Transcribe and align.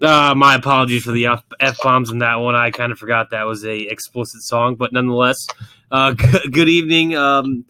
Uh, 0.00 0.34
my 0.34 0.54
apologies 0.54 1.04
for 1.04 1.12
the 1.12 1.26
f 1.26 1.78
bombs 1.82 2.10
in 2.10 2.18
that 2.18 2.36
one. 2.36 2.54
I 2.54 2.70
kind 2.70 2.90
of 2.90 2.98
forgot 2.98 3.30
that 3.30 3.44
was 3.44 3.64
a 3.64 3.80
explicit 3.80 4.42
song, 4.42 4.76
but 4.76 4.92
nonetheless, 4.92 5.46
uh, 5.90 6.12
good 6.50 6.68
evening. 6.68 7.16
Um, 7.16 7.66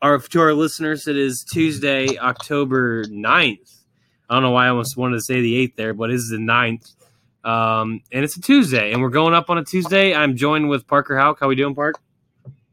our 0.00 0.18
to 0.18 0.40
our 0.40 0.54
listeners, 0.54 1.08
it 1.08 1.16
is 1.16 1.42
Tuesday, 1.42 2.16
October 2.18 3.04
9th. 3.04 3.80
I 4.28 4.34
don't 4.34 4.42
know 4.42 4.52
why 4.52 4.66
I 4.66 4.68
almost 4.68 4.96
wanted 4.96 5.16
to 5.16 5.22
say 5.22 5.40
the 5.40 5.56
eighth 5.56 5.76
there, 5.76 5.94
but 5.94 6.10
it 6.10 6.14
is 6.14 6.28
the 6.28 6.36
9th. 6.36 6.94
Um, 7.44 8.00
and 8.12 8.24
it's 8.24 8.36
a 8.36 8.40
Tuesday, 8.40 8.92
and 8.92 9.02
we're 9.02 9.10
going 9.10 9.34
up 9.34 9.50
on 9.50 9.58
a 9.58 9.64
Tuesday. 9.64 10.14
I'm 10.14 10.36
joined 10.36 10.68
with 10.68 10.86
Parker 10.86 11.18
Hauk. 11.18 11.38
How 11.40 11.48
we 11.48 11.56
doing, 11.56 11.74
Park? 11.74 11.96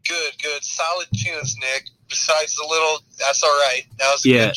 Good, 0.08 0.34
good. 0.42 0.64
Solid 0.64 1.08
tunes, 1.16 1.56
Nick. 1.60 1.86
Besides 2.08 2.56
the 2.56 2.68
little, 2.70 3.00
that's 3.18 3.44
all 3.44 3.50
right. 3.50 3.84
That 3.98 4.12
was 4.12 4.26
a 4.26 4.30
Yeah, 4.30 4.52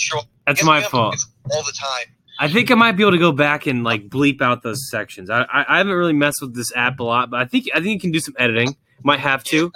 That's 0.47 0.65
my 0.65 0.83
fault. 0.83 1.17
All 1.51 1.63
the 1.63 1.73
time. 1.73 2.14
I 2.39 2.49
think 2.49 2.71
I 2.71 2.75
might 2.75 2.93
be 2.93 3.03
able 3.03 3.13
to 3.13 3.19
go 3.19 3.33
back 3.33 3.67
and 3.67 3.85
like 3.85 4.09
bleep 4.09 4.43
out 4.43 4.63
those 4.63 4.91
sections. 4.91 5.31
I, 5.31 5.43
I, 5.43 5.65
I 5.69 5.79
haven't 5.79 5.95
really 5.95 6.13
messed 6.13 6.39
with 6.41 6.55
this 6.55 6.75
app 6.75 7.01
a 7.01 7.05
lot, 7.05 7.31
but 7.31 7.41
I 7.41 7.45
think 7.45 7.67
I 7.75 7.81
think 7.81 7.89
you 7.89 8.01
can 8.01 8.11
do 8.11 8.21
some 8.21 8.35
editing. 8.39 8.77
Might 9.03 9.21
have 9.21 9.45
to, 9.45 9.71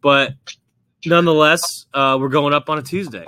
but 0.00 0.32
nonetheless, 1.06 1.62
uh, 1.94 2.18
we're 2.20 2.28
going 2.28 2.52
up 2.52 2.68
on 2.68 2.78
a 2.78 2.82
Tuesday. 2.82 3.24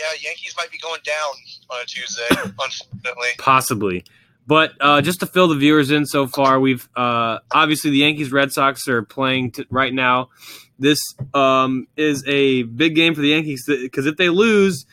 Yeah, 0.00 0.06
Yankees 0.20 0.54
might 0.56 0.70
be 0.70 0.78
going 0.78 1.00
down 1.04 1.34
on 1.70 1.80
a 1.82 1.84
Tuesday, 1.84 2.26
unfortunately. 2.44 3.28
Possibly. 3.38 4.04
But 4.46 4.72
uh, 4.80 5.00
just 5.00 5.20
to 5.20 5.26
fill 5.26 5.48
the 5.48 5.54
viewers 5.54 5.90
in 5.90 6.06
so 6.06 6.26
far, 6.26 6.58
we've 6.58 6.88
uh, 6.96 7.38
obviously 7.52 7.90
the 7.90 7.98
Yankees 7.98 8.32
Red 8.32 8.52
Sox 8.52 8.88
are 8.88 9.02
playing 9.02 9.52
t- 9.52 9.66
right 9.70 9.92
now. 9.92 10.30
This 10.78 10.98
um, 11.34 11.86
is 11.96 12.24
a 12.26 12.62
big 12.62 12.94
game 12.94 13.14
for 13.14 13.20
the 13.20 13.28
Yankees 13.28 13.64
because 13.66 14.06
if 14.06 14.16
they 14.16 14.30
lose, 14.30 14.86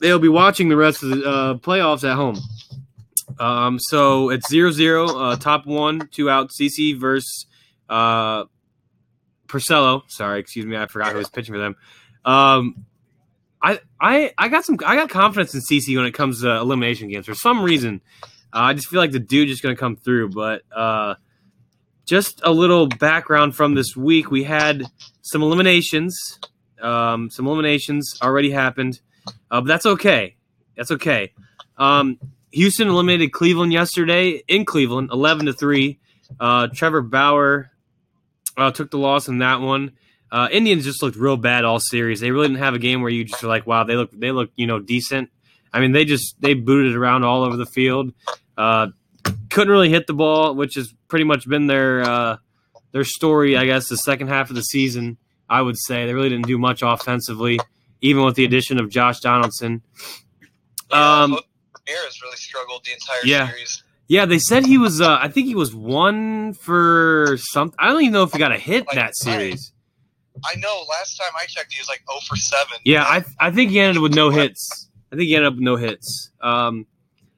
they'll 0.00 0.18
be 0.18 0.28
watching 0.28 0.68
the 0.68 0.76
rest 0.76 1.02
of 1.02 1.10
the 1.10 1.24
uh, 1.24 1.54
playoffs 1.54 2.08
at 2.08 2.16
home. 2.16 2.38
Um, 3.38 3.78
so 3.78 4.30
it's 4.30 4.48
0 4.50 4.70
0, 4.70 5.06
uh, 5.06 5.36
top 5.36 5.66
one, 5.66 6.08
two 6.10 6.28
out, 6.28 6.50
CC 6.50 6.98
versus 6.98 7.46
uh, 7.88 8.44
Porcello. 9.46 10.02
Sorry, 10.08 10.40
excuse 10.40 10.66
me, 10.66 10.76
I 10.76 10.86
forgot 10.86 11.12
who 11.12 11.18
was 11.18 11.30
pitching 11.30 11.54
for 11.54 11.58
them. 11.60 11.76
Um, 12.24 12.84
I, 13.62 13.80
I 14.00 14.32
I 14.38 14.48
got 14.48 14.64
some 14.64 14.78
I 14.86 14.96
got 14.96 15.10
confidence 15.10 15.54
in 15.54 15.60
CC 15.60 15.96
when 15.96 16.06
it 16.06 16.12
comes 16.12 16.42
to 16.42 16.50
elimination 16.50 17.08
games. 17.08 17.26
For 17.26 17.34
some 17.34 17.62
reason, 17.62 18.00
uh, 18.52 18.60
I 18.60 18.74
just 18.74 18.88
feel 18.88 19.00
like 19.00 19.12
the 19.12 19.18
dude 19.18 19.48
just 19.48 19.62
going 19.62 19.74
to 19.74 19.80
come 19.80 19.96
through. 19.96 20.30
But 20.30 20.62
uh, 20.74 21.16
just 22.06 22.40
a 22.42 22.50
little 22.50 22.86
background 22.86 23.54
from 23.54 23.74
this 23.74 23.94
week: 23.96 24.30
we 24.30 24.44
had 24.44 24.84
some 25.22 25.42
eliminations. 25.42 26.38
Um, 26.80 27.28
some 27.30 27.46
eliminations 27.46 28.18
already 28.22 28.50
happened, 28.50 29.00
uh, 29.50 29.60
but 29.60 29.66
that's 29.66 29.86
okay. 29.86 30.36
That's 30.76 30.90
okay. 30.90 31.32
Um, 31.76 32.18
Houston 32.52 32.88
eliminated 32.88 33.32
Cleveland 33.32 33.72
yesterday 33.72 34.42
in 34.48 34.64
Cleveland, 34.64 35.10
eleven 35.12 35.46
to 35.46 35.52
three. 35.52 35.98
Uh, 36.38 36.68
Trevor 36.68 37.02
Bauer 37.02 37.70
uh, 38.56 38.70
took 38.70 38.90
the 38.90 38.98
loss 38.98 39.28
in 39.28 39.38
that 39.38 39.60
one. 39.60 39.92
Uh, 40.32 40.48
Indians 40.52 40.84
just 40.84 41.02
looked 41.02 41.16
real 41.16 41.36
bad 41.36 41.64
all 41.64 41.80
series. 41.80 42.20
They 42.20 42.30
really 42.30 42.48
didn't 42.48 42.60
have 42.62 42.74
a 42.74 42.78
game 42.78 43.02
where 43.02 43.10
you 43.10 43.24
just 43.24 43.42
were 43.42 43.48
like, 43.48 43.66
wow, 43.66 43.84
they 43.84 43.96
look 43.96 44.10
they 44.12 44.30
look 44.30 44.50
you 44.56 44.66
know 44.66 44.78
decent. 44.78 45.30
I 45.72 45.80
mean, 45.80 45.92
they 45.92 46.04
just 46.04 46.40
they 46.40 46.54
booted 46.54 46.94
around 46.96 47.24
all 47.24 47.42
over 47.42 47.56
the 47.56 47.66
field. 47.66 48.12
Uh, 48.56 48.88
couldn't 49.50 49.70
really 49.70 49.90
hit 49.90 50.06
the 50.06 50.12
ball, 50.12 50.54
which 50.54 50.74
has 50.74 50.92
pretty 51.08 51.24
much 51.24 51.48
been 51.48 51.66
their 51.66 52.02
uh, 52.02 52.36
their 52.92 53.04
story, 53.04 53.56
I 53.56 53.64
guess. 53.66 53.88
The 53.88 53.96
second 53.96 54.28
half 54.28 54.50
of 54.50 54.56
the 54.56 54.62
season, 54.62 55.18
I 55.48 55.62
would 55.62 55.78
say 55.78 56.06
they 56.06 56.14
really 56.14 56.28
didn't 56.28 56.46
do 56.46 56.58
much 56.58 56.82
offensively, 56.82 57.58
even 58.00 58.24
with 58.24 58.34
the 58.36 58.44
addition 58.44 58.78
of 58.80 58.88
Josh 58.90 59.20
Donaldson. 59.20 59.82
Um, 60.90 61.38
Ramirez 61.88 62.20
really 62.22 62.36
struggled 62.36 62.84
the 62.84 62.92
entire 62.92 63.20
Yeah. 63.24 63.48
series. 63.48 63.82
yeah, 64.08 64.24
they 64.26 64.38
said 64.38 64.66
he 64.66 64.78
was. 64.78 65.00
Uh, 65.00 65.18
I 65.20 65.28
think 65.28 65.46
he 65.46 65.54
was 65.54 65.74
one 65.74 66.54
for 66.54 67.36
something. 67.38 67.76
I 67.78 67.88
don't 67.88 68.00
even 68.02 68.12
know 68.12 68.22
if 68.24 68.32
he 68.32 68.38
got 68.38 68.52
a 68.52 68.58
hit 68.58 68.86
that 68.94 69.16
series. 69.16 69.72
I 70.44 70.54
know. 70.56 70.84
Last 70.88 71.16
time 71.16 71.32
I 71.40 71.44
checked, 71.46 71.72
he 71.72 71.80
was 71.80 71.88
like 71.88 72.02
0 72.10 72.20
for 72.26 72.36
7. 72.36 72.66
Yeah, 72.84 73.04
I 73.04 73.24
I 73.38 73.50
think 73.50 73.70
he 73.70 73.80
ended 73.80 74.02
with 74.02 74.14
no 74.14 74.30
hits. 74.30 74.88
I 75.12 75.16
think 75.16 75.28
he 75.28 75.34
ended 75.36 75.48
up 75.48 75.54
with 75.54 75.62
no 75.62 75.76
hits. 75.76 76.30
Um, 76.40 76.86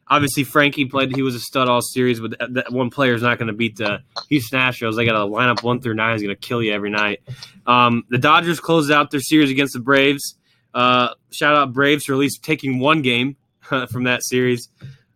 obviously 0.08 0.44
Frankie 0.44 0.84
played; 0.84 1.14
he 1.16 1.22
was 1.22 1.34
a 1.34 1.40
stud 1.40 1.68
all 1.68 1.80
series. 1.82 2.20
But 2.20 2.38
that, 2.38 2.54
that 2.54 2.72
one 2.72 2.90
player 2.90 3.14
is 3.14 3.22
not 3.22 3.38
going 3.38 3.48
to 3.48 3.52
beat 3.54 3.76
the 3.76 4.00
Houston 4.28 4.58
Astros. 4.60 4.94
They 4.96 5.04
got 5.04 5.16
a 5.16 5.26
lineup 5.26 5.62
one 5.62 5.80
through 5.80 5.94
nine 5.94 6.14
is 6.14 6.22
going 6.22 6.34
to 6.36 6.40
kill 6.40 6.62
you 6.62 6.72
every 6.72 6.90
night. 6.90 7.20
Um, 7.66 8.04
the 8.08 8.18
Dodgers 8.18 8.60
closed 8.60 8.90
out 8.92 9.10
their 9.10 9.20
series 9.20 9.50
against 9.50 9.72
the 9.72 9.80
Braves. 9.80 10.36
Uh, 10.74 11.10
shout 11.30 11.54
out 11.54 11.72
Braves 11.72 12.04
for 12.04 12.12
at 12.12 12.18
least 12.18 12.42
taking 12.42 12.78
one 12.78 13.02
game 13.02 13.36
from 13.62 14.04
that 14.04 14.24
series. 14.24 14.68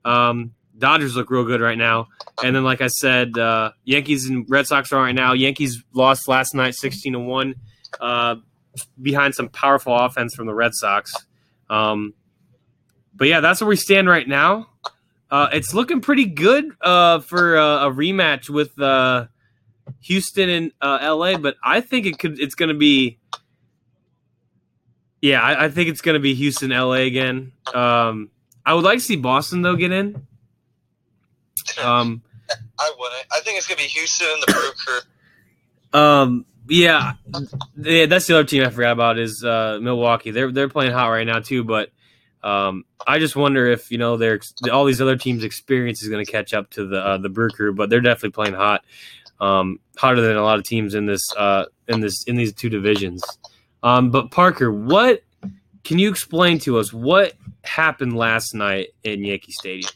Um, 0.05 0.53
Dodgers 0.79 1.17
look 1.17 1.31
real 1.31 1.45
good 1.45 1.61
right 1.61 1.79
now. 1.79 2.09
And 2.45 2.55
then, 2.55 2.65
like 2.65 2.81
I 2.81 2.89
said, 2.89 3.39
uh, 3.39 3.73
Yankees 3.85 4.29
and 4.29 4.45
Red 4.49 4.67
Sox 4.67 4.93
are 4.93 5.03
right 5.03 5.15
now. 5.15 5.33
Yankees 5.33 5.83
lost 5.93 6.29
last 6.29 6.55
night, 6.55 6.75
sixteen 6.75 7.15
to 7.15 7.19
one, 7.19 7.55
uh, 8.01 8.37
behind 9.01 9.35
some 9.35 9.49
powerful 9.49 9.97
offense 9.97 10.35
from 10.35 10.47
the 10.47 10.55
Red 10.55 10.73
Sox. 10.75 11.13
Um, 11.71 12.15
but 13.15 13.29
yeah, 13.29 13.41
that's 13.41 13.61
where 13.61 13.69
we 13.69 13.77
stand 13.77 14.09
right 14.09 14.29
now. 14.29 14.69
Uh, 15.31 15.49
it's 15.53 15.75
looking 15.75 16.01
pretty 16.01 16.27
good 16.27 16.71
uh, 16.83 17.21
for 17.21 17.57
uh, 17.57 17.87
a 17.87 17.91
rematch 17.91 18.49
with 18.49 18.79
uh, 18.81 19.27
Houston 20.03 20.49
and 20.49 20.73
uh, 20.81 21.15
LA, 21.17 21.39
but 21.39 21.57
I 21.65 21.81
think 21.81 22.07
it 22.07 22.19
could. 22.19 22.39
It's 22.39 22.55
going 22.55 22.69
to 22.69 22.75
be. 22.75 23.19
Yeah, 25.27 25.43
I, 25.43 25.65
I 25.65 25.71
think 25.71 25.89
it's 25.89 26.03
going 26.03 26.15
to 26.15 26.21
be 26.21 26.35
Houston, 26.35 26.71
LA 26.71 27.03
again. 27.03 27.51
Um, 27.75 28.31
I 28.65 28.75
would 28.75 28.85
like 28.85 28.99
to 28.99 29.05
see 29.05 29.17
Boston 29.17 29.61
though 29.61 29.75
get 29.75 29.91
in. 29.91 30.25
Um, 31.83 32.23
I 32.79 32.93
wouldn't. 32.97 33.27
I 33.33 33.41
think 33.41 33.59
it's 33.59 33.67
going 33.67 33.79
to 33.79 33.83
be 33.83 33.89
Houston 33.89 34.29
and 34.31 34.43
the 34.43 34.75
Brew. 35.93 36.01
Um. 36.01 36.47
Yeah. 36.69 37.15
Yeah. 37.77 38.07
That's 38.07 38.29
the 38.29 38.35
other 38.35 38.45
team 38.45 38.63
I 38.63 38.71
forgot 38.71 38.93
about 38.93 39.19
is 39.19 39.43
uh, 39.43 39.81
Milwaukee. 39.83 40.31
They're 40.31 40.53
they're 40.53 40.69
playing 40.69 40.93
hot 40.93 41.09
right 41.09 41.27
now 41.27 41.41
too. 41.41 41.65
But 41.65 41.91
um, 42.45 42.85
I 43.05 43.19
just 43.19 43.35
wonder 43.35 43.67
if 43.67 43.91
you 43.91 43.99
know 43.99 44.17
their 44.17 44.39
all 44.71 44.85
these 44.85 45.01
other 45.01 45.17
teams' 45.17 45.43
experience 45.43 46.05
is 46.05 46.09
going 46.09 46.25
to 46.25 46.31
catch 46.31 46.55
up 46.55 46.71
to 46.71 46.87
the 46.87 47.01
uh, 47.01 47.19
the 47.19 47.31
Brew 47.31 47.51
Crew. 47.51 47.75
But 47.75 47.91
they're 47.91 48.01
definitely 48.01 48.31
playing 48.31 48.55
hot, 48.55 48.85
um, 49.41 49.81
hotter 49.97 50.21
than 50.21 50.37
a 50.37 50.45
lot 50.45 50.61
of 50.61 50.65
teams 50.65 50.95
in 50.95 51.07
this 51.07 51.35
uh, 51.37 51.65
in 51.89 51.99
this 51.99 52.23
in 52.29 52.37
these 52.37 52.53
two 52.53 52.69
divisions. 52.69 53.25
Um, 53.87 54.11
but 54.11 54.33
Parker, 54.33 54.73
what 54.73 55.23
can 55.85 56.01
you 56.01 56.11
explain 56.11 56.59
to 56.59 56.77
us 56.79 56.93
what 56.93 57.35
happened 57.63 58.17
last 58.17 58.53
night 58.53 58.89
in 59.05 59.23
Yankee 59.23 59.53
Stadium? 59.53 59.93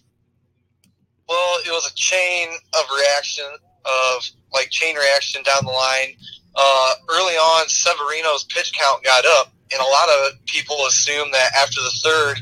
Well, 1.29 1.59
it 1.67 1.71
was 1.71 1.91
a 1.91 1.95
chain 1.97 2.51
of 2.79 2.85
reaction 2.97 3.51
of 3.85 4.31
like 4.55 4.71
chain 4.71 4.95
reaction 4.95 5.43
down 5.43 5.65
the 5.65 5.73
line. 5.73 6.15
Uh, 6.55 6.93
early 7.09 7.35
on, 7.35 7.69
Severino's 7.69 8.45
pitch 8.45 8.73
count 8.79 9.03
got 9.03 9.25
up, 9.27 9.53
and 9.73 9.81
a 9.81 9.85
lot 9.85 10.09
of 10.09 10.47
people 10.47 10.77
assumed 10.87 11.35
that 11.35 11.51
after 11.61 11.81
the 11.81 12.01
third, 12.05 12.39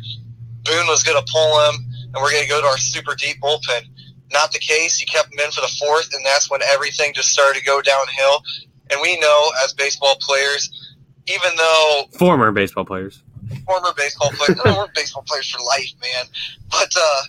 Boone 0.65 0.87
was 0.87 1.03
going 1.03 1.17
to 1.17 1.33
pull 1.33 1.61
him, 1.65 1.77
and 2.13 2.17
we're 2.17 2.31
going 2.31 2.43
to 2.43 2.49
go 2.49 2.61
to 2.61 2.67
our 2.67 2.77
super 2.77 3.15
deep 3.15 3.41
bullpen. 3.41 3.89
Not 4.33 4.53
the 4.53 4.59
case. 4.59 4.99
He 4.99 5.07
kept 5.07 5.33
him 5.33 5.41
in 5.43 5.51
for 5.51 5.63
the 5.63 5.75
fourth, 5.81 6.13
and 6.13 6.27
that's 6.27 6.51
when 6.51 6.61
everything 6.61 7.15
just 7.15 7.31
started 7.31 7.61
to 7.61 7.65
go 7.65 7.81
downhill. 7.81 8.43
And 8.91 9.01
we 9.01 9.19
know, 9.19 9.51
as 9.65 9.73
baseball 9.73 10.17
players, 10.21 10.88
even 11.29 11.51
though 11.57 12.05
Former 12.19 12.53
baseball 12.53 12.85
players. 12.85 13.23
former 13.67 13.93
baseball 13.97 14.31
players. 14.33 14.61
no, 14.65 14.77
we're 14.77 14.87
baseball 14.95 15.25
players 15.27 15.51
for 15.51 15.61
life, 15.63 15.93
man. 16.03 16.25
But 16.71 16.93
uh, 16.99 17.23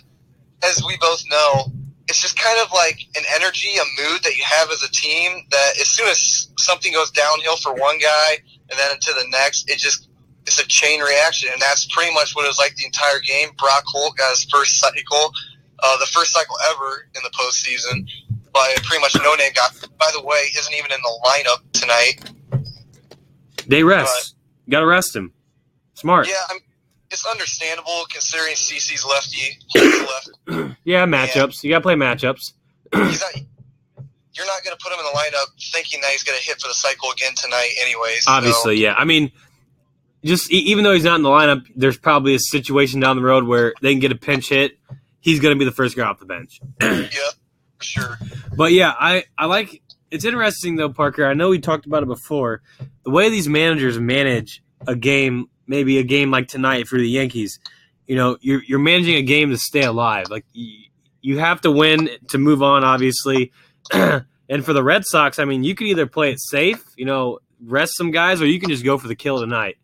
as 0.64 0.82
we 0.86 0.96
both 1.00 1.22
know, 1.30 1.72
it's 2.08 2.20
just 2.20 2.38
kind 2.38 2.58
of 2.64 2.72
like 2.72 2.98
an 3.16 3.22
energy, 3.36 3.70
a 3.76 4.02
mood 4.02 4.22
that 4.24 4.36
you 4.36 4.42
have 4.44 4.70
as 4.70 4.82
a 4.82 4.90
team. 4.90 5.46
That 5.50 5.70
as 5.80 5.88
soon 5.88 6.08
as 6.08 6.48
something 6.58 6.92
goes 6.92 7.10
downhill 7.10 7.56
for 7.56 7.72
one 7.74 7.98
guy, 7.98 8.38
and 8.70 8.78
then 8.78 8.92
into 8.92 9.12
the 9.12 9.26
next, 9.30 9.70
it 9.70 9.78
just 9.78 10.08
it's 10.46 10.58
a 10.58 10.66
chain 10.66 11.00
reaction, 11.00 11.50
and 11.52 11.60
that's 11.60 11.86
pretty 11.94 12.12
much 12.14 12.34
what 12.34 12.44
it 12.44 12.48
was 12.48 12.58
like 12.58 12.74
the 12.76 12.84
entire 12.84 13.20
game. 13.20 13.50
Brock 13.58 13.84
Holt 13.86 14.16
got 14.16 14.30
his 14.30 14.44
first 14.50 14.78
cycle, 14.80 15.32
uh, 15.82 15.96
the 15.98 16.06
first 16.06 16.32
cycle 16.32 16.56
ever 16.70 17.06
in 17.14 17.22
the 17.22 17.30
postseason. 17.30 18.08
By 18.52 18.74
pretty 18.82 19.00
much 19.00 19.14
no 19.22 19.32
name 19.34 19.52
guy. 19.54 19.62
By 19.96 20.10
the 20.12 20.22
way, 20.24 20.38
isn't 20.58 20.74
even 20.74 20.90
in 20.90 20.98
the 21.00 21.20
lineup 21.24 21.58
tonight. 21.72 22.18
They 23.70 23.82
rest. 23.84 24.34
You 24.66 24.72
got 24.72 24.80
to 24.80 24.86
rest 24.86 25.14
him. 25.14 25.32
Smart. 25.94 26.26
Yeah, 26.28 26.34
I'm, 26.50 26.58
it's 27.10 27.24
understandable 27.26 28.04
considering 28.12 28.54
CC's 28.54 29.04
lefty, 29.04 29.58
left. 30.56 30.76
Yeah, 30.84 31.06
matchups. 31.06 31.62
You 31.62 31.70
got 31.70 31.78
to 31.78 31.82
play 31.82 31.94
matchups. 31.94 32.52
Not, 32.92 33.12
you're 34.32 34.46
not 34.46 34.64
going 34.64 34.76
to 34.76 34.82
put 34.82 34.92
him 34.92 34.98
in 34.98 35.04
the 35.04 35.16
lineup 35.18 35.46
thinking 35.72 36.00
that 36.00 36.10
he's 36.10 36.22
going 36.24 36.38
to 36.38 36.44
hit 36.44 36.60
for 36.60 36.68
the 36.68 36.74
cycle 36.74 37.10
again 37.12 37.32
tonight, 37.36 37.70
anyways. 37.82 38.24
so- 38.24 38.30
Obviously, 38.32 38.76
yeah. 38.82 38.94
I 38.94 39.04
mean, 39.04 39.30
just 40.24 40.50
even 40.50 40.82
though 40.84 40.92
he's 40.92 41.04
not 41.04 41.16
in 41.16 41.22
the 41.22 41.28
lineup, 41.28 41.64
there's 41.76 41.98
probably 41.98 42.34
a 42.34 42.38
situation 42.40 43.00
down 43.00 43.16
the 43.16 43.22
road 43.22 43.44
where 43.44 43.74
they 43.82 43.92
can 43.92 44.00
get 44.00 44.12
a 44.12 44.16
pinch 44.16 44.48
hit. 44.48 44.78
He's 45.20 45.38
going 45.40 45.54
to 45.54 45.58
be 45.58 45.64
the 45.64 45.72
first 45.72 45.96
guy 45.96 46.04
off 46.06 46.18
the 46.18 46.26
bench. 46.26 46.60
yeah, 46.80 47.08
sure. 47.80 48.18
But 48.56 48.72
yeah, 48.72 48.92
I, 48.98 49.24
I 49.38 49.46
like 49.46 49.82
it's 50.10 50.24
interesting 50.24 50.76
though, 50.76 50.90
Parker. 50.90 51.26
I 51.26 51.34
know 51.34 51.50
we 51.50 51.58
talked 51.58 51.86
about 51.86 52.02
it 52.02 52.06
before. 52.06 52.62
The 53.04 53.10
way 53.10 53.30
these 53.30 53.48
managers 53.48 53.98
manage 53.98 54.62
a 54.86 54.96
game, 54.96 55.48
maybe 55.66 55.98
a 55.98 56.02
game 56.02 56.30
like 56.30 56.48
tonight 56.48 56.88
for 56.88 56.98
the 56.98 57.08
Yankees, 57.08 57.58
you 58.06 58.16
know, 58.16 58.36
you're 58.40 58.62
you're 58.64 58.78
managing 58.78 59.16
a 59.16 59.22
game 59.22 59.50
to 59.50 59.56
stay 59.56 59.82
alive. 59.82 60.26
Like 60.30 60.44
you, 60.52 60.86
you 61.22 61.38
have 61.38 61.60
to 61.62 61.70
win 61.70 62.08
to 62.28 62.38
move 62.38 62.62
on, 62.62 62.82
obviously. 62.82 63.52
and 63.92 64.64
for 64.64 64.72
the 64.72 64.82
Red 64.82 65.04
Sox, 65.06 65.38
I 65.38 65.44
mean, 65.44 65.64
you 65.64 65.74
can 65.74 65.86
either 65.86 66.06
play 66.06 66.32
it 66.32 66.40
safe, 66.40 66.82
you 66.96 67.04
know, 67.04 67.38
rest 67.64 67.96
some 67.96 68.10
guys, 68.10 68.42
or 68.42 68.46
you 68.46 68.58
can 68.58 68.70
just 68.70 68.84
go 68.84 68.98
for 68.98 69.08
the 69.08 69.14
kill 69.14 69.38
tonight, 69.38 69.76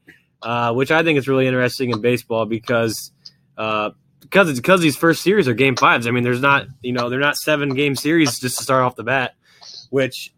uh, 0.43 0.73
which 0.73 0.91
I 0.91 1.03
think 1.03 1.19
is 1.19 1.29
really 1.29 1.47
interesting 1.47 1.91
in 1.91 2.01
baseball 2.01 2.47
because 2.47 3.13
uh, 3.57 3.91
because 4.21 4.51
it's 4.51 4.59
because 4.59 4.81
these 4.81 4.97
first 4.97 5.23
series 5.23 5.47
are 5.47 5.55
game 5.55 5.77
fives. 5.77 6.07
I 6.07 6.11
mean, 6.11 6.25
there's 6.25 6.41
not 6.41 6.67
you 6.83 6.93
know 6.93 7.09
they're 7.09 7.21
not 7.21 7.37
seven 7.37 7.75
game 7.75 7.95
series 7.95 8.39
just 8.41 8.57
to 8.59 8.63
start 8.63 8.83
off 8.83 8.97
the 8.97 9.05
bat, 9.05 9.35
which 9.91 10.33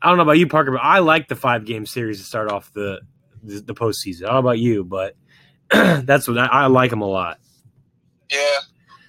I 0.00 0.08
don't 0.08 0.16
know 0.16 0.24
about 0.24 0.38
you, 0.38 0.46
Parker, 0.46 0.72
but 0.72 0.80
I 0.82 0.98
like 0.98 1.28
the 1.28 1.36
five 1.36 1.64
game 1.64 1.86
series 1.86 2.18
to 2.18 2.24
start 2.24 2.50
off 2.50 2.72
the 2.72 3.00
the, 3.42 3.60
the 3.60 3.74
postseason. 3.74 4.24
I 4.24 4.26
don't 4.26 4.34
know 4.34 4.38
about 4.38 4.58
you, 4.58 4.84
but 4.84 5.16
that's 5.70 6.28
what 6.28 6.38
I, 6.38 6.46
I 6.46 6.66
like 6.66 6.90
them 6.90 7.02
a 7.02 7.08
lot. 7.08 7.38
Yeah, 8.30 8.38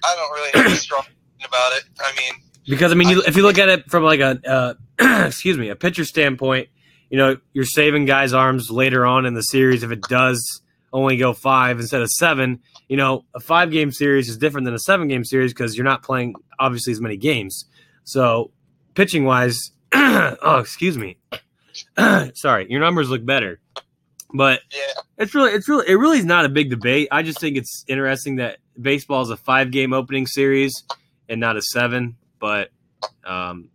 I 0.04 0.16
don't 0.16 0.32
really 0.32 0.50
have 0.64 0.72
a 0.72 0.76
strong 0.76 1.00
opinion 1.02 1.48
about 1.48 1.72
it. 1.72 1.84
I 2.00 2.12
mean, 2.16 2.42
Because 2.66 2.92
I 2.92 2.94
mean, 2.94 3.08
you, 3.08 3.22
if 3.26 3.36
you 3.36 3.42
look 3.42 3.58
at 3.58 3.68
it 3.68 3.90
from 3.90 4.02
like 4.04 4.20
a 4.20 4.38
uh, 4.46 4.74
excuse 5.26 5.58
me, 5.58 5.68
a 5.68 5.76
pitcher 5.76 6.04
standpoint, 6.04 6.68
you 7.10 7.18
know, 7.18 7.36
you're 7.52 7.64
saving 7.64 8.06
guys' 8.06 8.32
arms 8.32 8.70
later 8.70 9.06
on 9.06 9.26
in 9.26 9.34
the 9.34 9.42
series 9.42 9.82
if 9.82 9.90
it 9.90 10.02
does 10.02 10.62
only 10.92 11.16
go 11.16 11.32
five 11.32 11.80
instead 11.80 12.02
of 12.02 12.10
seven. 12.10 12.60
You 12.88 12.96
know, 12.96 13.24
a 13.34 13.40
five 13.40 13.70
game 13.70 13.90
series 13.90 14.28
is 14.28 14.36
different 14.38 14.64
than 14.64 14.74
a 14.74 14.78
seven 14.78 15.08
game 15.08 15.24
series 15.24 15.52
because 15.52 15.76
you're 15.76 15.84
not 15.84 16.02
playing 16.02 16.34
obviously 16.58 16.92
as 16.92 17.00
many 17.00 17.16
games. 17.16 17.64
So, 18.04 18.50
pitching 18.94 19.24
wise, 19.24 19.72
oh 19.94 20.58
excuse 20.60 20.96
me, 20.96 21.18
sorry, 22.34 22.70
your 22.70 22.80
numbers 22.80 23.10
look 23.10 23.24
better, 23.24 23.60
but 24.32 24.60
yeah, 24.72 25.02
it's 25.18 25.34
really, 25.34 25.52
it's 25.52 25.68
really, 25.68 25.88
it 25.88 25.94
really 25.94 26.18
is 26.18 26.24
not 26.24 26.44
a 26.44 26.48
big 26.48 26.70
debate. 26.70 27.08
I 27.10 27.22
just 27.22 27.40
think 27.40 27.56
it's 27.56 27.84
interesting 27.86 28.36
that 28.36 28.58
baseball 28.80 29.22
is 29.22 29.30
a 29.30 29.36
five 29.36 29.70
game 29.70 29.92
opening 29.92 30.26
series 30.26 30.82
and 31.28 31.40
not 31.40 31.56
a 31.56 31.62
seven. 31.62 32.16
But 32.38 32.70
um, 33.24 33.70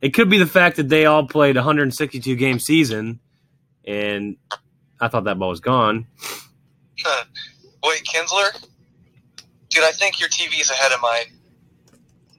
it 0.00 0.10
could 0.10 0.28
be 0.28 0.38
the 0.38 0.46
fact 0.46 0.76
that 0.76 0.88
they 0.88 1.06
all 1.06 1.26
played 1.26 1.56
a 1.56 1.60
162 1.60 2.36
game 2.36 2.58
season, 2.58 3.20
and 3.84 4.36
I 5.00 5.08
thought 5.08 5.24
that 5.24 5.38
ball 5.38 5.50
was 5.50 5.60
gone. 5.60 6.06
wait, 7.82 8.04
Kinsler, 8.04 8.66
dude, 9.68 9.84
I 9.84 9.92
think 9.92 10.20
your 10.20 10.28
TV's 10.28 10.70
ahead 10.70 10.92
of 10.92 11.00
mine. 11.00 11.38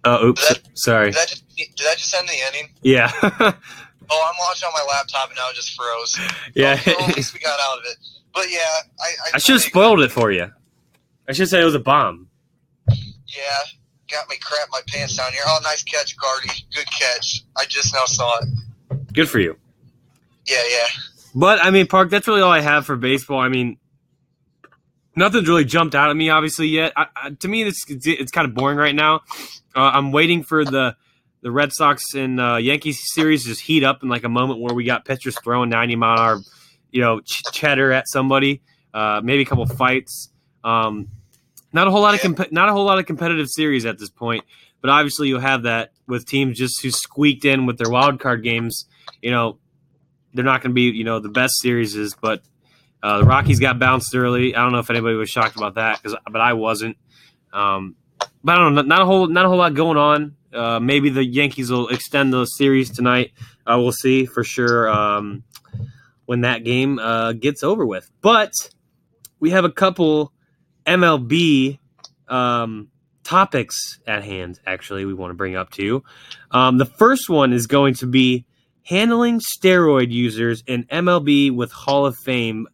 Oh, 0.06 0.28
oops, 0.28 0.48
That- 0.50 0.62
sorry. 0.78 1.08
Did 1.12 1.16
that 1.20 1.28
just 1.30 1.56
did 1.58 1.68
that 1.86 1.98
just 1.98 2.14
end 2.14 2.28
the 2.30 2.34
inning? 2.48 2.70
Yeah, 2.82 3.12
Oh, 4.08 4.30
I'm 4.30 4.36
watching 4.40 4.68
on 4.68 4.74
my 4.74 4.86
laptop 4.94 5.30
and 5.30 5.36
now 5.38 5.50
it 5.50 5.56
just 5.56 5.74
froze. 5.76 6.20
yeah. 6.54 6.80
Oh, 6.86 6.92
so 6.92 7.06
at 7.10 7.16
least 7.16 7.34
we 7.34 7.40
got 7.40 7.60
out 7.60 7.80
of 7.80 7.86
it. 7.86 7.98
But 8.34 8.46
yeah, 8.52 8.60
I 9.00 9.04
I, 9.04 9.30
I 9.36 9.38
should 9.40 9.54
have 9.54 9.62
spoiled 9.64 10.02
it 10.02 10.12
for 10.12 10.32
you. 10.32 10.52
I 11.28 11.32
should 11.34 11.50
say 11.50 11.60
it 11.62 11.66
was 11.66 11.74
a 11.76 11.80
bomb. 11.80 12.28
Yeah, 12.88 13.44
got 14.12 14.30
me 14.30 14.36
crap 14.42 14.68
my 14.72 14.82
pants 14.88 15.16
down 15.18 15.32
here. 15.32 15.42
Oh, 15.48 15.60
nice 15.64 15.82
catch, 15.84 16.16
Gardy. 16.18 16.50
Good 16.76 16.86
catch. 16.92 17.44
I 17.58 17.66
just 17.66 17.94
now 17.94 18.06
saw 18.06 18.38
it. 18.40 18.50
Good 19.14 19.28
for 19.30 19.40
you. 19.40 19.58
Yeah, 20.46 20.62
yeah. 20.70 20.86
But 21.34 21.60
I 21.64 21.72
mean, 21.72 21.88
Park, 21.88 22.12
that's 22.12 22.28
really 22.28 22.42
all 22.42 22.52
I 22.52 22.62
have 22.62 22.86
for 22.86 22.96
baseball. 22.96 23.40
I 23.40 23.50
mean, 23.50 23.78
nothing's 25.16 25.48
really 25.48 25.66
jumped 25.66 25.96
out 25.96 26.10
at 26.10 26.16
me, 26.16 26.30
obviously 26.30 26.68
yet. 26.68 26.94
I, 26.96 27.08
I, 27.16 27.30
to 27.32 27.48
me, 27.48 27.64
it's 27.64 27.86
it's 27.88 28.32
kind 28.32 28.48
of 28.48 28.54
boring 28.54 28.78
right 28.78 28.96
now. 28.96 29.22
Uh, 29.76 29.92
I'm 29.94 30.12
waiting 30.12 30.44
for 30.44 30.64
the 30.66 30.96
the 31.42 31.52
Red 31.52 31.72
Sox 31.74 32.16
and 32.16 32.40
uh, 32.40 32.56
Yankees 32.56 33.00
series 33.14 33.44
to 33.44 33.50
just 33.50 33.62
heat 33.62 33.84
up 33.84 34.02
in 34.02 34.10
like 34.10 34.24
a 34.24 34.30
moment 34.30 34.60
where 34.62 34.74
we 34.74 34.84
got 34.84 35.06
pitchers 35.06 35.38
throwing 35.44 35.70
90 35.70 35.96
mile 35.96 36.14
an 36.14 36.20
hour, 36.20 36.40
you 36.90 37.02
know, 37.02 37.20
ch- 37.20 37.44
cheddar 37.52 37.92
at 37.92 38.08
somebody. 38.08 38.64
Uh, 38.96 39.22
maybe 39.24 39.44
a 39.44 39.46
couple 39.46 39.66
fights. 39.68 40.30
Um, 40.64 41.10
not 41.72 41.88
a 41.88 41.92
whole 41.92 42.02
lot 42.02 42.16
of 42.16 42.22
comp- 42.22 42.52
not 42.52 42.70
a 42.70 42.72
whole 42.72 42.86
lot 42.86 42.98
of 42.98 43.06
competitive 43.06 43.48
series 43.50 43.86
at 43.86 44.00
this 44.00 44.10
point. 44.10 44.44
But 44.82 44.90
obviously, 44.90 45.28
you'll 45.28 45.40
have 45.40 45.64
that 45.64 45.92
with 46.08 46.26
teams 46.28 46.58
just 46.58 46.82
who 46.82 46.92
squeaked 46.92 47.46
in 47.46 47.66
with 47.66 47.78
their 47.78 47.90
wild 47.90 48.20
card 48.20 48.44
games. 48.44 48.86
You 49.22 49.32
know, 49.32 49.60
they're 50.34 50.46
not 50.46 50.62
going 50.62 50.72
to 50.72 50.76
be 50.76 50.84
you 50.84 51.04
know 51.04 51.20
the 51.20 51.30
best 51.30 51.54
series 51.60 51.96
is, 51.96 52.16
but 52.16 52.42
uh, 53.06 53.20
the 53.20 53.24
Rockies 53.24 53.60
got 53.60 53.78
bounced 53.78 54.16
early. 54.16 54.56
I 54.56 54.64
don't 54.64 54.72
know 54.72 54.80
if 54.80 54.90
anybody 54.90 55.16
was 55.16 55.30
shocked 55.30 55.56
about 55.56 55.76
that, 55.76 56.02
cause, 56.02 56.16
but 56.32 56.42
I 56.42 56.54
wasn't. 56.54 56.98
Um, 57.54 57.96
but 58.44 58.54
I 58.54 58.56
don't 58.56 58.74
know, 58.74 58.82
not 58.82 59.02
a 59.02 59.06
whole 59.06 59.28
not 59.28 59.46
a 59.46 59.48
whole 59.48 59.60
lot 59.60 59.76
going 59.76 59.96
on. 59.96 60.36
Uh, 60.52 60.80
maybe 60.80 61.12
the 61.12 61.24
Yankees 61.24 61.70
will 61.70 61.88
extend 61.90 62.34
the 62.34 62.46
series 62.46 62.90
tonight. 62.90 63.34
Uh, 63.64 63.78
we'll 63.78 63.92
see 63.92 64.26
for 64.26 64.44
sure 64.44 64.90
um, 64.90 65.44
when 66.26 66.42
that 66.42 66.64
game 66.64 66.98
uh, 66.98 67.34
gets 67.34 67.62
over 67.62 67.86
with. 67.86 68.10
But 68.22 68.54
we 69.40 69.52
have 69.52 69.66
a 69.66 69.72
couple 69.72 70.34
MLB 70.88 71.78
um, 72.28 72.90
topics 73.24 74.00
at 74.08 74.24
hand. 74.24 74.60
Actually, 74.66 75.06
we 75.06 75.14
want 75.14 75.30
to 75.30 75.36
bring 75.36 75.56
up 75.56 75.70
too. 75.70 76.04
Um, 76.50 76.80
the 76.80 76.88
first 76.88 77.30
one 77.30 77.54
is 77.54 77.68
going 77.68 77.94
to 77.96 78.08
be 78.08 78.48
handling 78.82 79.42
steroid 79.42 80.12
users 80.12 80.64
in 80.66 80.86
MLB 80.86 81.54
with 81.54 81.72
Hall 81.72 82.08
of 82.08 82.16
Fame 82.18 82.68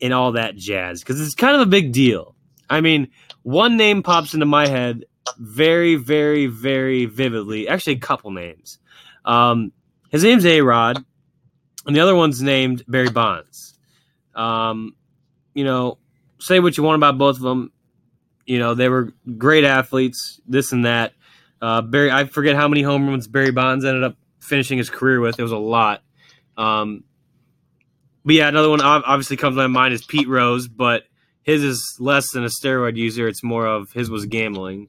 and 0.00 0.12
all 0.12 0.32
that 0.32 0.56
jazz 0.56 1.00
because 1.00 1.20
it's 1.20 1.34
kind 1.34 1.54
of 1.54 1.62
a 1.62 1.66
big 1.66 1.92
deal. 1.92 2.34
I 2.68 2.80
mean, 2.80 3.08
one 3.42 3.76
name 3.76 4.02
pops 4.02 4.34
into 4.34 4.46
my 4.46 4.66
head 4.66 5.04
very, 5.38 5.96
very, 5.96 6.46
very 6.46 7.06
vividly. 7.06 7.68
Actually, 7.68 7.94
a 7.94 8.00
couple 8.00 8.30
names. 8.30 8.78
Um, 9.24 9.72
his 10.10 10.24
name's 10.24 10.46
A 10.46 10.60
Rod, 10.60 11.04
and 11.86 11.94
the 11.94 12.00
other 12.00 12.14
one's 12.14 12.42
named 12.42 12.84
Barry 12.88 13.10
Bonds. 13.10 13.78
Um, 14.34 14.94
you 15.54 15.64
know, 15.64 15.98
say 16.38 16.60
what 16.60 16.76
you 16.76 16.82
want 16.82 16.96
about 16.96 17.18
both 17.18 17.36
of 17.36 17.42
them. 17.42 17.72
You 18.46 18.58
know, 18.58 18.74
they 18.74 18.88
were 18.88 19.12
great 19.38 19.64
athletes, 19.64 20.40
this 20.46 20.72
and 20.72 20.84
that. 20.84 21.12
Uh, 21.62 21.82
Barry, 21.82 22.10
I 22.10 22.24
forget 22.24 22.56
how 22.56 22.68
many 22.68 22.82
home 22.82 23.08
runs 23.08 23.26
Barry 23.26 23.52
Bonds 23.52 23.84
ended 23.84 24.02
up 24.02 24.16
finishing 24.40 24.78
his 24.78 24.90
career 24.90 25.20
with. 25.20 25.38
It 25.38 25.42
was 25.42 25.52
a 25.52 25.58
lot. 25.58 26.02
Um, 26.56 27.04
but 28.24 28.34
yeah, 28.34 28.48
another 28.48 28.68
one 28.68 28.80
obviously 28.80 29.36
comes 29.36 29.54
to 29.54 29.62
my 29.62 29.66
mind 29.66 29.94
is 29.94 30.04
Pete 30.04 30.28
Rose, 30.28 30.68
but 30.68 31.04
his 31.42 31.62
is 31.62 31.96
less 31.98 32.32
than 32.32 32.44
a 32.44 32.48
steroid 32.48 32.96
user. 32.96 33.28
It's 33.28 33.42
more 33.42 33.66
of 33.66 33.92
his 33.92 34.10
was 34.10 34.26
gambling. 34.26 34.88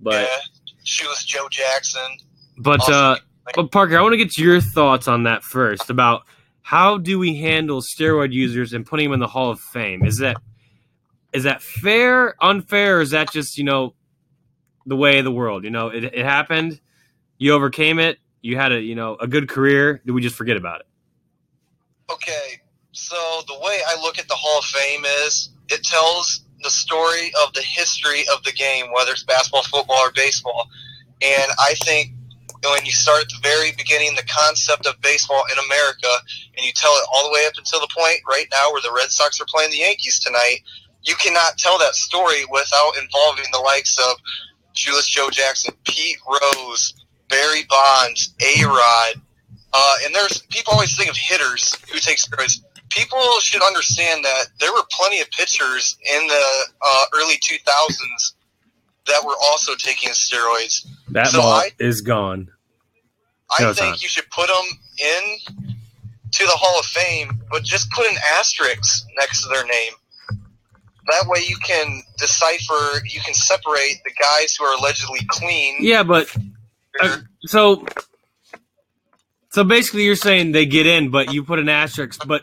But 0.00 0.28
yeah. 0.28 0.36
Shoeless 0.84 1.24
Joe 1.24 1.48
Jackson. 1.50 2.18
but 2.56 2.80
Also, 2.80 2.92
uh, 2.92 3.16
but 3.54 3.70
Parker, 3.70 3.98
I 3.98 4.02
want 4.02 4.12
to 4.12 4.18
get 4.18 4.38
your 4.38 4.60
thoughts 4.60 5.08
on 5.08 5.24
that 5.24 5.42
first 5.42 5.90
about 5.90 6.22
how 6.62 6.98
do 6.98 7.18
we 7.18 7.36
handle 7.36 7.80
steroid 7.80 8.32
users 8.32 8.72
and 8.72 8.84
putting 8.84 9.06
them 9.06 9.14
in 9.14 9.20
the 9.20 9.26
Hall 9.26 9.50
of 9.50 9.60
Fame? 9.60 10.04
Is 10.04 10.18
that 10.18 10.36
is 11.32 11.44
that 11.44 11.62
fair, 11.62 12.34
unfair, 12.42 12.98
or 12.98 13.00
is 13.00 13.10
that 13.10 13.32
just 13.32 13.58
you 13.58 13.64
know 13.64 13.94
the 14.86 14.96
way 14.96 15.18
of 15.18 15.24
the 15.24 15.32
world? 15.32 15.64
You 15.64 15.70
know, 15.70 15.88
it, 15.88 16.04
it 16.04 16.24
happened, 16.24 16.80
you 17.38 17.52
overcame 17.52 17.98
it, 17.98 18.18
you 18.42 18.56
had 18.56 18.72
a 18.72 18.80
you 18.80 18.94
know 18.94 19.16
a 19.16 19.26
good 19.26 19.48
career. 19.48 20.00
Do 20.04 20.12
we 20.12 20.20
just 20.20 20.36
forget 20.36 20.56
about 20.56 20.80
it? 20.80 20.86
Okay, 22.10 22.60
so 22.92 23.42
the 23.46 23.58
way 23.58 23.80
I 23.86 24.00
look 24.00 24.18
at 24.18 24.28
the 24.28 24.34
Hall 24.34 24.58
of 24.58 24.64
Fame 24.64 25.04
is 25.26 25.50
it 25.68 25.82
tells 25.84 26.44
the 26.62 26.70
story 26.70 27.32
of 27.44 27.52
the 27.52 27.62
history 27.62 28.24
of 28.32 28.42
the 28.44 28.52
game, 28.52 28.86
whether 28.94 29.12
it's 29.12 29.24
basketball, 29.24 29.62
football, 29.62 29.98
or 29.98 30.10
baseball. 30.12 30.68
And 31.20 31.52
I 31.58 31.74
think 31.84 32.12
when 32.64 32.84
you 32.84 32.92
start 32.92 33.22
at 33.22 33.28
the 33.28 33.40
very 33.42 33.72
beginning, 33.72 34.14
the 34.16 34.26
concept 34.26 34.86
of 34.86 35.00
baseball 35.00 35.44
in 35.52 35.64
America, 35.66 36.08
and 36.56 36.64
you 36.64 36.72
tell 36.72 36.90
it 36.92 37.06
all 37.12 37.24
the 37.28 37.34
way 37.34 37.46
up 37.46 37.52
until 37.58 37.80
the 37.80 37.88
point 37.96 38.20
right 38.28 38.46
now 38.50 38.72
where 38.72 38.82
the 38.82 38.92
Red 38.92 39.10
Sox 39.10 39.40
are 39.40 39.46
playing 39.46 39.70
the 39.70 39.78
Yankees 39.78 40.18
tonight, 40.18 40.60
you 41.02 41.14
cannot 41.16 41.58
tell 41.58 41.78
that 41.78 41.94
story 41.94 42.44
without 42.50 42.92
involving 43.00 43.46
the 43.52 43.60
likes 43.60 43.98
of 43.98 44.16
Shoeless 44.72 45.08
Joe 45.08 45.28
Jackson, 45.30 45.74
Pete 45.84 46.18
Rose, 46.26 46.94
Barry 47.28 47.64
Bonds, 47.68 48.34
A 48.40 48.64
Rod. 48.64 49.20
Uh, 49.72 49.94
and 50.04 50.14
there's 50.14 50.42
people 50.50 50.72
always 50.72 50.96
think 50.96 51.10
of 51.10 51.16
hitters 51.16 51.74
who 51.92 51.98
take 51.98 52.18
steroids. 52.18 52.60
People 52.90 53.18
should 53.40 53.62
understand 53.62 54.24
that 54.24 54.46
there 54.60 54.72
were 54.72 54.82
plenty 54.90 55.20
of 55.20 55.30
pitchers 55.30 55.96
in 56.14 56.26
the 56.26 56.44
uh, 56.82 57.04
early 57.14 57.34
2000s 57.36 58.32
that 59.06 59.22
were 59.24 59.34
also 59.42 59.74
taking 59.76 60.08
steroids. 60.10 60.86
That 61.10 61.28
So 61.28 61.40
ball 61.40 61.52
I- 61.52 61.70
is 61.78 62.00
gone. 62.00 62.48
I 63.58 63.62
No, 63.62 63.70
it's 63.70 63.78
think 63.78 63.92
not. 63.92 64.02
you 64.02 64.08
should 64.08 64.28
put 64.30 64.48
them 64.48 64.64
in 64.98 65.54
to 66.32 66.44
the 66.44 66.52
Hall 66.52 66.78
of 66.78 66.84
Fame, 66.86 67.42
but 67.50 67.62
just 67.62 67.90
put 67.92 68.06
an 68.06 68.16
asterisk 68.38 69.06
next 69.18 69.42
to 69.42 69.48
their 69.48 69.64
name. 69.64 69.92
That 71.10 71.26
way 71.26 71.42
you 71.46 71.56
can 71.58 72.02
decipher, 72.18 73.00
you 73.06 73.20
can 73.20 73.32
separate 73.32 74.00
the 74.04 74.12
guys 74.20 74.54
who 74.54 74.64
are 74.66 74.76
allegedly 74.78 75.20
clean. 75.28 75.76
Yeah, 75.80 76.02
but 76.02 76.34
uh, 77.00 77.18
so 77.46 77.86
so 79.58 79.64
basically 79.64 80.04
you're 80.04 80.14
saying 80.14 80.52
they 80.52 80.66
get 80.66 80.86
in, 80.86 81.10
but 81.10 81.34
you 81.34 81.42
put 81.42 81.58
an 81.58 81.68
asterisk. 81.68 82.24
But 82.28 82.42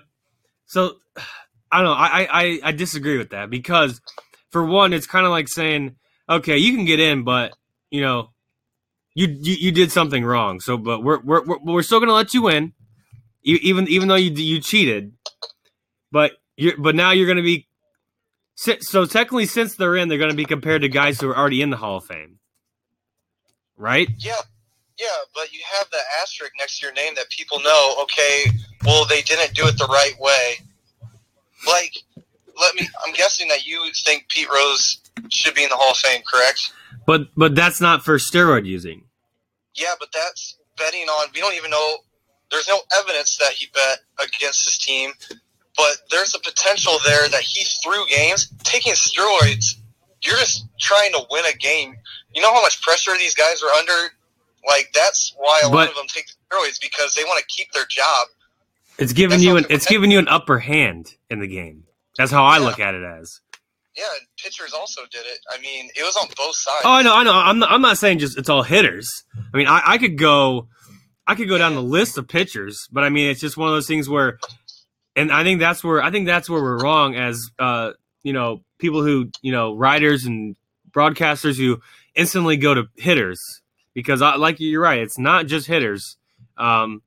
so 0.65 0.97
I 1.71 1.77
don't 1.77 1.85
know. 1.85 1.93
I 1.93 2.27
I, 2.29 2.59
I 2.61 2.71
disagree 2.73 3.17
with 3.17 3.29
that 3.29 3.49
because 3.49 4.01
for 4.49 4.65
one, 4.65 4.91
it's 4.91 5.07
kind 5.07 5.25
of 5.25 5.31
like 5.31 5.47
saying, 5.47 5.95
okay, 6.29 6.57
you 6.57 6.75
can 6.75 6.83
get 6.83 6.99
in, 6.99 7.23
but 7.23 7.53
you 7.89 8.01
know, 8.01 8.31
you 9.13 9.27
you, 9.27 9.53
you 9.53 9.71
did 9.71 9.93
something 9.93 10.25
wrong. 10.25 10.59
So, 10.59 10.77
but 10.77 11.03
we're 11.05 11.21
we're 11.21 11.45
we're, 11.63 11.83
still 11.83 12.01
gonna 12.01 12.11
let 12.11 12.33
you 12.33 12.49
in, 12.49 12.73
even 13.43 13.87
even 13.87 14.09
though 14.09 14.15
you 14.15 14.31
you 14.31 14.59
cheated. 14.59 15.13
But 16.11 16.33
you 16.57 16.73
but 16.77 16.95
now 16.95 17.11
you're 17.11 17.27
gonna 17.27 17.43
be. 17.43 17.69
So 18.57 19.05
technically, 19.05 19.45
since 19.45 19.77
they're 19.77 19.95
in, 19.95 20.09
they're 20.09 20.17
to 20.17 20.33
be 20.33 20.43
compared 20.43 20.81
to 20.81 20.89
guys 20.89 21.21
who 21.21 21.29
are 21.29 21.37
already 21.37 21.61
in 21.61 21.69
the 21.69 21.77
Hall 21.77 21.95
of 21.95 22.03
Fame, 22.03 22.39
right? 23.77 24.09
Yeah, 24.17 24.41
yeah, 24.99 25.07
but 25.33 25.51
you 25.51 25.59
have 25.77 25.89
that 25.91 26.03
asterisk 26.21 26.53
next 26.57 26.79
to 26.79 26.85
your 26.85 26.93
name 26.93 27.13
that 27.15 27.29
people 27.29 27.59
know. 27.59 27.95
Okay, 28.03 28.45
well 28.85 29.05
they 29.05 29.21
didn't 29.21 29.53
do 29.53 29.67
it 29.67 29.77
the 29.77 29.85
right 29.85 30.13
way. 30.19 30.57
Like, 31.67 31.95
let 32.59 32.75
me. 32.75 32.87
I'm 33.05 33.13
guessing 33.13 33.47
that 33.49 33.65
you 33.65 33.89
think 34.05 34.27
Pete 34.29 34.49
Rose 34.49 34.99
should 35.29 35.55
be 35.55 35.63
in 35.63 35.69
the 35.69 35.75
Hall 35.75 35.91
of 35.91 35.97
Fame, 35.97 36.21
correct? 36.31 36.71
But 37.05 37.27
but 37.35 37.55
that's 37.55 37.81
not 37.81 38.03
for 38.03 38.17
steroid 38.17 38.65
using. 38.65 39.03
Yeah, 39.75 39.93
but 39.99 40.09
that's 40.13 40.57
betting 40.77 41.07
on. 41.07 41.27
We 41.33 41.41
don't 41.41 41.55
even 41.55 41.71
know. 41.71 41.97
There's 42.51 42.67
no 42.67 42.79
evidence 43.01 43.37
that 43.37 43.53
he 43.53 43.67
bet 43.73 43.99
against 44.23 44.65
his 44.65 44.77
team, 44.77 45.11
but 45.75 45.97
there's 46.11 46.35
a 46.35 46.39
potential 46.39 46.93
there 47.05 47.27
that 47.29 47.41
he 47.41 47.65
threw 47.83 48.05
games 48.07 48.51
taking 48.63 48.93
steroids. 48.93 49.75
You're 50.21 50.37
just 50.37 50.67
trying 50.79 51.11
to 51.13 51.25
win 51.29 51.43
a 51.45 51.57
game. 51.57 51.95
You 52.33 52.41
know 52.41 52.53
how 52.53 52.61
much 52.61 52.81
pressure 52.81 53.11
these 53.17 53.35
guys 53.35 53.61
are 53.61 53.71
under. 53.71 54.11
Like 54.67 54.91
that's 54.93 55.33
why 55.37 55.61
a 55.63 55.69
lot 55.69 55.89
of 55.89 55.95
them 55.95 56.05
take 56.07 56.25
steroids 56.25 56.79
because 56.81 57.13
they 57.15 57.23
want 57.23 57.39
to 57.39 57.45
keep 57.55 57.71
their 57.73 57.85
job. 57.89 58.27
It's 58.97 59.13
giving 59.13 59.39
That's 59.39 59.43
you 59.43 59.57
an 59.57 59.65
it's 59.69 59.85
giving 59.85 60.09
you 60.11 60.19
an 60.19 60.27
upper 60.27 60.59
hand 60.59 61.15
in 61.29 61.39
the 61.39 61.47
game. 61.47 61.83
That's 62.17 62.31
how 62.31 62.45
I 62.45 62.57
Yeah. 62.59 62.65
look 62.65 62.79
at 62.79 62.95
it 62.95 63.03
as. 63.03 63.41
Yeah, 63.97 64.03
and 64.19 64.27
pitchers 64.41 64.73
also 64.73 65.01
did 65.09 65.25
it. 65.25 65.39
I 65.49 65.59
mean, 65.61 65.89
it 65.95 66.03
was 66.03 66.17
on 66.17 66.27
both 66.35 66.55
sides. 66.55 66.81
Oh, 66.83 66.91
I 66.91 67.01
know, 67.01 67.15
I 67.15 67.23
know. 67.23 67.33
I'm 67.33 67.59
not, 67.59 67.71
I'm 67.71 67.81
not 67.81 67.97
saying 67.97 68.19
just 68.19 68.37
it's 68.37 68.49
all 68.49 68.61
hitters. 68.63 69.23
I 69.53 69.57
mean, 69.57 69.67
I, 69.67 69.81
I 69.85 69.97
could 69.97 70.17
go, 70.17 70.67
I 71.25 71.35
could 71.35 71.47
go 71.47 71.57
down 71.57 71.75
the 71.75 71.81
list 71.83 72.17
of 72.17 72.27
pitchers, 72.27 72.87
but 72.91 73.05
I 73.05 73.09
mean, 73.09 73.29
it's 73.29 73.39
just 73.39 73.55
one 73.55 73.69
of 73.69 73.73
those 73.73 73.87
things 73.87 74.09
where, 74.09 74.37
and 75.15 75.31
I 75.31 75.43
think 75.43 75.61
that's 75.61 75.81
where 75.83 76.01
I 76.03 76.11
think 76.11 76.25
that's 76.25 76.49
where 76.49 76.61
we're 76.61 76.79
wrong 76.79 77.15
as 77.15 77.49
uh, 77.57 77.91
you 78.23 78.33
know, 78.33 78.63
people 78.79 79.01
who 79.01 79.29
you 79.41 79.53
know, 79.53 79.73
writers 79.75 80.25
and 80.25 80.57
broadcasters 80.91 81.57
who 81.57 81.79
instantly 82.15 82.57
go 82.57 82.73
to 82.73 82.85
hitters 82.97 83.39
because, 83.95 84.21
I, 84.21 84.35
like 84.35 84.59
you're 84.59 84.81
right, 84.81 84.99
it's 84.99 85.17
not 85.17 85.47
just 85.47 85.65
hitters. 85.65 86.17
Um, 86.57 87.01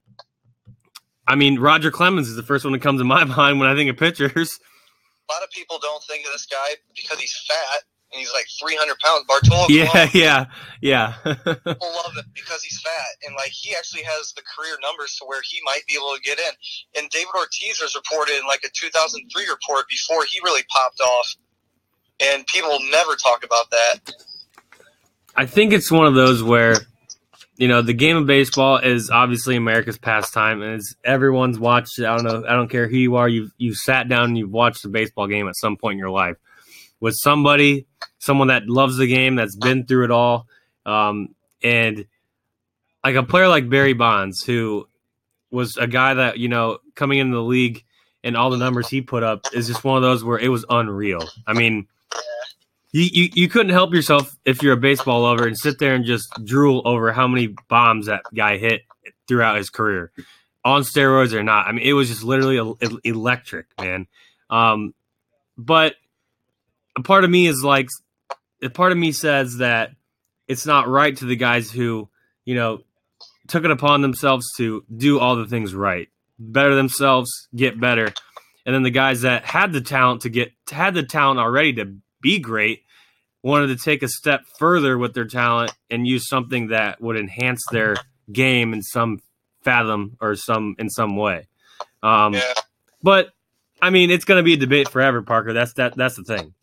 I 1.29 1.35
mean, 1.37 1.61
Roger 1.61 1.91
Clemens 1.91 2.29
is 2.29 2.37
the 2.37 2.43
first 2.43 2.65
one 2.65 2.73
that 2.73 2.83
comes 2.83 3.01
to 3.01 3.05
my 3.05 3.23
mind 3.37 3.61
when 3.61 3.69
I 3.69 3.77
think 3.77 3.91
of 3.91 3.97
pitchers. 3.97 4.59
A 5.29 5.33
lot 5.33 5.43
of 5.45 5.51
people 5.51 5.79
don't 5.81 6.03
think 6.05 6.27
of 6.27 6.33
this 6.33 6.47
guy 6.47 6.75
because 6.97 7.21
he's 7.21 7.37
fat 7.47 7.85
and 8.11 8.19
he's 8.19 8.33
like 8.33 8.47
300 8.59 8.97
pounds. 8.99 9.25
Bartolo 9.29 9.67
Yeah, 9.69 9.87
Colon, 9.93 10.09
yeah, 10.15 10.47
yeah. 10.81 11.15
people 11.23 11.93
love 11.93 12.17
him 12.17 12.25
because 12.35 12.63
he's 12.63 12.81
fat 12.81 13.13
and 13.27 13.37
like 13.37 13.51
he 13.53 13.75
actually 13.77 14.05
has 14.05 14.33
the 14.33 14.43
career 14.43 14.79
numbers 14.83 15.17
to 15.17 15.27
where 15.27 15.43
he 15.45 15.61
might 15.65 15.85
be 15.87 15.95
able 15.95 16.15
to 16.17 16.23
get 16.23 16.39
in. 16.39 16.53
And 16.97 17.11
David 17.11 17.37
Ortiz 17.37 17.81
was 17.83 17.95
reported 17.95 18.39
in 18.41 18.47
like 18.47 18.65
a 18.65 18.71
2003 18.73 19.29
report 19.49 19.85
before 19.89 20.25
he 20.25 20.41
really 20.43 20.65
popped 20.73 21.01
off, 21.01 21.29
and 22.25 22.47
people 22.47 22.79
never 22.91 23.15
talk 23.17 23.45
about 23.45 23.69
that. 23.71 24.01
I 25.39 25.47
think 25.47 25.73
it's 25.73 25.89
one 25.89 26.05
of 26.05 26.15
those 26.17 26.43
where, 26.43 26.75
you 27.57 27.69
know, 27.69 27.81
the 27.81 27.93
game 27.93 28.17
of 28.17 28.27
baseball 28.27 28.79
is 28.79 29.09
obviously 29.09 29.55
America's 29.55 29.97
pastime, 29.97 30.63
and 30.63 30.75
it's 30.75 30.97
everyone's 31.05 31.61
watched. 31.61 32.01
I 32.01 32.17
don't 32.17 32.25
know. 32.25 32.45
I 32.45 32.55
don't 32.55 32.69
care 32.69 32.89
who 32.89 32.97
you 32.97 33.15
are. 33.15 33.29
You've 33.29 33.53
you've 33.57 33.77
sat 33.77 34.09
down 34.09 34.25
and 34.25 34.37
you've 34.37 34.51
watched 34.51 34.85
a 34.85 34.89
baseball 34.89 35.29
game 35.29 35.47
at 35.47 35.55
some 35.55 35.77
point 35.77 35.93
in 35.93 35.99
your 36.01 36.11
life 36.11 36.39
with 36.99 37.15
somebody, 37.17 37.87
someone 38.19 38.49
that 38.49 38.69
loves 38.69 38.97
the 38.97 39.07
game, 39.07 39.37
that's 39.37 39.55
been 39.55 39.87
through 39.87 40.07
it 40.07 40.11
all, 40.11 40.49
um, 40.85 41.37
and 41.63 42.05
like 43.05 43.15
a 43.15 43.23
player 43.23 43.47
like 43.47 43.71
Barry 43.71 43.93
Bonds, 43.93 44.43
who 44.43 44.89
was 45.53 45.77
a 45.77 45.87
guy 45.87 46.15
that 46.15 46.39
you 46.39 46.49
know 46.49 46.79
coming 46.97 47.21
into 47.21 47.37
the 47.37 47.45
league 47.45 47.85
and 48.25 48.37
all 48.37 48.51
the 48.51 48.57
numbers 48.57 48.89
he 48.89 49.03
put 49.03 49.23
up 49.23 49.47
is 49.55 49.69
just 49.69 49.85
one 49.85 49.97
of 49.99 50.03
those 50.03 50.25
where 50.25 50.41
it 50.41 50.49
was 50.49 50.65
unreal. 50.69 51.23
I 51.47 51.53
mean 51.53 51.87
you, 52.93 53.03
you 53.03 53.29
you 53.35 53.49
couldn't 53.49 53.73
help 53.73 53.93
yourself 53.93 54.35
if 54.45 54.63
you're 54.63 54.73
a 54.73 54.79
baseball 54.79 55.23
lover 55.23 55.47
and 55.47 55.59
sit 55.59 55.79
there 55.79 55.95
and 55.95 56.05
just 56.05 56.29
drool 56.45 56.83
over 56.85 57.13
how 57.13 57.29
many 57.29 57.55
bombs 57.69 58.07
that 58.07 58.23
guy 58.35 58.57
hit 58.57 58.83
throughout 59.27 59.57
his 59.57 59.71
career, 59.71 60.11
on 60.65 60.83
steroids 60.83 61.33
or 61.33 61.43
not. 61.43 61.67
I 61.67 61.73
mean, 61.73 61.87
it 61.87 61.93
was 61.93 62.09
just 62.09 62.25
literally 62.25 62.59
el- 62.59 62.79
el- 62.81 63.01
electric, 63.05 63.67
man. 63.79 64.07
Um, 64.51 64.95
but 65.57 65.95
a 66.97 67.03
part 67.03 67.25
of 67.25 67.31
me 67.31 67.47
is 67.47 67.63
like, 67.63 67.89
a 68.63 68.71
part 68.71 68.93
of 68.93 68.99
me 68.99 69.13
says 69.13 69.59
that 69.59 69.91
it's 70.47 70.67
not 70.67 70.89
right 70.89 71.17
to 71.17 71.27
the 71.27 71.37
guys 71.37 71.71
who, 71.71 72.09
you 72.45 72.55
know, 72.55 72.81
took 73.49 73.65
it 73.65 73.71
upon 73.71 74.03
themselves 74.03 74.47
to 74.57 74.85
do 74.95 75.19
all 75.19 75.37
the 75.37 75.47
things 75.47 75.75
right, 75.75 76.09
better 76.39 76.75
themselves, 76.75 77.49
get 77.55 77.79
better, 77.79 78.13
and 78.65 78.75
then 78.75 78.83
the 78.83 78.91
guys 78.91 79.23
that 79.23 79.45
had 79.45 79.73
the 79.73 79.81
talent 79.81 80.23
to 80.23 80.29
get 80.31 80.53
had 80.71 80.95
the 80.95 81.03
talent 81.03 81.41
already 81.41 81.73
to 81.75 81.95
be 82.21 82.39
great 82.39 82.83
wanted 83.43 83.69
to 83.69 83.77
take 83.77 84.03
a 84.03 84.09
step 84.09 84.43
further 84.59 84.99
with 84.99 85.15
their 85.15 85.25
talent 85.25 85.73
and 85.91 86.07
use 86.07 86.29
something 86.29 86.69
that 86.69 87.01
would 87.01 87.17
enhance 87.17 87.63
their 87.71 87.97
game 88.33 88.73
in 88.73 88.83
some 88.83 89.21
fathom 89.63 90.17
or 90.21 90.35
some 90.35 90.75
in 90.79 90.91
some 90.91 91.17
way. 91.17 91.47
Um, 92.03 92.35
Yeah, 92.35 92.53
But 93.03 93.31
I 93.81 93.91
mean, 93.91 94.11
it's 94.11 94.25
going 94.25 94.39
to 94.39 94.43
be 94.43 94.55
a 94.55 94.57
debate 94.57 94.89
forever, 94.89 95.23
Parker. 95.23 95.53
That's 95.53 95.73
that. 95.75 95.97
That's 95.97 96.17
the 96.17 96.25
thing. 96.25 96.55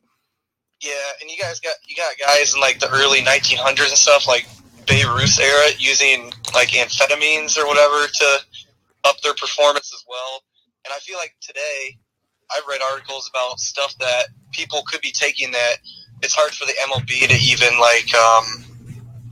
yeah, 0.82 0.92
and 1.22 1.32
you 1.32 1.38
guys 1.38 1.60
got 1.60 1.76
you 1.88 1.96
got 1.96 2.14
guys 2.20 2.54
in 2.54 2.60
like 2.60 2.80
the 2.80 2.90
early 2.90 3.20
1900s 3.20 3.90
and 3.90 3.98
stuff 3.98 4.28
like 4.28 4.46
Babe 4.86 5.08
Ruth 5.08 5.40
era 5.40 5.70
using 5.80 6.32
like 6.54 6.70
amphetamines 6.70 7.58
or 7.58 7.66
whatever 7.68 8.08
to 8.08 8.40
up 9.06 9.22
their 9.22 9.34
performance 9.34 9.94
as 9.94 10.04
well. 10.08 10.44
And 10.84 10.94
I 10.94 11.00
feel 11.00 11.18
like 11.18 11.36
today 11.42 11.98
I've 12.54 12.68
read 12.68 12.82
articles 12.82 13.30
about 13.34 13.60
stuff 13.60 13.96
that 14.00 14.28
people 14.52 14.84
could 14.86 15.02
be 15.02 15.12
taking 15.12 15.52
that 15.52 15.78
it's 16.22 16.34
hard 16.34 16.52
for 16.52 16.66
the 16.66 16.74
MLB 16.90 17.28
to 17.28 17.36
even 17.36 17.80
like 17.80 18.14
um, 18.16 18.46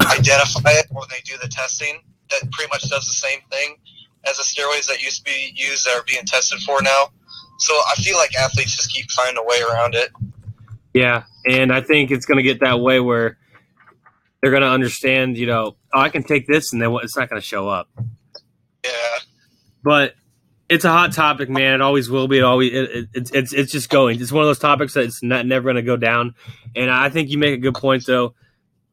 identify 0.05 0.71
it 0.71 0.87
when 0.91 1.07
they 1.09 1.21
do 1.25 1.35
the 1.41 1.47
testing. 1.47 2.01
That 2.29 2.51
pretty 2.51 2.69
much 2.71 2.89
does 2.89 3.05
the 3.05 3.13
same 3.13 3.39
thing 3.51 3.77
as 4.25 4.37
the 4.37 4.43
steroids 4.43 4.87
that 4.87 5.01
used 5.01 5.25
to 5.25 5.31
be 5.31 5.53
used 5.55 5.85
that 5.85 5.95
are 5.95 6.03
being 6.03 6.25
tested 6.25 6.59
for 6.61 6.81
now. 6.81 7.09
So 7.59 7.73
I 7.73 7.95
feel 7.95 8.17
like 8.17 8.35
athletes 8.35 8.75
just 8.75 8.91
keep 8.91 9.09
finding 9.11 9.37
a 9.37 9.43
way 9.43 9.61
around 9.61 9.95
it. 9.95 10.11
Yeah, 10.93 11.23
and 11.45 11.71
I 11.71 11.81
think 11.81 12.11
it's 12.11 12.25
going 12.25 12.37
to 12.37 12.43
get 12.43 12.59
that 12.61 12.79
way 12.79 12.99
where 12.99 13.37
they're 14.41 14.51
going 14.51 14.63
to 14.63 14.69
understand. 14.69 15.37
You 15.37 15.47
know, 15.47 15.75
oh, 15.93 15.99
I 15.99 16.09
can 16.09 16.23
take 16.23 16.47
this, 16.47 16.73
and 16.73 16.81
then 16.81 16.95
it's 17.01 17.17
not 17.17 17.29
going 17.29 17.41
to 17.41 17.45
show 17.45 17.67
up. 17.69 17.89
Yeah. 18.83 18.91
But 19.83 20.15
it's 20.69 20.85
a 20.85 20.89
hot 20.89 21.13
topic, 21.13 21.49
man. 21.49 21.75
It 21.75 21.81
always 21.81 22.09
will 22.09 22.27
be. 22.27 22.39
It 22.39 22.43
always 22.43 22.73
it, 22.73 22.91
it, 22.91 23.09
it's 23.13 23.31
it's 23.31 23.53
it's 23.53 23.71
just 23.71 23.89
going. 23.89 24.19
It's 24.21 24.31
one 24.31 24.43
of 24.43 24.47
those 24.47 24.59
topics 24.59 24.93
that 24.93 25.05
it's 25.05 25.21
not 25.21 25.45
never 25.45 25.63
going 25.63 25.75
to 25.75 25.81
go 25.81 25.97
down. 25.97 26.35
And 26.75 26.89
I 26.89 27.09
think 27.09 27.29
you 27.29 27.37
make 27.37 27.53
a 27.53 27.57
good 27.57 27.75
point, 27.75 28.05
though. 28.05 28.33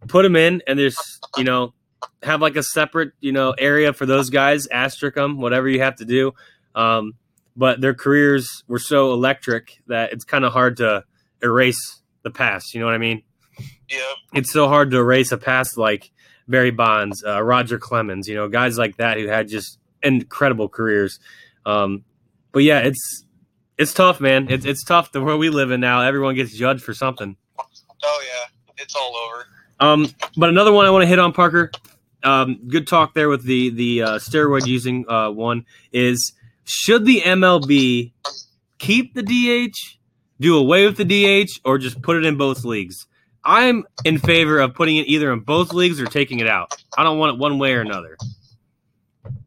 Put 0.09 0.23
them 0.23 0.37
in, 0.37 0.63
and 0.67 0.79
there's 0.79 1.21
you 1.37 1.45
know 1.45 1.75
have 2.23 2.41
like 2.41 2.57
a 2.57 2.63
separate 2.63 3.13
you 3.21 3.33
know 3.33 3.53
area 3.53 3.93
for 3.93 4.07
those 4.07 4.31
guys. 4.31 4.67
Asterisk 4.67 5.15
them, 5.15 5.41
whatever 5.41 5.69
you 5.69 5.81
have 5.81 5.97
to 5.97 6.05
do. 6.05 6.33
Um, 6.75 7.15
but 7.57 7.81
their 7.81 7.95
careers 7.95 8.65
were 8.69 8.79
so 8.79 9.13
electric 9.13 9.81
that 9.87 10.13
it's 10.13 10.25
kind 10.25 10.45
of 10.45 10.53
hard 10.53 10.79
to 10.79 11.05
erase 11.43 12.01
the 12.23 12.31
past. 12.31 12.75
You 12.75 12.81
know 12.81 12.87
what 12.87 12.95
I 12.95 12.99
mean? 12.99 13.23
Yeah. 13.91 14.15
it's 14.35 14.53
so 14.53 14.69
hard 14.69 14.91
to 14.93 14.99
erase 14.99 15.33
a 15.33 15.37
past 15.37 15.77
like 15.77 16.11
Barry 16.49 16.71
Bonds, 16.71 17.25
uh, 17.25 17.43
Roger 17.43 17.79
Clemens, 17.79 18.29
you 18.29 18.35
know, 18.35 18.49
guys 18.49 18.79
like 18.79 18.97
that 18.97 19.19
who 19.19 19.27
had 19.27 19.49
just 19.49 19.79
incredible 20.03 20.69
careers. 20.69 21.19
Um, 21.67 22.05
but 22.53 22.63
yeah, 22.63 22.81
it's 22.81 23.25
it's 23.79 23.95
tough, 23.95 24.21
man. 24.21 24.49
It's 24.51 24.65
it's 24.65 24.85
tough 24.85 25.13
the 25.13 25.23
world 25.23 25.41
we 25.41 25.51
live 25.51 25.71
in 25.71 25.81
now. 25.81 26.03
Everyone 26.03 26.35
gets 26.35 26.57
judged 26.57 26.83
for 26.83 26.95
something. 26.95 27.37
Oh 27.59 28.23
yeah. 28.27 28.75
It's 28.79 28.95
all 28.97 29.15
over. 29.17 29.47
Um, 29.79 30.09
but 30.37 30.49
another 30.49 30.73
one 30.73 30.87
I 30.87 30.91
want 30.91 31.03
to 31.03 31.07
hit 31.07 31.19
on, 31.19 31.33
Parker. 31.33 31.71
Um, 32.23 32.61
good 32.69 32.87
talk 32.87 33.15
there 33.15 33.29
with 33.29 33.45
the 33.45 33.71
the 33.71 34.03
uh, 34.03 34.19
steroid 34.19 34.67
using 34.67 35.09
uh, 35.09 35.31
one 35.31 35.65
is 35.93 36.33
should 36.65 37.05
the 37.05 37.23
MLB 37.23 38.13
keep 38.79 39.15
the 39.15 39.23
DH, 39.23 39.77
do 40.39 40.57
away 40.57 40.87
with 40.87 40.97
the 40.97 41.05
DH, 41.05 41.61
or 41.65 41.79
just 41.79 42.01
put 42.03 42.17
it 42.17 42.27
in 42.27 42.37
both 42.37 42.65
leagues? 42.65 43.07
I'm 43.45 43.85
in 44.05 44.19
favor 44.19 44.61
of 44.61 44.75
putting 44.75 44.99
it 44.99 45.07
either 45.07 45.33
in 45.33 45.41
both 45.41 45.73
leagues 45.73 46.01
or 46.01 46.07
taking 46.07 46.41
it 46.41 46.47
out. 46.47 46.75
I 46.99 47.03
don't 47.03 47.19
want 47.19 47.37
it 47.37 47.41
one 47.41 47.59
way 47.59 47.73
or 47.73 47.81
another. 47.81 48.19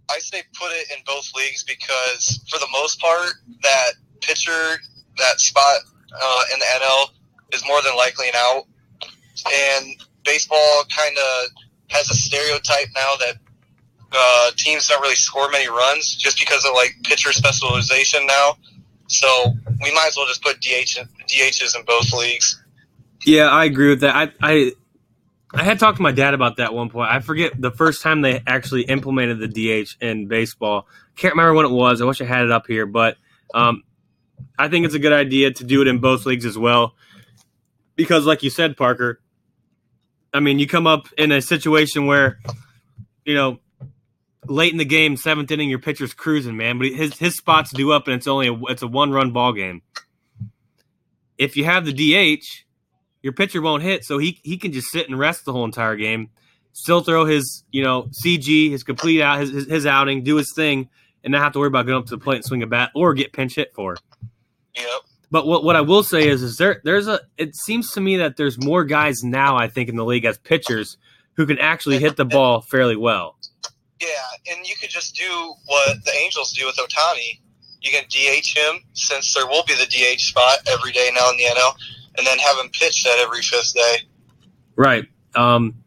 I 0.09 0.19
say 0.19 0.43
put 0.59 0.71
it 0.71 0.87
in 0.91 1.03
both 1.05 1.29
leagues 1.35 1.63
because 1.63 2.43
for 2.49 2.59
the 2.59 2.67
most 2.71 2.99
part, 2.99 3.33
that 3.61 3.93
pitcher, 4.21 4.79
that 5.17 5.39
spot 5.39 5.79
uh, 6.13 6.41
in 6.53 6.59
the 6.59 6.65
NL 6.79 7.09
is 7.53 7.63
more 7.67 7.81
than 7.81 7.95
likely 7.95 8.27
an 8.27 8.35
out. 8.35 8.63
And 9.51 9.95
baseball 10.23 10.83
kind 10.95 11.17
of 11.17 11.47
has 11.89 12.09
a 12.09 12.13
stereotype 12.13 12.87
now 12.95 13.15
that 13.19 13.35
uh, 14.11 14.51
teams 14.55 14.87
don't 14.87 15.01
really 15.01 15.15
score 15.15 15.49
many 15.49 15.67
runs 15.67 16.15
just 16.15 16.39
because 16.39 16.65
of 16.65 16.73
like 16.73 16.95
pitcher 17.03 17.31
specialization 17.31 18.25
now. 18.25 18.57
So 19.07 19.27
we 19.81 19.93
might 19.93 20.07
as 20.07 20.17
well 20.17 20.27
just 20.27 20.43
put 20.43 20.59
DH, 20.59 20.97
DHs 21.27 21.75
in 21.75 21.83
both 21.85 22.11
leagues. 22.13 22.61
Yeah, 23.25 23.47
I 23.47 23.65
agree 23.65 23.89
with 23.89 24.01
that. 24.01 24.15
I, 24.15 24.31
I 24.41 24.71
I 25.53 25.63
had 25.63 25.79
talked 25.79 25.97
to 25.97 26.03
my 26.03 26.11
dad 26.11 26.33
about 26.33 26.57
that 26.57 26.73
one 26.73 26.89
point. 26.89 27.11
I 27.11 27.19
forget 27.19 27.53
the 27.59 27.69
first 27.69 28.01
time 28.01 28.21
they 28.21 28.41
actually 28.47 28.83
implemented 28.83 29.39
the 29.39 29.47
DH 29.47 30.01
in 30.01 30.27
baseball. 30.27 30.87
Can't 31.15 31.35
remember 31.35 31.53
when 31.53 31.65
it 31.65 31.71
was. 31.71 32.01
I 32.01 32.05
wish 32.05 32.21
I 32.21 32.25
had 32.25 32.43
it 32.43 32.51
up 32.51 32.65
here, 32.65 32.87
but 32.87 33.17
um, 33.53 33.83
I 34.57 34.67
think 34.67 34.85
it's 34.85 34.95
a 34.95 34.99
good 34.99 35.13
idea 35.13 35.51
to 35.51 35.63
do 35.63 35.81
it 35.81 35.87
in 35.87 35.99
both 35.99 36.25
leagues 36.25 36.45
as 36.45 36.57
well. 36.57 36.95
Because, 37.95 38.25
like 38.25 38.41
you 38.41 38.49
said, 38.49 38.75
Parker, 38.75 39.21
I 40.33 40.39
mean, 40.39 40.57
you 40.57 40.67
come 40.67 40.87
up 40.87 41.07
in 41.19 41.31
a 41.31 41.41
situation 41.41 42.07
where, 42.07 42.39
you 43.23 43.35
know, 43.35 43.59
late 44.47 44.71
in 44.71 44.79
the 44.79 44.85
game, 44.85 45.15
seventh 45.15 45.51
inning, 45.51 45.69
your 45.69 45.77
pitcher's 45.77 46.15
cruising, 46.15 46.57
man, 46.57 46.79
but 46.79 46.87
his 46.87 47.17
his 47.19 47.37
spot's 47.37 47.71
do 47.71 47.91
up, 47.91 48.07
and 48.07 48.15
it's 48.15 48.27
only 48.27 48.47
a, 48.47 48.59
it's 48.69 48.81
a 48.81 48.87
one 48.87 49.11
run 49.11 49.31
ball 49.31 49.53
game. 49.53 49.83
If 51.37 51.55
you 51.55 51.65
have 51.65 51.85
the 51.85 51.93
DH, 51.93 52.62
your 53.23 53.33
pitcher 53.33 53.61
won't 53.61 53.81
hit, 53.81 54.05
so 54.05 54.19
he 54.19 54.39
he 54.43 54.57
can 54.57 54.71
just 54.71 54.91
sit 54.91 55.09
and 55.09 55.17
rest 55.17 55.45
the 55.45 55.53
whole 55.53 55.65
entire 55.65 55.95
game, 55.95 56.29
still 56.73 57.01
throw 57.01 57.25
his 57.25 57.63
you 57.71 57.83
know 57.83 58.09
CG, 58.23 58.69
his 58.69 58.83
complete 58.83 59.21
out 59.21 59.39
his 59.39 59.49
his, 59.49 59.65
his 59.67 59.85
outing, 59.87 60.23
do 60.23 60.35
his 60.35 60.53
thing, 60.55 60.89
and 61.23 61.31
not 61.31 61.41
have 61.41 61.53
to 61.53 61.59
worry 61.59 61.69
about 61.69 61.87
going 61.87 61.97
up 61.97 62.05
to 62.05 62.15
the 62.17 62.23
plate 62.23 62.35
and 62.35 62.45
swing 62.45 62.61
a 62.61 62.67
bat 62.67 62.91
or 62.93 63.13
get 63.13 63.33
pinch 63.33 63.55
hit 63.55 63.73
for. 63.73 63.97
Yep. 64.75 64.87
But 65.31 65.47
what, 65.47 65.63
what 65.63 65.75
I 65.75 65.81
will 65.81 66.03
say 66.03 66.27
is 66.27 66.43
is 66.43 66.57
there 66.57 66.79
there's 66.83 67.07
a 67.07 67.21
it 67.37 67.55
seems 67.55 67.91
to 67.93 68.01
me 68.01 68.17
that 68.17 68.37
there's 68.37 68.63
more 68.63 68.83
guys 68.83 69.23
now 69.23 69.57
I 69.57 69.67
think 69.67 69.89
in 69.89 69.95
the 69.95 70.05
league 70.05 70.25
as 70.25 70.37
pitchers 70.37 70.97
who 71.35 71.47
can 71.47 71.57
actually 71.57 71.97
hit 71.97 72.17
the 72.17 72.25
ball 72.25 72.61
fairly 72.61 72.95
well. 72.95 73.37
Yeah, 73.99 74.53
and 74.53 74.67
you 74.67 74.75
could 74.75 74.89
just 74.89 75.15
do 75.15 75.53
what 75.65 76.03
the 76.03 76.11
Angels 76.23 76.53
do 76.53 76.65
with 76.65 76.75
Ohtani. 76.75 77.39
You 77.81 77.91
can 77.91 78.03
DH 78.09 78.55
him 78.55 78.83
since 78.93 79.33
there 79.33 79.47
will 79.47 79.63
be 79.65 79.73
the 79.73 79.85
DH 79.85 80.21
spot 80.21 80.59
every 80.67 80.91
day 80.91 81.09
now 81.13 81.31
in 81.31 81.37
the 81.37 81.43
NL, 81.43 81.73
and 82.17 82.25
then 82.25 82.37
have 82.39 82.57
him 82.57 82.69
pitch 82.69 83.03
that 83.03 83.19
every 83.19 83.41
fifth 83.41 83.73
day. 83.73 83.97
Right. 84.75 85.05
Um, 85.35 85.83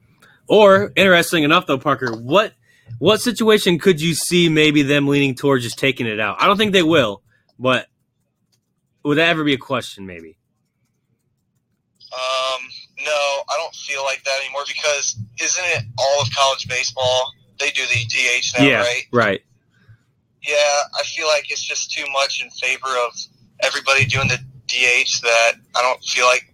or 0.48 0.92
interesting 0.96 1.44
enough 1.44 1.66
though, 1.66 1.78
Parker, 1.78 2.12
what 2.16 2.54
what 2.98 3.20
situation 3.20 3.78
could 3.78 4.00
you 4.00 4.14
see 4.14 4.48
maybe 4.48 4.82
them 4.82 5.08
leaning 5.08 5.34
towards 5.34 5.64
just 5.64 5.78
taking 5.78 6.06
it 6.06 6.20
out? 6.20 6.36
I 6.40 6.46
don't 6.46 6.56
think 6.56 6.72
they 6.72 6.82
will, 6.82 7.22
but 7.58 7.86
would 9.04 9.18
that 9.18 9.28
ever 9.28 9.44
be 9.44 9.54
a 9.54 9.58
question? 9.58 10.06
Maybe. 10.06 10.38
Um, 12.12 12.62
no, 13.04 13.12
I 13.12 13.56
don't 13.56 13.74
feel 13.74 14.02
like 14.04 14.22
that 14.24 14.38
anymore 14.42 14.62
because 14.66 15.16
isn't 15.40 15.64
it 15.64 15.84
all 15.98 16.22
of 16.22 16.28
college 16.34 16.66
baseball? 16.68 17.32
They 17.58 17.70
do 17.70 17.82
the 17.82 18.04
DH 18.04 18.58
now, 18.58 18.64
yeah. 18.64 18.80
right? 18.80 19.02
Right. 19.12 19.40
Yeah, 20.42 20.78
I 20.98 21.02
feel 21.04 21.26
like 21.26 21.50
it's 21.50 21.62
just 21.62 21.90
too 21.92 22.04
much 22.12 22.42
in 22.42 22.50
favor 22.50 22.88
of 23.06 23.12
everybody 23.62 24.04
doing 24.04 24.28
the 24.28 24.38
DH 24.66 25.20
that 25.22 25.52
I 25.74 25.82
don't 25.82 26.02
feel 26.04 26.26
like 26.26 26.52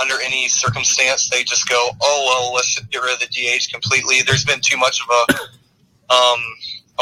under 0.00 0.20
any 0.20 0.48
circumstance 0.48 1.28
they 1.28 1.44
just 1.44 1.68
go, 1.68 1.90
oh 2.02 2.24
well, 2.26 2.54
let's 2.54 2.78
get 2.86 3.02
rid 3.02 3.14
of 3.14 3.20
the 3.20 3.26
DH 3.26 3.72
completely. 3.72 4.22
There's 4.26 4.44
been 4.44 4.60
too 4.60 4.76
much 4.76 5.00
of 5.02 5.08
a 5.10 6.12
um, 6.12 6.40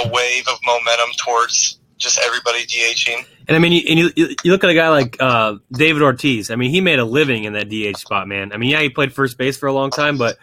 a 0.04 0.08
wave 0.08 0.46
of 0.48 0.58
momentum 0.64 1.10
towards 1.16 1.78
just 1.98 2.18
everybody 2.18 2.64
DHing. 2.64 3.24
And 3.46 3.56
I 3.56 3.58
mean, 3.58 3.72
you, 3.72 3.82
and 3.88 3.98
you, 3.98 4.36
you 4.44 4.52
look 4.52 4.64
at 4.64 4.70
a 4.70 4.74
guy 4.74 4.88
like 4.88 5.16
uh, 5.20 5.56
David 5.72 6.02
Ortiz. 6.02 6.50
I 6.50 6.56
mean, 6.56 6.70
he 6.70 6.80
made 6.80 6.98
a 6.98 7.04
living 7.04 7.44
in 7.44 7.52
that 7.54 7.68
DH 7.68 7.98
spot, 7.98 8.26
man. 8.28 8.52
I 8.52 8.56
mean, 8.56 8.70
yeah, 8.70 8.80
he 8.80 8.88
played 8.88 9.12
first 9.12 9.36
base 9.36 9.56
for 9.56 9.66
a 9.66 9.72
long 9.72 9.90
time, 9.90 10.16
but 10.16 10.38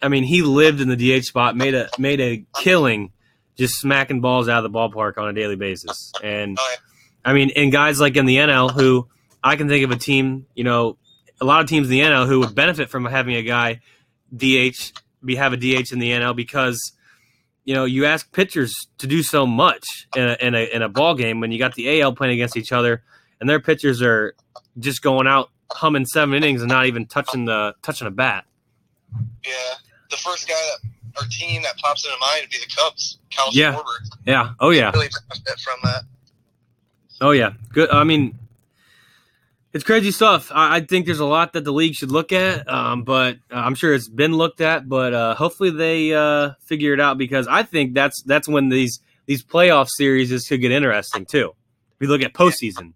I 0.00 0.08
mean, 0.08 0.24
he 0.24 0.42
lived 0.42 0.80
in 0.80 0.88
the 0.88 0.96
DH 1.20 1.24
spot, 1.24 1.56
made 1.56 1.74
a 1.74 1.88
made 1.98 2.20
a 2.20 2.44
killing, 2.58 3.12
just 3.56 3.74
smacking 3.74 4.20
balls 4.20 4.48
out 4.48 4.64
of 4.64 4.72
the 4.72 4.76
ballpark 4.76 5.18
on 5.18 5.28
a 5.28 5.32
daily 5.32 5.56
basis. 5.56 6.12
And 6.22 6.58
Oh, 6.60 6.74
I 7.24 7.32
mean, 7.32 7.50
and 7.54 7.70
guys 7.70 8.00
like 8.00 8.16
in 8.16 8.26
the 8.26 8.36
NL 8.36 8.72
who 8.72 9.08
I 9.42 9.56
can 9.56 9.68
think 9.68 9.84
of 9.84 9.90
a 9.90 9.96
team, 9.96 10.46
you 10.54 10.64
know, 10.64 10.96
a 11.40 11.44
lot 11.44 11.60
of 11.60 11.68
teams 11.68 11.88
in 11.88 11.90
the 11.90 12.00
NL 12.00 12.26
who 12.26 12.40
would 12.40 12.54
benefit 12.54 12.88
from 12.88 13.04
having 13.04 13.34
a 13.34 13.42
guy 13.42 13.80
DH 14.34 14.92
be 15.24 15.36
have 15.36 15.52
a 15.52 15.56
DH 15.56 15.92
in 15.92 15.98
the 15.98 16.10
NL 16.10 16.34
because 16.34 16.92
you 17.64 17.74
know 17.74 17.84
you 17.84 18.06
ask 18.06 18.30
pitchers 18.32 18.74
to 18.98 19.06
do 19.06 19.22
so 19.22 19.46
much 19.46 20.08
in 20.16 20.22
a, 20.22 20.36
in 20.40 20.54
a 20.54 20.74
in 20.74 20.82
a 20.82 20.88
ball 20.88 21.14
game 21.14 21.40
when 21.40 21.52
you 21.52 21.58
got 21.58 21.74
the 21.74 22.00
AL 22.00 22.14
playing 22.14 22.34
against 22.34 22.56
each 22.56 22.72
other 22.72 23.02
and 23.40 23.48
their 23.48 23.60
pitchers 23.60 24.02
are 24.02 24.34
just 24.78 25.02
going 25.02 25.26
out 25.26 25.50
humming 25.70 26.06
seven 26.06 26.34
innings 26.34 26.62
and 26.62 26.70
not 26.70 26.86
even 26.86 27.06
touching 27.06 27.44
the 27.44 27.74
touching 27.82 28.06
a 28.06 28.10
bat. 28.10 28.44
Yeah, 29.44 29.52
the 30.10 30.16
first 30.16 30.48
guy 30.48 30.54
that 30.54 30.90
our 31.20 31.26
team 31.28 31.62
that 31.62 31.76
pops 31.78 32.04
into 32.04 32.16
mind 32.20 32.42
would 32.42 32.50
be 32.50 32.58
the 32.58 32.72
Cubs. 32.74 33.18
Cal 33.30 33.48
Yeah. 33.52 33.74
Schwarber 33.74 34.08
Yeah. 34.26 34.52
Oh 34.60 34.70
yeah. 34.70 34.90
really 34.90 35.08
benefit 35.28 35.60
from 35.60 35.78
that. 35.84 36.02
Oh 37.20 37.30
yeah, 37.30 37.52
good. 37.72 37.90
I 37.90 38.04
mean, 38.04 38.38
it's 39.72 39.84
crazy 39.84 40.10
stuff. 40.10 40.50
I, 40.52 40.76
I 40.76 40.80
think 40.80 41.06
there's 41.06 41.20
a 41.20 41.26
lot 41.26 41.54
that 41.54 41.64
the 41.64 41.72
league 41.72 41.94
should 41.94 42.10
look 42.10 42.32
at, 42.32 42.68
um, 42.68 43.04
but 43.04 43.36
uh, 43.50 43.56
I'm 43.56 43.74
sure 43.74 43.94
it's 43.94 44.08
been 44.08 44.34
looked 44.34 44.60
at. 44.60 44.88
But 44.88 45.14
uh, 45.14 45.34
hopefully 45.34 45.70
they 45.70 46.14
uh, 46.14 46.50
figure 46.60 46.92
it 46.92 47.00
out 47.00 47.18
because 47.18 47.48
I 47.48 47.62
think 47.62 47.94
that's 47.94 48.22
that's 48.22 48.48
when 48.48 48.68
these 48.68 49.00
these 49.26 49.44
playoff 49.44 49.88
series 49.88 50.46
could 50.46 50.60
get 50.60 50.72
interesting 50.72 51.24
too. 51.24 51.52
If 52.00 52.06
you 52.06 52.08
look 52.08 52.22
at 52.22 52.34
postseason, 52.34 52.94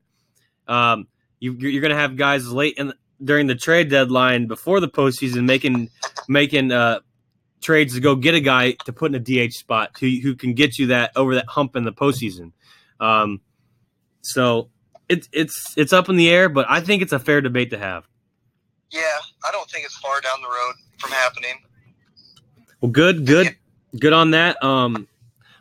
um, 0.69 1.07
you, 1.41 1.53
you're 1.55 1.81
going 1.81 1.95
to 1.95 1.99
have 1.99 2.17
guys 2.17 2.51
late 2.51 2.75
in 2.77 2.93
during 3.23 3.47
the 3.47 3.55
trade 3.55 3.89
deadline 3.89 4.47
before 4.47 4.81
the 4.81 4.89
postseason 4.89 5.47
making 5.47 5.89
making 6.29 6.73
uh, 6.73 7.01
trades 7.63 7.95
to 7.95 8.01
go 8.01 8.17
get 8.17 8.35
a 8.35 8.41
guy 8.41 8.73
to 8.85 8.93
put 8.93 9.15
in 9.15 9.15
a 9.15 9.47
DH 9.49 9.53
spot 9.53 9.93
who 9.99 10.09
who 10.23 10.35
can 10.35 10.53
get 10.53 10.79
you 10.79 10.89
that 10.89 11.13
over 11.17 11.37
that 11.37 11.47
hump 11.47 11.77
in 11.77 11.85
the 11.85 11.93
postseason. 11.93 12.53
Um, 13.01 13.41
so 14.21 14.71
it's 15.09 15.29
it's 15.33 15.75
it's 15.77 15.93
up 15.93 16.09
in 16.09 16.17
the 16.17 16.29
air, 16.29 16.49
but 16.49 16.67
I 16.69 16.81
think 16.81 17.03
it's 17.03 17.13
a 17.13 17.19
fair 17.19 17.41
debate 17.41 17.71
to 17.71 17.79
have. 17.79 18.07
Yeah, 18.91 19.01
I 19.45 19.51
don't 19.51 19.69
think 19.71 19.85
it's 19.85 19.97
far 19.97 20.21
down 20.21 20.41
the 20.43 20.49
road 20.49 20.75
from 20.99 21.11
happening. 21.11 21.63
Well, 22.81 22.91
good, 22.91 23.27
good, 23.27 23.57
good 23.99 24.13
on 24.13 24.33
that. 24.33 24.63
Um, 24.63 25.09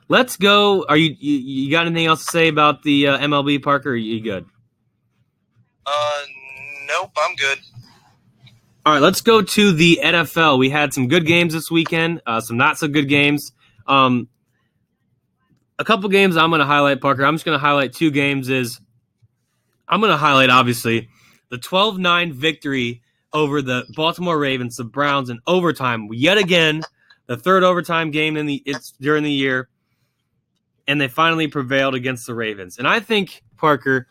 let's 0.08 0.38
go. 0.38 0.86
Are 0.88 0.98
you 0.98 1.16
you, 1.20 1.38
you 1.38 1.72
got 1.72 1.86
anything 1.86 2.06
else 2.06 2.26
to 2.26 2.32
say 2.32 2.48
about 2.48 2.84
the 2.84 3.08
uh, 3.08 3.18
MLB 3.20 3.64
Parker? 3.64 3.92
Are 3.92 3.96
you 3.96 4.22
good? 4.22 4.46
Uh, 5.86 6.22
nope, 6.88 7.12
I'm 7.18 7.36
good. 7.36 7.60
All 8.86 8.94
right, 8.94 9.02
let's 9.02 9.22
go 9.22 9.42
to 9.42 9.72
the 9.72 10.00
NFL. 10.04 10.60
We 10.60 10.70
had 10.70 10.94
some 10.94 11.08
good 11.08 11.26
games 11.26 11.54
this 11.54 11.72
weekend, 11.72 12.22
uh, 12.28 12.40
some 12.40 12.58
not 12.58 12.78
so 12.78 12.88
good 12.88 13.10
games. 13.10 13.52
Um, 13.88 14.28
a 15.80 15.84
couple 15.84 16.08
games 16.10 16.38
I'm 16.38 16.52
going 16.52 16.60
to 16.60 16.66
highlight, 16.66 17.02
Parker. 17.02 17.26
I'm 17.26 17.34
just 17.34 17.46
going 17.46 17.58
to 17.58 17.64
highlight 17.64 17.94
two 17.94 18.12
games. 18.12 18.50
Is 18.50 18.80
I'm 19.88 20.00
going 20.00 20.12
to 20.12 20.18
highlight 20.18 20.50
obviously 20.50 21.10
the 21.50 21.58
12-9 21.58 22.34
victory 22.34 23.02
over 23.34 23.62
the 23.62 23.86
Baltimore 23.96 24.40
Ravens, 24.40 24.78
the 24.78 24.84
Browns 24.84 25.30
in 25.30 25.40
overtime. 25.46 26.08
Yet 26.12 26.38
again, 26.38 26.82
the 27.28 27.38
third 27.38 27.64
overtime 27.64 28.12
game 28.12 28.38
in 28.38 28.46
the 28.46 28.64
it's 28.66 28.94
during 29.00 29.24
the 29.24 29.32
year, 29.32 29.70
and 30.88 31.00
they 31.02 31.08
finally 31.08 31.48
prevailed 31.48 31.96
against 31.96 32.26
the 32.28 32.34
Ravens. 32.34 32.78
And 32.78 32.88
I 32.88 33.00
think 33.00 33.44
Parker, 33.58 34.08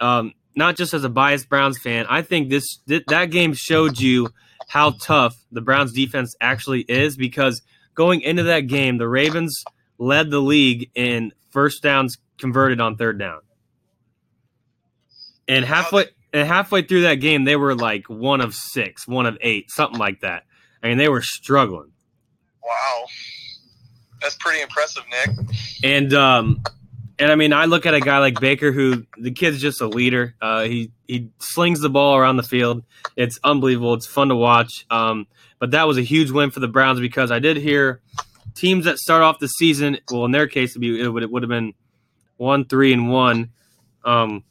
um, 0.00 0.32
not 0.54 0.76
just 0.76 0.94
as 0.94 1.04
a 1.04 1.08
biased 1.08 1.48
Browns 1.48 1.78
fan, 1.78 2.06
I 2.08 2.22
think 2.22 2.50
this 2.50 2.78
th- 2.88 3.04
that 3.08 3.26
game 3.26 3.52
showed 3.52 3.98
you 3.98 4.28
how 4.68 4.90
tough 5.00 5.34
the 5.50 5.60
Browns 5.60 5.92
defense 5.92 6.34
actually 6.40 6.82
is 6.82 7.16
because 7.16 7.62
going 7.94 8.20
into 8.20 8.44
that 8.44 8.60
game, 8.68 8.98
the 8.98 9.08
Ravens 9.08 9.64
led 9.98 10.30
the 10.30 10.40
league 10.40 10.90
in 10.94 11.32
first 11.50 11.82
downs 11.82 12.18
converted 12.38 12.80
on 12.80 12.96
third 12.96 13.18
down. 13.18 13.40
And 15.48 15.64
halfway 15.64 16.06
and 16.32 16.46
halfway 16.46 16.82
through 16.82 17.02
that 17.02 17.16
game, 17.16 17.44
they 17.44 17.56
were 17.56 17.74
like 17.74 18.08
one 18.08 18.40
of 18.40 18.54
six, 18.54 19.08
one 19.08 19.26
of 19.26 19.38
eight, 19.40 19.70
something 19.70 19.98
like 19.98 20.20
that. 20.20 20.44
I 20.82 20.88
mean, 20.88 20.98
they 20.98 21.08
were 21.08 21.22
struggling. 21.22 21.92
Wow, 22.62 23.06
that's 24.20 24.36
pretty 24.36 24.60
impressive, 24.60 25.04
Nick. 25.10 25.36
And 25.82 26.12
um, 26.12 26.62
and 27.18 27.32
I 27.32 27.34
mean, 27.34 27.52
I 27.52 27.64
look 27.64 27.86
at 27.86 27.94
a 27.94 28.00
guy 28.00 28.18
like 28.18 28.40
Baker, 28.40 28.72
who 28.72 29.04
the 29.16 29.30
kid's 29.30 29.60
just 29.60 29.80
a 29.80 29.88
leader. 29.88 30.34
Uh, 30.40 30.64
he 30.64 30.92
he 31.06 31.30
slings 31.38 31.80
the 31.80 31.90
ball 31.90 32.16
around 32.16 32.36
the 32.36 32.42
field. 32.42 32.84
It's 33.16 33.38
unbelievable. 33.42 33.94
It's 33.94 34.06
fun 34.06 34.28
to 34.28 34.36
watch. 34.36 34.86
Um, 34.90 35.26
but 35.58 35.72
that 35.72 35.88
was 35.88 35.98
a 35.98 36.02
huge 36.02 36.30
win 36.30 36.50
for 36.50 36.60
the 36.60 36.68
Browns 36.68 37.00
because 37.00 37.30
I 37.30 37.38
did 37.38 37.56
hear 37.56 38.00
teams 38.54 38.84
that 38.84 38.98
start 38.98 39.22
off 39.22 39.38
the 39.38 39.48
season. 39.48 39.98
Well, 40.10 40.24
in 40.24 40.30
their 40.30 40.46
case, 40.46 40.76
it 40.76 40.80
would 40.80 41.22
it 41.22 41.30
would 41.30 41.42
have 41.42 41.50
been 41.50 41.74
one, 42.36 42.66
three, 42.66 42.92
and 42.92 43.10
one. 43.10 43.50
Um, 44.04 44.44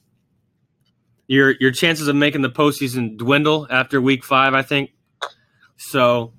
your 1.27 1.51
your 1.59 1.71
chances 1.71 2.07
of 2.07 2.15
making 2.15 2.41
the 2.41 2.49
postseason 2.49 3.17
dwindle 3.17 3.67
after 3.69 4.01
week 4.01 4.23
five, 4.23 4.53
I 4.53 4.63
think. 4.63 4.91
So 5.77 6.33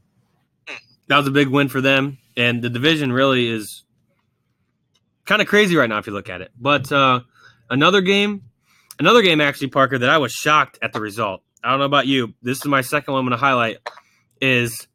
that 1.06 1.16
was 1.16 1.26
a 1.26 1.30
big 1.30 1.48
win 1.48 1.68
for 1.68 1.80
them, 1.80 2.18
and 2.36 2.62
the 2.62 2.70
division 2.70 3.12
really 3.12 3.48
is 3.48 3.84
kind 5.24 5.42
of 5.42 5.48
crazy 5.48 5.76
right 5.76 5.88
now 5.88 5.98
if 5.98 6.06
you 6.06 6.12
look 6.12 6.28
at 6.28 6.40
it. 6.40 6.50
But 6.58 6.90
uh, 6.90 7.20
another 7.70 8.00
game, 8.00 8.42
another 8.98 9.22
game 9.22 9.40
actually, 9.40 9.68
Parker, 9.68 9.98
that 9.98 10.10
I 10.10 10.18
was 10.18 10.32
shocked 10.32 10.78
at 10.82 10.92
the 10.92 11.00
result. 11.00 11.42
I 11.62 11.70
don't 11.70 11.80
know 11.80 11.84
about 11.84 12.06
you. 12.06 12.34
This 12.42 12.58
is 12.58 12.64
my 12.64 12.80
second 12.80 13.12
one 13.12 13.20
I'm 13.20 13.26
going 13.26 13.38
to 13.38 13.44
highlight. 13.44 13.78
Is 14.40 14.86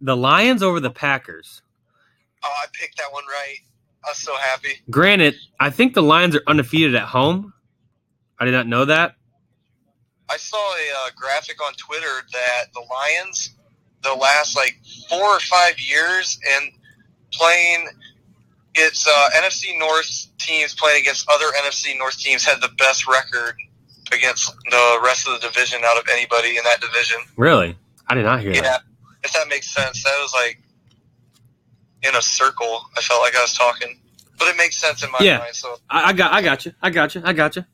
the 0.00 0.16
Lions 0.16 0.62
over 0.62 0.80
the 0.80 0.90
Packers? 0.90 1.62
Oh, 2.42 2.52
I 2.62 2.66
picked 2.72 2.96
that 2.96 3.12
one 3.12 3.24
right. 3.26 3.58
I 4.04 4.10
was 4.10 4.18
so 4.18 4.34
happy. 4.34 4.80
Granted, 4.88 5.34
I 5.58 5.70
think 5.70 5.94
the 5.94 6.02
Lions 6.02 6.34
are 6.34 6.42
undefeated 6.46 6.94
at 6.94 7.02
home. 7.02 7.52
I 8.40 8.46
did 8.46 8.52
not 8.52 8.66
know 8.66 8.86
that. 8.86 9.16
I 10.30 10.36
saw 10.38 10.56
a 10.56 11.06
uh, 11.06 11.10
graphic 11.16 11.62
on 11.64 11.74
Twitter 11.74 12.06
that 12.32 12.72
the 12.72 12.80
Lions 12.90 13.50
the 14.02 14.14
last 14.14 14.56
like 14.56 14.78
four 15.10 15.22
or 15.22 15.40
five 15.40 15.78
years 15.78 16.38
and 16.56 16.72
playing 17.32 17.86
it's 18.74 19.06
uh, 19.06 19.28
NFC 19.34 19.78
North 19.78 20.26
teams 20.38 20.74
playing 20.74 21.02
against 21.02 21.28
other 21.30 21.46
NFC 21.62 21.98
North 21.98 22.18
teams 22.18 22.44
had 22.44 22.60
the 22.62 22.70
best 22.78 23.06
record 23.06 23.56
against 24.12 24.54
the 24.70 25.00
rest 25.04 25.28
of 25.28 25.40
the 25.40 25.46
division 25.48 25.80
out 25.84 25.98
of 25.98 26.08
anybody 26.10 26.56
in 26.56 26.62
that 26.64 26.80
division. 26.80 27.18
Really? 27.36 27.76
I 28.08 28.14
did 28.14 28.24
not 28.24 28.40
hear 28.40 28.52
Yeah, 28.54 28.62
that. 28.62 28.82
if 29.24 29.32
that 29.32 29.48
makes 29.48 29.68
sense. 29.68 30.02
That 30.04 30.16
was 30.22 30.32
like 30.32 30.60
in 32.02 32.14
a 32.16 32.22
circle. 32.22 32.82
I 32.96 33.00
felt 33.02 33.20
like 33.22 33.36
I 33.36 33.42
was 33.42 33.52
talking, 33.52 34.00
but 34.38 34.48
it 34.48 34.56
makes 34.56 34.76
sense 34.80 35.04
in 35.04 35.10
my 35.10 35.18
Yeah. 35.20 35.38
mind. 35.38 35.54
So 35.54 35.76
I, 35.90 36.10
I 36.10 36.12
got, 36.12 36.32
I 36.32 36.40
got 36.42 36.64
you, 36.64 36.72
I 36.80 36.90
got 36.90 37.14
you, 37.14 37.22
I 37.24 37.32
got 37.32 37.56
you. 37.56 37.64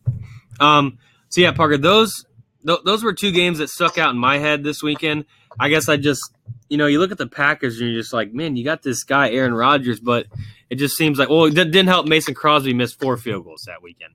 Um, 0.61 0.99
so 1.29 1.40
yeah, 1.40 1.53
Parker, 1.53 1.77
those 1.79 2.25
th- 2.66 2.81
those 2.85 3.03
were 3.03 3.12
two 3.12 3.33
games 3.33 3.59
that 3.59 3.69
stuck 3.69 3.99
out 3.99 4.11
in 4.11 4.19
my 4.19 4.38
head 4.38 4.62
this 4.64 4.83
weekend. 4.83 5.25
I 5.59 5.69
guess 5.71 5.88
I 5.88 5.97
just, 5.97 6.23
you 6.69 6.77
know, 6.77 6.87
you 6.87 6.99
look 6.99 7.11
at 7.12 7.19
the 7.19 7.27
Packers 7.27 7.81
and 7.81 7.90
you're 7.90 8.01
just 8.01 8.12
like, 8.12 8.33
man, 8.35 8.57
you 8.57 8.64
got 8.64 8.83
this 8.83 9.05
guy 9.05 9.31
Aaron 9.31 9.55
Rodgers, 9.55 10.01
but 10.01 10.27
it 10.69 10.75
just 10.77 10.97
seems 10.97 11.19
like, 11.19 11.29
well, 11.31 11.45
it 11.47 11.55
didn't 11.55 11.87
help. 11.87 12.07
Mason 12.07 12.35
Crosby 12.35 12.75
missed 12.75 13.01
four 13.01 13.16
field 13.16 13.45
goals 13.45 13.64
that 13.66 13.83
weekend. 13.83 14.12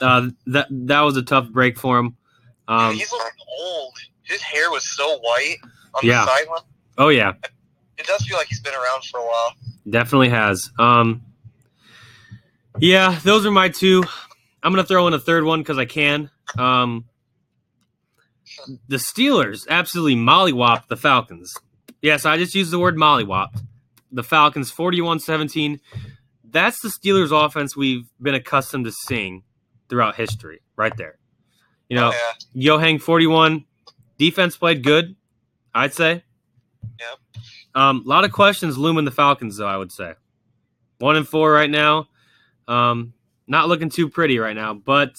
yeah, 0.00 0.06
Uh, 0.06 0.28
that 0.46 0.66
that 0.70 1.00
was 1.02 1.16
a 1.16 1.22
tough 1.22 1.50
break 1.50 1.78
for 1.78 1.98
him. 1.98 2.16
Um, 2.68 2.94
he's 2.94 3.10
looking 3.12 3.30
old. 3.60 3.94
His 4.22 4.40
hair 4.40 4.70
was 4.70 4.84
so 4.84 5.18
white 5.18 5.56
on 5.94 6.00
Yeah. 6.04 6.24
the 6.24 6.30
sideline. 6.30 6.62
oh 6.98 7.08
yeah, 7.08 7.32
It 7.98 8.06
does 8.06 8.24
feel 8.26 8.36
like 8.38 8.46
he's 8.48 8.60
been 8.60 8.74
around 8.74 9.04
for 9.10 9.18
a 9.20 9.24
while. 9.24 9.54
Definitely 9.88 10.28
has. 10.30 10.70
Um, 10.78 11.22
yeah, 12.78 13.18
those 13.24 13.44
are 13.44 13.50
my 13.50 13.68
two. 13.68 14.04
I'm 14.62 14.72
gonna 14.72 14.84
throw 14.84 15.06
in 15.06 15.14
a 15.14 15.18
third 15.18 15.44
one 15.44 15.60
because 15.60 15.78
I 15.78 15.84
can. 15.84 16.30
Um, 16.58 17.06
the 18.88 18.96
Steelers 18.96 19.66
absolutely 19.68 20.16
mollywopped 20.16 20.88
the 20.88 20.96
Falcons. 20.96 21.54
Yes, 22.02 22.24
I 22.24 22.36
just 22.36 22.54
used 22.54 22.70
the 22.70 22.78
word 22.78 22.96
mollywopped. 22.96 23.62
The 24.12 24.24
Falcons 24.24 24.72
41-17. 24.72 25.78
That's 26.44 26.80
the 26.82 26.88
Steelers 26.88 27.30
offense 27.30 27.76
we've 27.76 28.08
been 28.20 28.34
accustomed 28.34 28.86
to 28.86 28.92
seeing 28.92 29.44
throughout 29.88 30.16
history, 30.16 30.62
right 30.76 30.96
there. 30.96 31.18
You 31.88 31.96
know, 31.96 32.12
yeah, 32.54 32.76
Yohang 32.76 33.00
41. 33.00 33.64
Defense 34.18 34.56
played 34.56 34.82
good, 34.82 35.16
I'd 35.74 35.94
say. 35.94 36.24
Yep. 36.98 37.42
Um, 37.74 38.02
a 38.04 38.08
lot 38.08 38.24
of 38.24 38.32
questions 38.32 38.76
looming 38.76 39.04
the 39.04 39.10
Falcons, 39.10 39.58
though, 39.58 39.66
I 39.66 39.76
would 39.76 39.92
say. 39.92 40.14
One 40.98 41.16
and 41.16 41.26
four 41.26 41.52
right 41.52 41.70
now. 41.70 42.08
Um, 42.68 43.14
not 43.50 43.68
looking 43.68 43.90
too 43.90 44.08
pretty 44.08 44.38
right 44.38 44.54
now, 44.54 44.72
but 44.72 45.12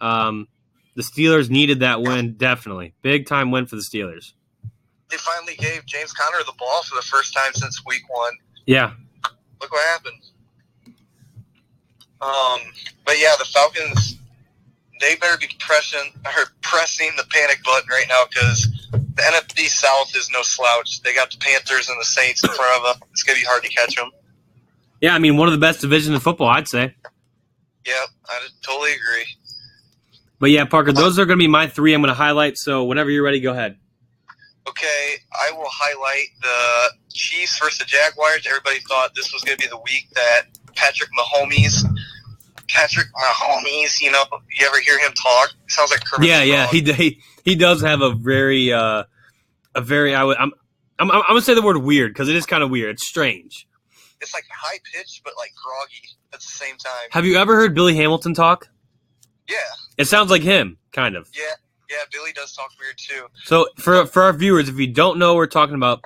um, 0.00 0.46
the 0.94 1.02
Steelers 1.02 1.48
needed 1.48 1.80
that 1.80 2.02
win, 2.02 2.34
definitely. 2.34 2.94
Big 3.02 3.26
time 3.26 3.50
win 3.50 3.66
for 3.66 3.76
the 3.76 3.82
Steelers. 3.82 4.32
they 5.10 5.16
finally 5.16 5.54
gave 5.56 5.84
James 5.86 6.12
Conner 6.12 6.44
the 6.44 6.52
ball 6.58 6.82
for 6.82 6.94
the 6.94 7.02
first 7.02 7.32
time 7.34 7.52
since 7.54 7.82
week 7.86 8.02
one. 8.08 8.32
Yeah. 8.66 8.92
Look 9.60 9.72
what 9.72 9.82
happened. 9.88 10.20
Um, 12.20 12.60
but 13.04 13.16
yeah, 13.18 13.32
the 13.38 13.44
Falcons, 13.46 14.18
they 15.00 15.16
better 15.16 15.38
be 15.38 15.48
pressing 15.58 16.12
or 16.24 16.44
pressing 16.62 17.10
the 17.16 17.24
panic 17.30 17.62
button 17.64 17.88
right 17.90 18.06
now 18.08 18.24
because 18.28 18.88
the 18.92 19.22
NFC 19.22 19.66
South 19.68 20.14
is 20.14 20.28
no 20.30 20.42
slouch. 20.42 21.00
They 21.02 21.14
got 21.14 21.30
the 21.30 21.38
Panthers 21.38 21.88
and 21.88 21.98
the 21.98 22.04
Saints 22.04 22.44
in 22.44 22.50
front 22.50 22.76
of 22.76 23.00
them. 23.00 23.08
It's 23.12 23.22
gonna 23.22 23.38
be 23.38 23.44
hard 23.44 23.62
to 23.62 23.68
catch 23.70 23.96
them. 23.96 24.10
Yeah, 25.00 25.14
I 25.14 25.18
mean, 25.18 25.36
one 25.36 25.48
of 25.48 25.52
the 25.52 25.58
best 25.58 25.80
divisions 25.80 26.14
in 26.14 26.20
football, 26.20 26.48
I'd 26.48 26.68
say. 26.68 26.94
Yep, 27.86 28.08
I 28.28 28.40
totally 28.62 28.92
agree. 28.92 29.26
But 30.38 30.50
yeah, 30.50 30.64
Parker, 30.64 30.92
those 30.92 31.18
are 31.18 31.26
going 31.26 31.38
to 31.38 31.42
be 31.42 31.48
my 31.48 31.68
three 31.68 31.94
I'm 31.94 32.00
going 32.00 32.08
to 32.08 32.14
highlight. 32.14 32.58
So 32.58 32.84
whenever 32.84 33.10
you're 33.10 33.22
ready, 33.22 33.40
go 33.40 33.52
ahead. 33.52 33.78
Okay, 34.66 35.16
I 35.32 35.52
will 35.52 35.68
highlight 35.68 36.28
the 36.40 36.94
Chiefs 37.12 37.58
versus 37.58 37.78
the 37.78 37.84
Jaguars. 37.84 38.46
Everybody 38.46 38.80
thought 38.80 39.14
this 39.14 39.32
was 39.32 39.42
going 39.42 39.58
to 39.58 39.62
be 39.62 39.68
the 39.68 39.78
week 39.78 40.08
that 40.14 40.42
Patrick 40.74 41.10
Mahomes, 41.18 41.84
Patrick 42.68 43.06
Mahomes, 43.14 44.00
you 44.00 44.10
know, 44.10 44.22
you 44.58 44.66
ever 44.66 44.80
hear 44.80 44.98
him 44.98 45.12
talk? 45.12 45.52
sounds 45.68 45.90
like 45.90 46.04
Kermit 46.04 46.28
Yeah, 46.28 46.42
yeah, 46.42 46.66
he 46.66 46.80
he 46.80 47.20
he 47.44 47.54
does 47.54 47.82
have 47.82 48.00
a 48.00 48.12
very 48.14 48.72
uh 48.72 49.04
a 49.74 49.80
very 49.80 50.14
I 50.14 50.24
would 50.24 50.38
I'm 50.38 50.52
I'm, 50.98 51.10
I'm 51.10 51.22
gonna 51.28 51.42
say 51.42 51.54
the 51.54 51.62
word 51.62 51.78
weird 51.78 52.12
because 52.12 52.28
it 52.28 52.36
is 52.36 52.46
kind 52.46 52.62
of 52.62 52.70
weird. 52.70 52.94
It's 52.94 53.06
strange. 53.06 53.68
It's 54.20 54.32
like 54.32 54.44
high 54.50 54.78
pitched, 54.92 55.22
but 55.24 55.34
like 55.36 55.52
groggy 55.62 56.08
at 56.34 56.40
the 56.40 56.46
same 56.46 56.76
time. 56.76 57.08
Have 57.10 57.24
you 57.24 57.36
ever 57.36 57.54
heard 57.56 57.74
Billy 57.74 57.94
Hamilton 57.96 58.34
talk? 58.34 58.68
Yeah, 59.48 59.56
It 59.98 60.06
sounds 60.06 60.30
like 60.30 60.42
him, 60.42 60.76
kind 60.92 61.16
of. 61.16 61.28
yeah, 61.34 61.44
yeah. 61.90 61.96
Billy 62.12 62.32
does 62.32 62.52
talk 62.54 62.70
weird 62.80 62.96
too. 62.98 63.26
So 63.44 63.68
for 63.78 64.06
for 64.06 64.22
our 64.22 64.32
viewers, 64.32 64.68
if 64.68 64.78
you 64.78 64.86
don't 64.92 65.18
know 65.18 65.32
what 65.34 65.38
we're 65.38 65.46
talking 65.46 65.74
about, 65.74 66.02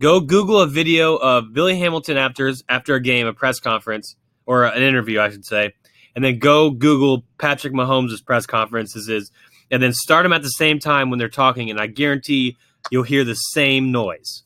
go 0.00 0.20
Google 0.20 0.60
a 0.60 0.66
video 0.66 1.16
of 1.16 1.52
Billy 1.52 1.78
Hamilton 1.78 2.16
after 2.18 2.52
after 2.68 2.94
a 2.94 3.00
game, 3.00 3.26
a 3.26 3.32
press 3.32 3.60
conference 3.60 4.14
or 4.46 4.64
an 4.64 4.82
interview, 4.82 5.20
I 5.20 5.30
should 5.30 5.44
say, 5.46 5.72
and 6.14 6.24
then 6.24 6.38
go 6.38 6.70
Google 6.70 7.24
Patrick 7.38 7.72
Mahomes' 7.72 8.22
press 8.24 8.44
conferences 8.44 9.08
is, 9.08 9.30
and 9.70 9.82
then 9.82 9.92
start 9.94 10.24
them 10.24 10.32
at 10.34 10.42
the 10.42 10.48
same 10.50 10.78
time 10.78 11.08
when 11.10 11.18
they're 11.18 11.28
talking, 11.30 11.70
and 11.70 11.80
I 11.80 11.86
guarantee 11.86 12.56
you'll 12.90 13.04
hear 13.04 13.24
the 13.24 13.34
same 13.36 13.90
noise. 13.90 14.42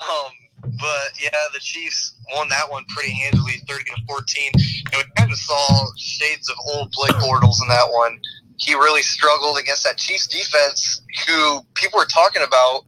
Um, 0.00 0.32
but 0.62 1.10
yeah, 1.20 1.30
the 1.52 1.58
Chiefs 1.60 2.14
won 2.34 2.48
that 2.48 2.70
one 2.70 2.84
pretty 2.88 3.12
handily, 3.12 3.54
thirty 3.68 3.84
to 3.84 3.96
fourteen. 4.06 4.50
And 4.54 4.96
we 4.96 5.02
kind 5.16 5.30
of 5.30 5.38
saw 5.38 5.86
shades 5.96 6.48
of 6.48 6.56
old 6.74 6.92
Blake 6.92 7.12
Bortles 7.16 7.60
in 7.62 7.68
that 7.68 7.88
one. 7.90 8.20
He 8.58 8.74
really 8.74 9.02
struggled 9.02 9.58
against 9.58 9.82
that 9.84 9.98
Chiefs 9.98 10.28
defense, 10.28 11.02
who 11.26 11.62
people 11.74 11.98
were 11.98 12.06
talking 12.06 12.42
about 12.42 12.82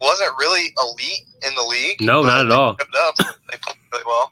wasn't 0.00 0.30
really 0.38 0.74
elite 0.82 1.24
in 1.46 1.54
the 1.54 1.62
league. 1.62 2.00
No, 2.02 2.22
not 2.22 2.44
at 2.44 2.52
all. 2.52 2.74
They 2.74 3.56
played 3.58 3.76
really 3.92 4.04
well. 4.06 4.30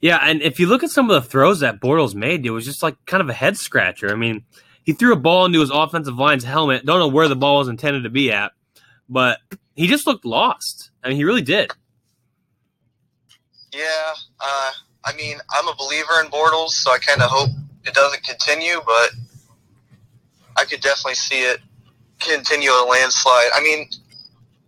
Yeah, 0.00 0.18
and 0.22 0.42
if 0.42 0.58
you 0.58 0.66
look 0.66 0.82
at 0.82 0.90
some 0.90 1.10
of 1.10 1.22
the 1.22 1.28
throws 1.28 1.60
that 1.60 1.80
Bortles 1.80 2.14
made, 2.14 2.44
it 2.44 2.50
was 2.50 2.64
just 2.64 2.82
like 2.82 2.96
kind 3.06 3.20
of 3.20 3.28
a 3.28 3.32
head 3.32 3.56
scratcher. 3.56 4.10
I 4.10 4.16
mean, 4.16 4.44
he 4.84 4.92
threw 4.92 5.12
a 5.12 5.16
ball 5.16 5.44
into 5.44 5.60
his 5.60 5.70
offensive 5.70 6.18
line's 6.18 6.44
helmet. 6.44 6.84
Don't 6.84 6.98
know 6.98 7.08
where 7.08 7.28
the 7.28 7.36
ball 7.36 7.58
was 7.58 7.68
intended 7.68 8.04
to 8.04 8.10
be 8.10 8.32
at, 8.32 8.52
but 9.08 9.38
he 9.74 9.86
just 9.86 10.06
looked 10.06 10.24
lost. 10.24 10.87
I 11.02 11.08
mean, 11.08 11.16
he 11.16 11.24
really 11.24 11.42
did. 11.42 11.70
Yeah, 13.72 14.14
uh, 14.40 14.70
I 15.04 15.12
mean, 15.16 15.38
I'm 15.50 15.68
a 15.68 15.74
believer 15.74 16.20
in 16.24 16.30
Bortles, 16.30 16.70
so 16.70 16.90
I 16.90 16.98
kind 16.98 17.22
of 17.22 17.30
hope 17.30 17.50
it 17.84 17.94
doesn't 17.94 18.22
continue, 18.24 18.80
but 18.84 19.10
I 20.56 20.64
could 20.64 20.80
definitely 20.80 21.14
see 21.14 21.42
it 21.42 21.60
continue 22.18 22.70
a 22.70 22.84
landslide. 22.88 23.50
I 23.54 23.60
mean, 23.62 23.88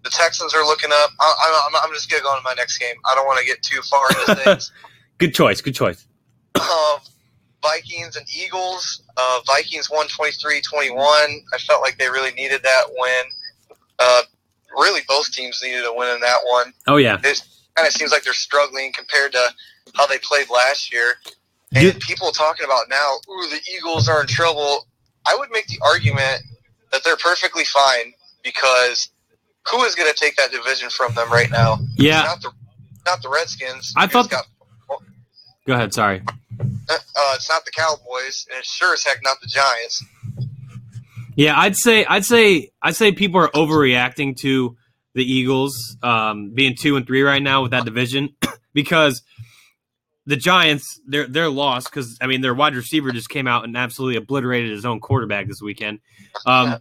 the 0.05 0.11
Texans 0.11 0.55
are 0.55 0.64
looking 0.64 0.90
up. 0.93 1.11
I, 1.21 1.69
I'm, 1.69 1.77
I'm 1.85 1.93
just 1.95 2.11
going 2.11 2.21
to 2.21 2.25
go 2.25 2.31
on 2.31 2.38
to 2.38 2.43
my 2.45 2.55
next 2.55 2.79
game. 2.79 2.95
I 3.11 3.14
don't 3.14 3.27
want 3.27 3.38
to 3.40 3.45
get 3.45 3.62
too 3.62 3.81
far 3.83 4.07
into 4.11 4.35
things. 4.45 4.73
Good 5.19 5.35
choice. 5.35 5.61
Good 5.61 5.75
choice. 5.75 6.07
uh, 6.55 6.99
Vikings 7.62 8.16
and 8.16 8.27
Eagles. 8.35 9.03
Uh, 9.16 9.40
Vikings 9.47 9.90
won 9.90 10.07
23-21. 10.09 10.97
I 10.97 11.59
felt 11.59 11.83
like 11.83 11.99
they 11.99 12.09
really 12.09 12.33
needed 12.33 12.62
that 12.62 12.85
win. 12.88 13.77
Uh, 13.99 14.23
really, 14.72 15.00
both 15.09 15.30
teams 15.33 15.61
needed 15.62 15.85
a 15.85 15.92
win 15.92 16.14
in 16.14 16.20
that 16.20 16.38
one 16.48 16.72
Oh 16.87 16.96
yeah. 16.96 17.18
it 17.22 17.42
kind 17.76 17.87
of 17.88 17.92
seems 17.94 18.12
like 18.12 18.22
they're 18.22 18.33
struggling 18.33 18.92
compared 18.92 19.33
to 19.33 19.42
how 19.94 20.06
they 20.06 20.18
played 20.18 20.48
last 20.50 20.92
year. 20.92 21.14
And 21.74 21.85
Yeah. 21.85 21.92
people 22.00 22.30
talking 22.33 22.64
about 22.64 22.88
now, 22.88 23.14
ooh, 23.30 23.48
the 23.48 23.61
Eagles 23.76 24.09
are 24.09 24.20
in 24.20 24.26
trouble. 24.26 24.87
I 25.26 25.37
would 25.37 25.50
make 25.50 25.66
the 25.68 25.78
argument 25.83 26.42
that 26.92 27.04
they're 27.04 27.16
perfectly 27.16 27.64
fine 27.64 28.12
because 28.42 29.11
who 29.70 29.83
is 29.85 29.94
going 29.94 30.11
to 30.12 30.18
take 30.18 30.37
that 30.37 30.50
division 30.50 30.90
from 30.90 31.14
them 31.14 31.30
right 31.30 31.50
now? 31.50 31.78
Yeah. 31.96 32.22
Not 32.22 32.42
the 32.42 32.50
not 33.06 33.22
the 33.22 33.28
Redskins. 33.28 33.92
I 33.96 34.06
thought- 34.06 34.30
got- 34.30 34.46
Go 35.66 35.74
ahead. 35.74 35.92
Sorry. 35.94 36.22
uh, 36.59 36.98
it's 37.35 37.48
not 37.48 37.64
the 37.64 37.70
Cowboys, 37.70 38.46
and 38.50 38.59
it's 38.59 38.72
sure 38.72 38.94
as 38.94 39.04
heck 39.04 39.22
not 39.22 39.40
the 39.40 39.46
Giants. 39.46 40.02
Yeah, 41.40 41.59
I'd 41.59 41.74
say 41.74 42.05
I'd 42.05 42.26
say 42.26 42.68
I'd 42.83 42.96
say 42.96 43.12
people 43.12 43.40
are 43.40 43.48
overreacting 43.48 44.37
to 44.40 44.76
the 45.14 45.24
Eagles 45.24 45.96
um, 46.03 46.50
being 46.53 46.76
two 46.79 46.96
and 46.96 47.07
three 47.07 47.22
right 47.22 47.42
now 47.42 47.62
with 47.62 47.70
that 47.70 47.87
division 47.87 48.37
because 48.74 49.22
the 50.26 50.37
Giants 50.37 51.00
they're 51.07 51.26
they're 51.26 51.48
lost 51.48 51.90
because 51.90 52.18
I 52.20 52.26
mean 52.26 52.42
their 52.42 52.53
wide 52.53 52.74
receiver 52.74 53.11
just 53.11 53.31
came 53.31 53.46
out 53.46 53.64
and 53.64 53.74
absolutely 53.74 54.16
obliterated 54.16 54.70
his 54.70 54.85
own 54.85 55.00
quarterback 55.00 55.46
this 55.46 55.62
weekend. 55.62 56.00
Um, 56.44 56.76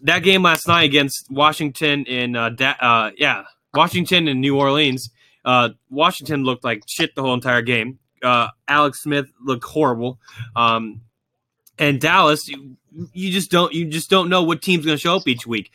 that 0.00 0.20
game 0.20 0.42
last 0.42 0.66
night 0.66 0.84
against 0.84 1.26
Washington 1.30 2.06
in 2.06 2.36
uh, 2.36 2.48
da- 2.48 2.80
uh, 2.80 3.10
yeah 3.18 3.44
Washington 3.74 4.28
and 4.28 4.40
New 4.40 4.58
Orleans. 4.58 5.10
Uh, 5.44 5.68
Washington 5.90 6.42
looked 6.42 6.64
like 6.64 6.84
shit 6.88 7.14
the 7.14 7.20
whole 7.20 7.34
entire 7.34 7.60
game. 7.60 7.98
Uh, 8.22 8.48
Alex 8.66 9.02
Smith 9.02 9.26
looked 9.44 9.64
horrible. 9.64 10.18
Um, 10.56 11.02
and 11.78 12.00
Dallas, 12.00 12.48
you, 13.12 13.30
just 13.30 13.50
don't 13.50 13.72
you 13.72 13.86
just 13.86 14.10
don't 14.10 14.28
know 14.28 14.42
what 14.42 14.62
team's 14.62 14.84
going 14.84 14.96
to 14.96 15.00
show 15.00 15.16
up 15.16 15.26
each 15.26 15.46
week. 15.46 15.70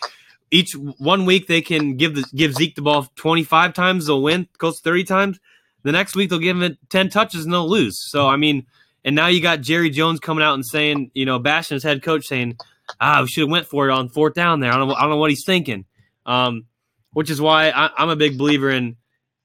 Each 0.52 0.74
one 0.74 1.26
week 1.26 1.48
they 1.48 1.62
can 1.62 1.96
give 1.96 2.16
the, 2.16 2.26
give 2.36 2.54
Zeke 2.54 2.76
the 2.76 2.82
ball 2.82 3.08
twenty 3.16 3.44
five 3.44 3.74
times, 3.74 4.08
they'll 4.08 4.22
win, 4.22 4.48
goes 4.58 4.80
thirty 4.80 5.04
times. 5.04 5.40
The 5.84 5.92
next 5.92 6.16
week 6.16 6.30
they'll 6.30 6.40
give 6.40 6.62
him 6.62 6.78
ten 6.90 7.10
touches 7.10 7.46
and 7.46 7.54
they'll 7.54 7.70
lose. 7.70 8.00
So 8.10 8.28
I 8.28 8.36
mean, 8.36 8.66
and 9.06 9.16
now 9.16 9.28
you 9.28 9.42
got 9.42 9.62
Jerry 9.62 9.90
Jones 9.90 10.20
coming 10.20 10.44
out 10.44 10.56
and 10.56 10.66
saying, 10.66 11.12
you 11.14 11.26
know, 11.26 11.40
bashing 11.40 11.76
his 11.76 11.84
head 11.84 12.02
coach, 12.02 12.26
saying, 12.26 12.58
ah, 13.00 13.22
we 13.22 13.28
should 13.28 13.42
have 13.42 13.50
went 13.50 13.68
for 13.68 13.88
it 13.88 13.92
on 13.92 14.10
fourth 14.10 14.34
down 14.34 14.60
there. 14.60 14.72
I 14.72 14.78
don't 14.78 14.92
I 14.92 15.02
don't 15.02 15.12
know 15.12 15.18
what 15.18 15.30
he's 15.30 15.46
thinking. 15.46 15.86
Um, 16.26 16.66
which 17.14 17.30
is 17.30 17.42
why 17.42 17.70
I, 17.70 17.90
I'm 17.98 18.10
a 18.10 18.16
big 18.16 18.38
believer 18.38 18.70
in 18.70 18.96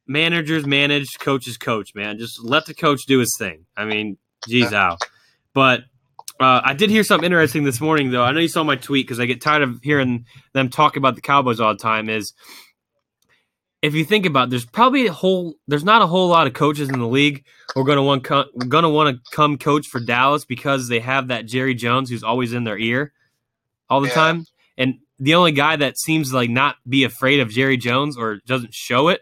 managers 0.06 0.66
manage, 0.66 1.18
coaches 1.18 1.56
coach. 1.56 1.94
Man, 1.94 2.18
just 2.18 2.42
let 2.44 2.66
the 2.66 2.74
coach 2.74 3.02
do 3.06 3.18
his 3.18 3.34
thing. 3.38 3.66
I 3.76 3.84
mean, 3.84 4.18
geez, 4.48 4.72
out. 4.72 5.00
But 5.52 5.84
uh, 6.40 6.60
I 6.64 6.74
did 6.74 6.90
hear 6.90 7.04
something 7.04 7.26
interesting 7.26 7.64
this 7.64 7.80
morning, 7.80 8.10
though. 8.10 8.22
I 8.24 8.32
know 8.32 8.40
you 8.40 8.48
saw 8.48 8.64
my 8.64 8.76
tweet 8.76 9.06
because 9.06 9.20
I 9.20 9.26
get 9.26 9.40
tired 9.40 9.62
of 9.62 9.80
hearing 9.82 10.26
them 10.52 10.68
talk 10.68 10.96
about 10.96 11.14
the 11.14 11.20
Cowboys 11.20 11.60
all 11.60 11.72
the 11.72 11.78
time. 11.78 12.08
Is 12.08 12.32
if 13.82 13.94
you 13.94 14.04
think 14.04 14.26
about, 14.26 14.48
it, 14.48 14.50
there's 14.50 14.64
probably 14.64 15.06
a 15.06 15.12
whole, 15.12 15.54
there's 15.68 15.84
not 15.84 16.02
a 16.02 16.06
whole 16.06 16.28
lot 16.28 16.46
of 16.46 16.52
coaches 16.54 16.88
in 16.88 16.98
the 16.98 17.06
league 17.06 17.44
who 17.74 17.80
are 17.82 17.84
going 17.84 17.96
to 17.96 18.02
want 18.02 18.22
going 18.68 18.82
to 18.82 18.88
want 18.88 19.16
to 19.16 19.22
come 19.36 19.58
coach 19.58 19.86
for 19.86 20.00
Dallas 20.00 20.44
because 20.44 20.88
they 20.88 21.00
have 21.00 21.28
that 21.28 21.46
Jerry 21.46 21.74
Jones 21.74 22.10
who's 22.10 22.24
always 22.24 22.52
in 22.52 22.64
their 22.64 22.78
ear 22.78 23.12
all 23.88 24.00
the 24.00 24.08
Yeah. 24.08 24.14
time, 24.14 24.46
and 24.76 24.94
the 25.20 25.34
only 25.34 25.52
guy 25.52 25.76
that 25.76 25.98
seems 25.98 26.32
like 26.32 26.50
not 26.50 26.76
be 26.88 27.04
afraid 27.04 27.40
of 27.40 27.50
Jerry 27.50 27.76
Jones 27.76 28.16
or 28.16 28.40
doesn't 28.46 28.74
show 28.74 29.08
it 29.08 29.20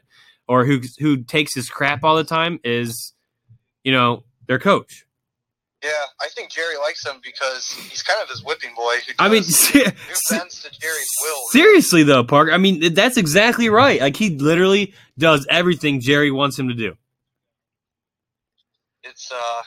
or 0.49 0.65
who 0.65 0.81
who 0.99 1.23
takes 1.23 1.55
his 1.55 1.69
crap 1.69 2.05
all 2.05 2.17
the 2.17 2.25
time 2.25 2.59
is, 2.65 3.13
you 3.85 3.93
know, 3.93 4.25
their 4.47 4.59
coach. 4.59 5.05
Yeah, 5.83 5.91
I 6.21 6.29
think 6.29 6.51
Jerry 6.51 6.77
likes 6.77 7.05
him 7.05 7.17
because 7.25 7.73
he's 7.73 8.03
kind 8.03 8.21
of 8.23 8.29
his 8.29 8.45
whipping 8.45 8.73
boy. 8.77 8.95
I 9.19 9.29
mean, 9.29 9.43
does- 9.43 9.57
se- 9.59 9.85
who 9.85 10.15
se- 10.15 10.39
bends 10.39 10.63
to 10.63 10.71
Jerry's 10.71 11.11
will. 11.23 11.41
seriously 11.51 12.05
though, 12.05 12.23
Parker. 12.23 12.53
I 12.53 12.59
mean, 12.59 12.95
that's 12.95 13.17
exactly 13.17 13.69
right. 13.69 14.01
Like 14.01 14.17
he 14.17 14.31
literally 14.39 14.95
does 15.19 15.45
everything 15.51 16.01
Jerry 16.01 16.31
wants 16.31 16.57
him 16.59 16.69
to 16.69 16.75
do. 16.75 16.95
It's 19.03 19.31
uh, 19.33 19.63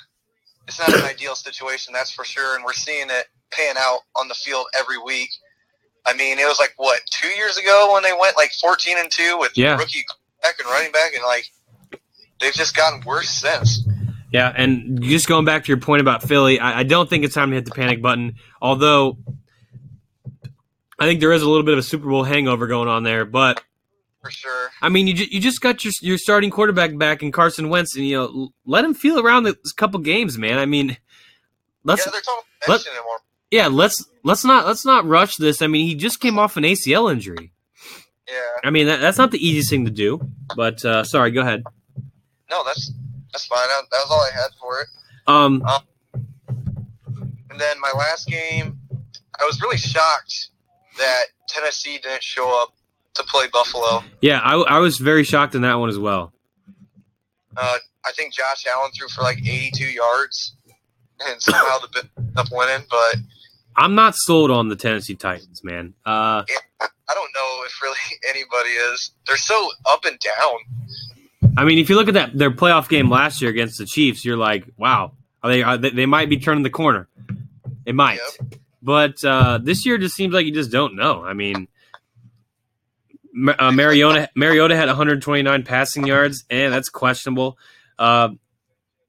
it's 0.67 0.79
not 0.79 0.93
an 0.93 1.01
ideal 1.03 1.35
situation, 1.35 1.93
that's 1.93 2.11
for 2.11 2.23
sure, 2.23 2.55
and 2.55 2.63
we're 2.63 2.73
seeing 2.73 3.07
it 3.09 3.25
paying 3.51 3.75
out 3.77 3.99
on 4.15 4.27
the 4.27 4.33
field 4.33 4.67
every 4.77 4.97
week. 4.97 5.29
I 6.05 6.13
mean, 6.13 6.39
it 6.39 6.45
was 6.47 6.59
like 6.59 6.73
what 6.77 7.01
two 7.11 7.27
years 7.29 7.57
ago 7.57 7.91
when 7.93 8.03
they 8.03 8.13
went 8.19 8.37
like 8.37 8.51
fourteen 8.61 8.97
and 8.97 9.11
two 9.11 9.37
with 9.37 9.51
Yeah. 9.57 9.75
rookie 9.77 10.05
back 10.41 10.55
and 10.59 10.67
running 10.69 10.91
back, 10.91 11.13
and 11.13 11.23
like 11.23 11.45
they've 12.39 12.53
just 12.53 12.75
gotten 12.75 13.01
worse 13.05 13.29
since. 13.29 13.85
Yeah, 14.35 14.51
and 14.53 15.01
just 15.01 15.29
going 15.29 15.45
back 15.45 15.63
to 15.63 15.67
your 15.69 15.77
point 15.77 16.01
about 16.01 16.21
Philly, 16.21 16.59
I, 16.59 16.79
I 16.79 16.83
don't 16.83 17.09
think 17.09 17.23
it's 17.23 17.33
time 17.33 17.51
to 17.51 17.55
hit 17.55 17.63
the 17.63 17.71
panic 17.71 18.01
button. 18.01 18.35
Although 18.61 19.17
I 20.99 21.05
think 21.05 21.21
there 21.21 21.31
is 21.31 21.41
a 21.41 21.47
little 21.47 21.63
bit 21.63 21.71
of 21.71 21.79
a 21.79 21.83
Super 21.83 22.09
Bowl 22.09 22.25
hangover 22.25 22.67
going 22.67 22.89
on 22.89 23.03
there, 23.03 23.23
but 23.23 23.63
For 24.21 24.31
sure. 24.31 24.71
I 24.81 24.89
mean, 24.89 25.07
you 25.07 25.13
ju- 25.13 25.27
you 25.31 25.39
just 25.39 25.61
got 25.61 25.85
your 25.85 25.93
your 26.01 26.17
starting 26.17 26.51
quarterback 26.51 26.97
back 26.97 27.23
in 27.23 27.31
Carson 27.31 27.69
Wentz, 27.69 27.95
and 27.95 28.05
you 28.05 28.17
know 28.17 28.49
let 28.65 28.83
him 28.83 28.93
feel 28.93 29.25
around 29.25 29.43
this 29.43 29.71
couple 29.71 30.01
games, 30.01 30.37
man. 30.37 30.59
I 30.59 30.65
mean, 30.65 30.97
let's 31.85 32.05
yeah, 32.05 32.11
they're 32.11 32.75
let, 32.75 32.81
yeah, 33.51 33.67
let's 33.67 34.03
let's 34.25 34.43
not 34.43 34.65
let's 34.65 34.83
not 34.83 35.05
rush 35.05 35.37
this. 35.37 35.61
I 35.61 35.67
mean, 35.67 35.87
he 35.87 35.95
just 35.95 36.19
came 36.19 36.37
off 36.37 36.57
an 36.57 36.63
ACL 36.65 37.09
injury. 37.09 37.53
Yeah. 38.27 38.33
I 38.65 38.69
mean, 38.69 38.87
that, 38.87 38.99
that's 38.99 39.17
not 39.17 39.31
the 39.31 39.37
easiest 39.37 39.69
thing 39.69 39.85
to 39.85 39.91
do. 39.91 40.19
But 40.57 40.83
uh, 40.83 41.05
sorry, 41.05 41.31
go 41.31 41.39
ahead. 41.39 41.63
No, 42.51 42.65
that's 42.65 42.91
that's 43.35 43.45
fine. 43.47 43.67
That, 43.67 43.83
that 43.91 43.97
was 43.97 44.11
all 44.11 44.21
I 44.21 44.31
had 44.33 44.51
for 44.59 44.79
it. 44.79 44.87
Um, 45.27 45.61
And 47.49 47.59
then 47.59 47.79
my 47.81 47.91
last 47.97 48.27
game, 48.27 48.79
I 49.39 49.43
was 49.45 49.61
really 49.61 49.77
shocked 49.77 50.49
that 50.97 51.23
Tennessee 51.49 51.97
didn't 52.01 52.23
show 52.23 52.61
up 52.61 52.73
to 53.15 53.23
play 53.23 53.47
Buffalo. 53.51 54.03
yeah, 54.21 54.39
I, 54.39 54.55
I 54.55 54.79
was 54.79 54.97
very 54.97 55.23
shocked 55.23 55.55
in 55.55 55.61
that 55.63 55.75
one 55.75 55.89
as 55.89 55.97
well. 55.99 56.33
Uh, 57.57 57.77
I 58.05 58.11
think 58.13 58.33
Josh 58.33 58.65
Allen 58.67 58.91
threw 58.97 59.07
for 59.09 59.21
like 59.21 59.37
82 59.39 59.85
yards, 59.85 60.55
and 61.25 61.41
somehow 61.41 61.79
the 61.79 61.87
bit 61.93 62.05
up 62.35 62.47
winning. 62.51 62.85
But 62.89 63.15
I'm 63.77 63.95
not 63.95 64.15
sold 64.15 64.51
on 64.51 64.67
the 64.69 64.75
Tennessee 64.75 65.15
Titans, 65.15 65.63
man. 65.63 65.93
Uh, 66.05 66.43
I 66.81 67.13
don't 67.13 67.31
know 67.33 67.63
if 67.65 67.81
really 67.81 67.97
anybody 68.29 68.69
is. 68.93 69.11
They're 69.27 69.37
so 69.37 69.69
up 69.89 70.03
and 70.05 70.19
down. 70.19 70.57
I 71.57 71.63
mean, 71.63 71.77
if 71.77 71.89
you 71.89 71.95
look 71.95 72.07
at 72.07 72.13
that 72.15 72.37
their 72.37 72.51
playoff 72.51 72.89
game 72.89 73.09
last 73.09 73.41
year 73.41 73.51
against 73.51 73.77
the 73.77 73.85
Chiefs, 73.85 74.25
you're 74.25 74.37
like, 74.37 74.65
wow, 74.77 75.13
are 75.43 75.49
they 75.49 75.63
are 75.63 75.77
they, 75.77 75.89
they 75.91 76.05
might 76.05 76.29
be 76.29 76.37
turning 76.37 76.63
the 76.63 76.69
corner. 76.69 77.07
It 77.85 77.95
might, 77.95 78.19
but 78.81 79.23
uh, 79.23 79.59
this 79.61 79.85
year 79.85 79.97
just 79.97 80.15
seems 80.15 80.33
like 80.33 80.45
you 80.45 80.53
just 80.53 80.71
don't 80.71 80.95
know. 80.95 81.23
I 81.23 81.33
mean, 81.33 81.67
uh, 83.59 83.71
Mariota 83.71 84.29
Mariota 84.35 84.75
had 84.75 84.87
129 84.87 85.63
passing 85.63 86.07
yards, 86.07 86.43
and 86.49 86.73
that's 86.73 86.89
questionable. 86.89 87.57
Uh, 87.99 88.29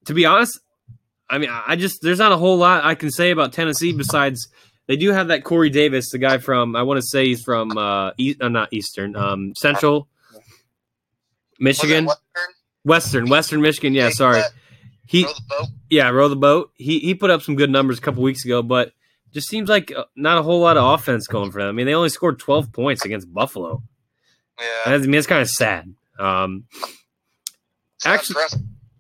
to 0.04 0.14
be 0.14 0.26
honest, 0.26 0.60
I 1.28 1.38
mean, 1.38 1.50
I 1.50 1.76
just 1.76 2.02
there's 2.02 2.18
not 2.18 2.32
a 2.32 2.36
whole 2.36 2.58
lot 2.58 2.84
I 2.84 2.94
can 2.94 3.10
say 3.10 3.30
about 3.30 3.52
Tennessee 3.52 3.92
besides 3.92 4.48
they 4.86 4.96
do 4.96 5.10
have 5.10 5.28
that 5.28 5.44
Corey 5.44 5.70
Davis, 5.70 6.10
the 6.10 6.18
guy 6.18 6.38
from 6.38 6.76
I 6.76 6.82
want 6.82 6.98
to 6.98 7.06
say 7.06 7.26
he's 7.26 7.42
from 7.42 7.76
uh, 7.76 8.12
East, 8.16 8.40
uh, 8.40 8.48
not 8.48 8.72
Eastern, 8.72 9.16
um, 9.16 9.54
Central 9.56 10.08
Michigan. 11.59 12.07
Western? 12.07 12.55
Western, 12.85 13.29
Western 13.29 13.61
Michigan. 13.61 13.95
Yeah, 13.95 14.11
sorry. 14.11 14.42
He, 15.07 15.25
boat? 15.25 15.69
yeah, 15.88 16.09
row 16.11 16.29
the 16.29 16.37
boat. 16.37 16.73
He 16.75 16.99
he 16.99 17.14
put 17.14 17.31
up 17.31 17.42
some 17.42 17.55
good 17.57 17.71
numbers 17.71 17.99
a 17.99 18.01
couple 18.01 18.23
weeks 18.23 18.45
ago, 18.45 18.62
but 18.62 18.92
just 19.33 19.49
seems 19.49 19.69
like 19.69 19.92
uh, 19.97 20.05
not 20.16 20.38
a 20.38 20.42
whole 20.42 20.61
lot 20.61 20.77
of 20.77 20.85
offense 20.99 21.27
going 21.27 21.51
for 21.53 21.61
them. 21.61 21.69
I 21.69 21.73
mean, 21.73 21.87
they 21.87 21.95
only 21.95 22.09
scored 22.09 22.38
twelve 22.38 22.73
points 22.73 23.05
against 23.05 23.33
Buffalo. 23.33 23.83
Yeah. 24.59 24.95
I 24.95 24.99
mean, 24.99 25.14
it's 25.14 25.27
kind 25.27 25.42
of 25.42 25.49
sad. 25.51 25.95
Um, 26.19 26.64
actually- 28.05 28.42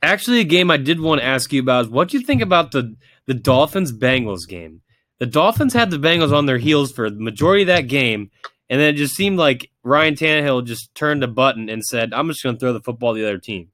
actually, 0.02 0.40
a 0.40 0.44
game 0.44 0.70
I 0.70 0.76
did 0.76 1.00
want 1.00 1.20
to 1.20 1.26
ask 1.26 1.52
you 1.52 1.60
about 1.60 1.86
is 1.86 1.90
what 1.90 2.08
do 2.08 2.18
you 2.18 2.24
think 2.24 2.42
about 2.42 2.72
the 2.72 2.94
the 3.26 3.34
Dolphins 3.34 3.92
Bengals 3.92 4.46
game? 4.46 4.82
The 5.18 5.26
Dolphins 5.26 5.72
had 5.72 5.90
the 5.90 5.96
Bengals 5.98 6.32
on 6.32 6.46
their 6.46 6.58
heels 6.58 6.92
for 6.92 7.08
the 7.10 7.20
majority 7.20 7.62
of 7.62 7.68
that 7.68 7.88
game, 7.88 8.30
and 8.68 8.80
then 8.80 8.94
it 8.94 8.98
just 8.98 9.14
seemed 9.16 9.38
like 9.38 9.70
Ryan 9.86 10.14
Tannehill 10.14 10.64
just 10.66 10.94
turned 10.94 11.22
a 11.22 11.28
button 11.28 11.68
and 11.68 11.84
said, 11.84 12.12
"I'm 12.12 12.28
just 12.28 12.42
going 12.42 12.56
to 12.56 12.60
throw 12.60 12.72
the 12.72 12.80
football 12.80 13.14
to 13.14 13.20
the 13.20 13.26
other 13.26 13.38
team." 13.38 13.68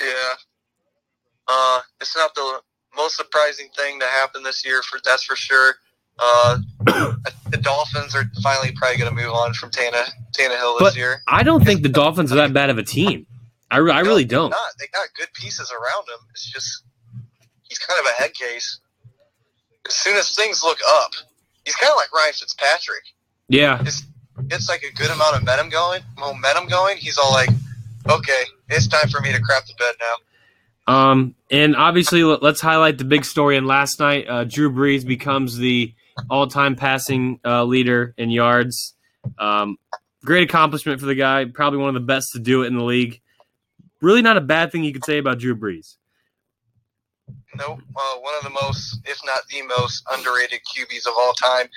Yeah. 0.00 0.34
Uh, 1.46 1.80
it's 2.00 2.16
not 2.16 2.34
the 2.34 2.60
most 2.96 3.16
surprising 3.16 3.68
thing 3.76 4.00
to 4.00 4.06
happen 4.06 4.42
this 4.42 4.64
year. 4.64 4.82
For 4.82 4.98
that's 5.04 5.24
for 5.24 5.36
sure. 5.36 5.74
Uh, 6.18 6.58
the 6.84 7.58
Dolphins 7.60 8.14
are 8.14 8.24
finally 8.42 8.72
probably 8.72 8.98
going 8.98 9.14
to 9.14 9.22
move 9.22 9.32
on 9.32 9.52
from 9.54 9.70
Tana 9.70 10.02
Tannehill 10.38 10.78
this 10.78 10.88
But- 10.90 10.96
year. 10.96 11.22
I 11.26 11.42
don't 11.42 11.64
think 11.64 11.82
the 11.82 11.88
Dolphins 11.88 12.32
are 12.32 12.36
that 12.36 12.52
bad 12.52 12.70
of 12.70 12.78
a 12.78 12.82
team. 12.82 13.26
I, 13.70 13.78
re- 13.78 13.92
I 13.92 14.00
really 14.00 14.24
don't. 14.24 14.50
Not. 14.50 14.58
They 14.78 14.86
got 14.92 15.08
good 15.16 15.28
pieces 15.34 15.70
around 15.72 16.02
him. 16.08 16.26
It's 16.30 16.50
just 16.50 16.82
he's 17.62 17.78
kind 17.78 17.98
of 18.00 18.06
a 18.06 18.22
head 18.22 18.34
case. 18.34 18.80
As 19.86 19.94
soon 19.94 20.16
as 20.16 20.34
things 20.34 20.62
look 20.62 20.78
up, 20.88 21.12
he's 21.64 21.74
kind 21.76 21.90
of 21.90 21.96
like 21.96 22.12
Ryan 22.12 22.32
Fitzpatrick. 22.32 23.04
Yeah, 23.48 23.82
It's 24.50 24.68
like 24.68 24.82
a 24.82 24.92
good 24.94 25.10
amount 25.10 25.36
of 25.36 25.42
momentum 25.42 25.68
going. 25.70 26.02
Momentum 26.18 26.68
going. 26.68 26.96
He's 26.96 27.18
all 27.18 27.32
like, 27.32 27.50
"Okay, 28.08 28.42
it's 28.68 28.86
time 28.86 29.08
for 29.08 29.20
me 29.20 29.32
to 29.32 29.40
crap 29.40 29.66
the 29.66 29.74
bed 29.78 29.94
now." 30.00 30.14
Um, 30.92 31.34
and 31.50 31.76
obviously, 31.76 32.24
let- 32.24 32.42
let's 32.42 32.60
highlight 32.60 32.98
the 32.98 33.04
big 33.04 33.24
story. 33.24 33.56
And 33.56 33.66
last 33.66 34.00
night, 34.00 34.26
uh, 34.28 34.44
Drew 34.44 34.72
Brees 34.72 35.06
becomes 35.06 35.56
the 35.56 35.94
all-time 36.28 36.74
passing 36.76 37.38
uh, 37.44 37.64
leader 37.64 38.14
in 38.18 38.30
yards. 38.30 38.94
Um, 39.38 39.78
great 40.24 40.48
accomplishment 40.48 41.00
for 41.00 41.06
the 41.06 41.14
guy. 41.14 41.44
Probably 41.44 41.78
one 41.78 41.88
of 41.88 41.94
the 41.94 42.00
best 42.00 42.32
to 42.32 42.38
do 42.38 42.62
it 42.62 42.66
in 42.66 42.76
the 42.76 42.84
league. 42.84 43.20
Really, 44.00 44.22
not 44.22 44.36
a 44.36 44.40
bad 44.40 44.72
thing 44.72 44.82
you 44.82 44.92
could 44.92 45.04
say 45.04 45.18
about 45.18 45.38
Drew 45.38 45.56
Brees. 45.56 45.96
Nope. 47.56 47.80
Uh, 47.96 48.16
one 48.20 48.34
of 48.34 48.42
the 48.42 48.50
most, 48.50 49.00
if 49.04 49.18
not 49.24 49.40
the 49.50 49.62
most, 49.62 50.02
underrated 50.10 50.60
QBs 50.74 51.06
of 51.06 51.14
all 51.16 51.32
time. 51.34 51.68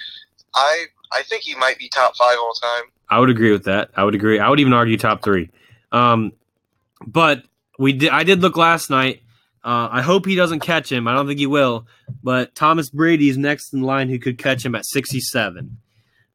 I 0.55 0.85
I 1.15 1.23
think 1.23 1.43
he 1.43 1.55
might 1.55 1.77
be 1.77 1.89
top 1.89 2.15
five 2.15 2.37
all 2.39 2.53
time. 2.53 2.83
I 3.09 3.19
would 3.19 3.29
agree 3.29 3.51
with 3.51 3.65
that. 3.65 3.91
I 3.95 4.03
would 4.03 4.15
agree. 4.15 4.39
I 4.39 4.49
would 4.49 4.59
even 4.59 4.73
argue 4.73 4.97
top 4.97 5.23
three. 5.23 5.49
Um, 5.91 6.31
but 7.05 7.43
we 7.77 7.93
did. 7.93 8.09
I 8.09 8.23
did 8.23 8.41
look 8.41 8.57
last 8.57 8.89
night. 8.89 9.21
Uh, 9.63 9.87
I 9.91 10.01
hope 10.01 10.25
he 10.25 10.35
doesn't 10.35 10.59
catch 10.59 10.91
him. 10.91 11.07
I 11.07 11.13
don't 11.13 11.27
think 11.27 11.39
he 11.39 11.47
will. 11.47 11.87
But 12.21 12.53
Thomas 12.53 12.89
Brady's 12.89 13.37
next 13.37 13.73
in 13.73 13.81
line 13.81 14.09
who 14.09 14.19
could 14.19 14.37
catch 14.37 14.65
him 14.65 14.75
at 14.75 14.85
67. 14.85 15.77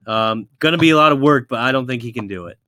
Um, 0.06 0.48
going 0.58 0.72
to 0.72 0.78
be 0.78 0.90
a 0.90 0.96
lot 0.96 1.12
of 1.12 1.20
work, 1.20 1.48
but 1.48 1.58
I 1.58 1.70
don't 1.70 1.86
think 1.86 2.02
he 2.02 2.12
can 2.12 2.26
do 2.26 2.46
it. 2.46 2.58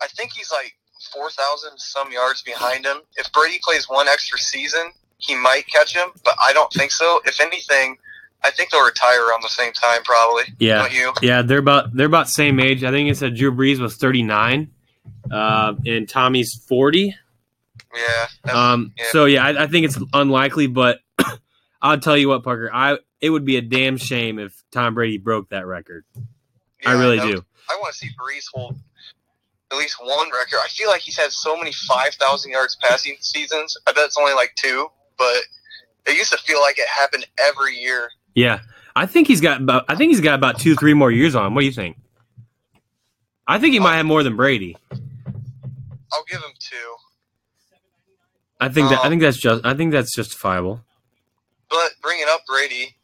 I 0.00 0.08
think 0.08 0.32
he's 0.32 0.50
like 0.50 0.74
four 1.12 1.30
thousand 1.30 1.78
some 1.78 2.10
yards 2.10 2.42
behind 2.42 2.84
him. 2.84 2.98
If 3.16 3.30
Brady 3.32 3.60
plays 3.62 3.88
one 3.88 4.08
extra 4.08 4.38
season, 4.38 4.90
he 5.18 5.36
might 5.36 5.66
catch 5.68 5.94
him, 5.94 6.08
but 6.24 6.34
I 6.44 6.52
don't 6.52 6.72
think 6.72 6.90
so. 6.90 7.20
If 7.24 7.40
anything, 7.40 7.96
I 8.44 8.50
think 8.50 8.70
they'll 8.70 8.84
retire 8.84 9.26
around 9.26 9.42
the 9.42 9.48
same 9.48 9.72
time, 9.72 10.02
probably. 10.02 10.44
Yeah. 10.58 10.82
Don't 10.82 10.92
you? 10.92 11.12
Yeah, 11.22 11.42
they're 11.42 11.58
about 11.58 11.94
they're 11.94 12.06
about 12.06 12.28
same 12.28 12.60
age. 12.60 12.84
I 12.84 12.90
think 12.90 13.10
it 13.10 13.16
said 13.16 13.36
Drew 13.36 13.52
Brees 13.52 13.78
was 13.78 13.96
39, 13.96 14.70
uh, 15.30 15.74
and 15.86 16.08
Tommy's 16.08 16.54
40. 16.68 17.14
Yeah. 17.94 18.52
Um, 18.52 18.92
yeah. 18.96 19.04
so 19.10 19.24
yeah, 19.26 19.44
I, 19.44 19.64
I 19.64 19.66
think 19.66 19.86
it's 19.86 19.98
unlikely, 20.12 20.66
but 20.66 21.00
I'll 21.82 22.00
tell 22.00 22.16
you 22.16 22.28
what, 22.28 22.42
Parker, 22.42 22.70
I 22.72 22.98
it 23.20 23.30
would 23.30 23.44
be 23.44 23.56
a 23.56 23.62
damn 23.62 23.96
shame 23.96 24.38
if 24.38 24.62
Tom 24.72 24.94
Brady 24.94 25.18
broke 25.18 25.50
that 25.50 25.66
record. 25.66 26.04
I 26.84 26.92
really 26.92 27.18
know. 27.18 27.32
do. 27.32 27.44
I 27.70 27.78
want 27.80 27.92
to 27.92 27.98
see 27.98 28.08
Brees 28.18 28.46
hold 28.52 28.76
at 29.72 29.78
least 29.78 29.96
one 30.00 30.28
record. 30.30 30.58
I 30.62 30.68
feel 30.68 30.88
like 30.88 31.00
he's 31.00 31.16
had 31.16 31.32
so 31.32 31.56
many 31.56 31.72
five 31.72 32.14
thousand 32.14 32.50
yards 32.50 32.76
passing 32.80 33.16
seasons. 33.20 33.76
I 33.86 33.92
bet 33.92 34.04
it's 34.04 34.18
only 34.18 34.34
like 34.34 34.54
two, 34.56 34.88
but 35.16 35.38
it 36.06 36.16
used 36.16 36.32
to 36.32 36.38
feel 36.38 36.60
like 36.60 36.78
it 36.78 36.88
happened 36.88 37.26
every 37.40 37.76
year. 37.76 38.10
Yeah, 38.34 38.60
I 38.96 39.06
think 39.06 39.26
he's 39.28 39.40
got 39.40 39.60
about. 39.60 39.84
I 39.88 39.94
think 39.94 40.10
he's 40.10 40.20
got 40.20 40.34
about 40.34 40.58
two, 40.58 40.74
three 40.76 40.94
more 40.94 41.10
years 41.10 41.34
on 41.34 41.46
him. 41.46 41.54
What 41.54 41.60
do 41.62 41.66
you 41.66 41.72
think? 41.72 41.96
I 43.46 43.58
think 43.58 43.72
he 43.74 43.80
might 43.80 43.96
have 43.96 44.06
more 44.06 44.22
than 44.22 44.36
Brady. 44.36 44.76
I'll 44.90 46.24
give 46.30 46.40
him 46.40 46.52
two. 46.58 46.94
I 48.60 48.68
think 48.68 48.90
that. 48.90 49.00
I 49.00 49.02
Um, 49.04 49.10
think 49.10 49.22
that's 49.22 49.36
just. 49.36 49.64
I 49.64 49.74
think 49.74 49.92
that's 49.92 50.14
justifiable. 50.14 50.80
But 51.68 51.92
bringing 52.02 52.26
up 52.28 52.42
Brady, 52.46 52.94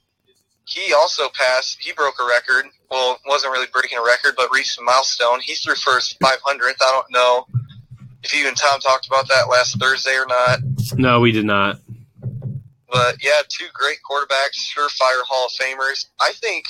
he 0.64 0.92
also 0.92 1.28
passed. 1.34 1.78
He 1.80 1.92
broke 1.92 2.14
a 2.20 2.26
record. 2.26 2.66
Well, 2.90 3.18
wasn't 3.26 3.52
really 3.52 3.66
breaking 3.72 3.98
a 3.98 4.02
record, 4.04 4.34
but 4.36 4.48
reached 4.52 4.78
a 4.78 4.82
milestone. 4.82 5.40
He 5.40 5.54
threw 5.54 5.74
his 5.74 5.82
500th. 6.22 6.74
I 6.80 6.92
don't 6.92 7.10
know 7.10 7.46
if 8.22 8.34
you 8.34 8.46
and 8.48 8.56
Tom 8.56 8.80
talked 8.80 9.06
about 9.06 9.28
that 9.28 9.48
last 9.50 9.78
Thursday 9.80 10.14
or 10.16 10.26
not. 10.26 10.60
No, 10.94 11.20
we 11.20 11.32
did 11.32 11.44
not. 11.44 11.80
But 12.90 13.22
yeah, 13.22 13.42
two 13.48 13.66
great 13.74 13.98
quarterbacks, 14.08 14.56
surefire 14.74 15.22
Hall 15.26 15.46
of 15.46 15.52
Famers. 15.52 16.06
I 16.20 16.32
think 16.32 16.64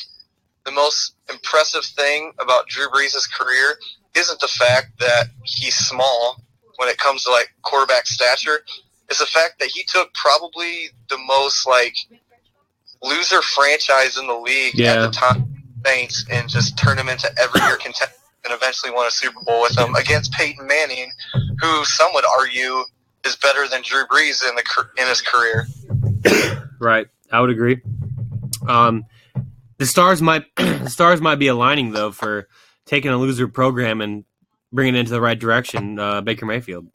the 0.65 0.73
most 0.73 1.15
impressive 1.31 1.85
thing 1.85 2.33
about 2.41 2.67
Drew 2.69 2.89
Brees' 2.89 3.31
career 3.33 3.79
isn't 4.17 4.41
the 4.41 4.49
fact 4.49 4.99
that 4.99 5.29
he's 5.45 5.77
small 5.77 6.43
when 6.77 6.89
it 6.89 6.99
comes 6.99 7.25
to 7.25 7.31
like 7.31 7.51
quarterback 7.63 8.07
stature. 8.07 8.61
It's 9.09 9.21
the 9.21 9.27
fact 9.27 9.59
that 9.61 9.69
he 9.69 9.85
took 9.85 10.13
probably 10.15 10.91
the 11.09 11.19
most 11.19 11.67
like 11.67 11.95
loser 13.03 13.41
franchise 13.43 14.19
in 14.19 14.27
the 14.27 14.35
league 14.35 14.75
Yeah. 14.75 14.95
at 14.95 15.01
the 15.03 15.11
time, 15.11 15.55
Saints, 15.87 16.25
and 16.31 16.49
just 16.49 16.77
turned 16.77 16.99
him 16.99 17.09
into 17.09 17.31
every 17.41 17.61
year 17.63 17.77
contender 17.77 18.13
and 18.45 18.53
eventually 18.53 18.91
won 18.93 19.07
a 19.07 19.11
Super 19.11 19.41
Bowl 19.45 19.63
with 19.63 19.75
them 19.75 19.95
against 19.95 20.33
Peyton 20.33 20.67
Manning, 20.67 21.11
who 21.61 21.85
some 21.85 22.13
would 22.15 22.25
argue 22.39 22.85
is 23.25 23.37
better 23.37 23.67
than 23.69 23.83
Drew 23.83 24.05
Brees 24.07 24.47
in 24.49 24.55
the 24.55 24.63
in 24.97 25.07
his 25.09 25.21
career. 25.21 25.67
Right. 26.81 27.09
I 27.33 27.41
would 27.41 27.51
agree. 27.51 27.83
Um, 28.69 29.05
the 29.79 29.87
stars 29.87 30.23
might 30.23 30.45
the 30.57 30.89
stars 30.89 31.21
might 31.21 31.37
be 31.37 31.49
aligning 31.49 31.91
though 31.91 32.13
for 32.13 32.47
taking 32.87 33.11
a 33.11 33.17
loser 33.17 33.49
program 33.49 34.01
and 34.01 34.25
bringing 34.73 34.95
it 34.95 34.99
into 35.01 35.11
the 35.11 35.21
right 35.21 35.39
direction. 35.39 35.99
Uh, 35.99 36.21
Baker 36.21 36.47
Mayfield. 36.47 36.87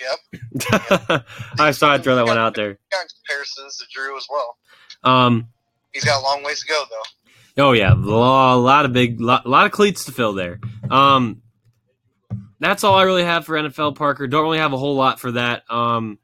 Yep. 0.00 0.64
I 1.58 1.70
saw 1.72 1.92
I 1.92 1.98
throw 1.98 2.16
that 2.16 2.26
one 2.26 2.38
out 2.38 2.54
there. 2.54 2.78
got 2.90 3.06
comparisons 3.26 3.76
to 3.78 3.84
Drew 3.92 4.16
as 4.16 4.26
well. 4.30 4.56
Um, 5.04 5.48
He's 5.92 6.04
got 6.04 6.20
a 6.20 6.24
long 6.24 6.42
ways 6.42 6.60
to 6.60 6.66
go, 6.66 6.84
though. 6.90 7.64
oh 7.64 7.72
yeah, 7.72 7.92
a 7.92 7.96
lot, 7.96 8.54
a 8.54 8.56
lot 8.56 8.84
of 8.84 8.92
big, 8.92 9.20
lot, 9.20 9.46
lot 9.46 9.66
of 9.66 9.72
cleats 9.72 10.04
to 10.06 10.12
fill 10.12 10.32
there. 10.34 10.60
Um, 10.90 11.42
that's 12.60 12.84
all 12.84 12.94
I 12.94 13.02
really 13.04 13.24
have 13.24 13.44
for 13.46 13.56
NFL 13.56 13.96
Parker. 13.96 14.26
Don't 14.26 14.42
really 14.42 14.58
have 14.58 14.72
a 14.72 14.78
whole 14.78 14.96
lot 14.96 15.20
for 15.20 15.32
that. 15.32 15.62
Um, 15.70 16.18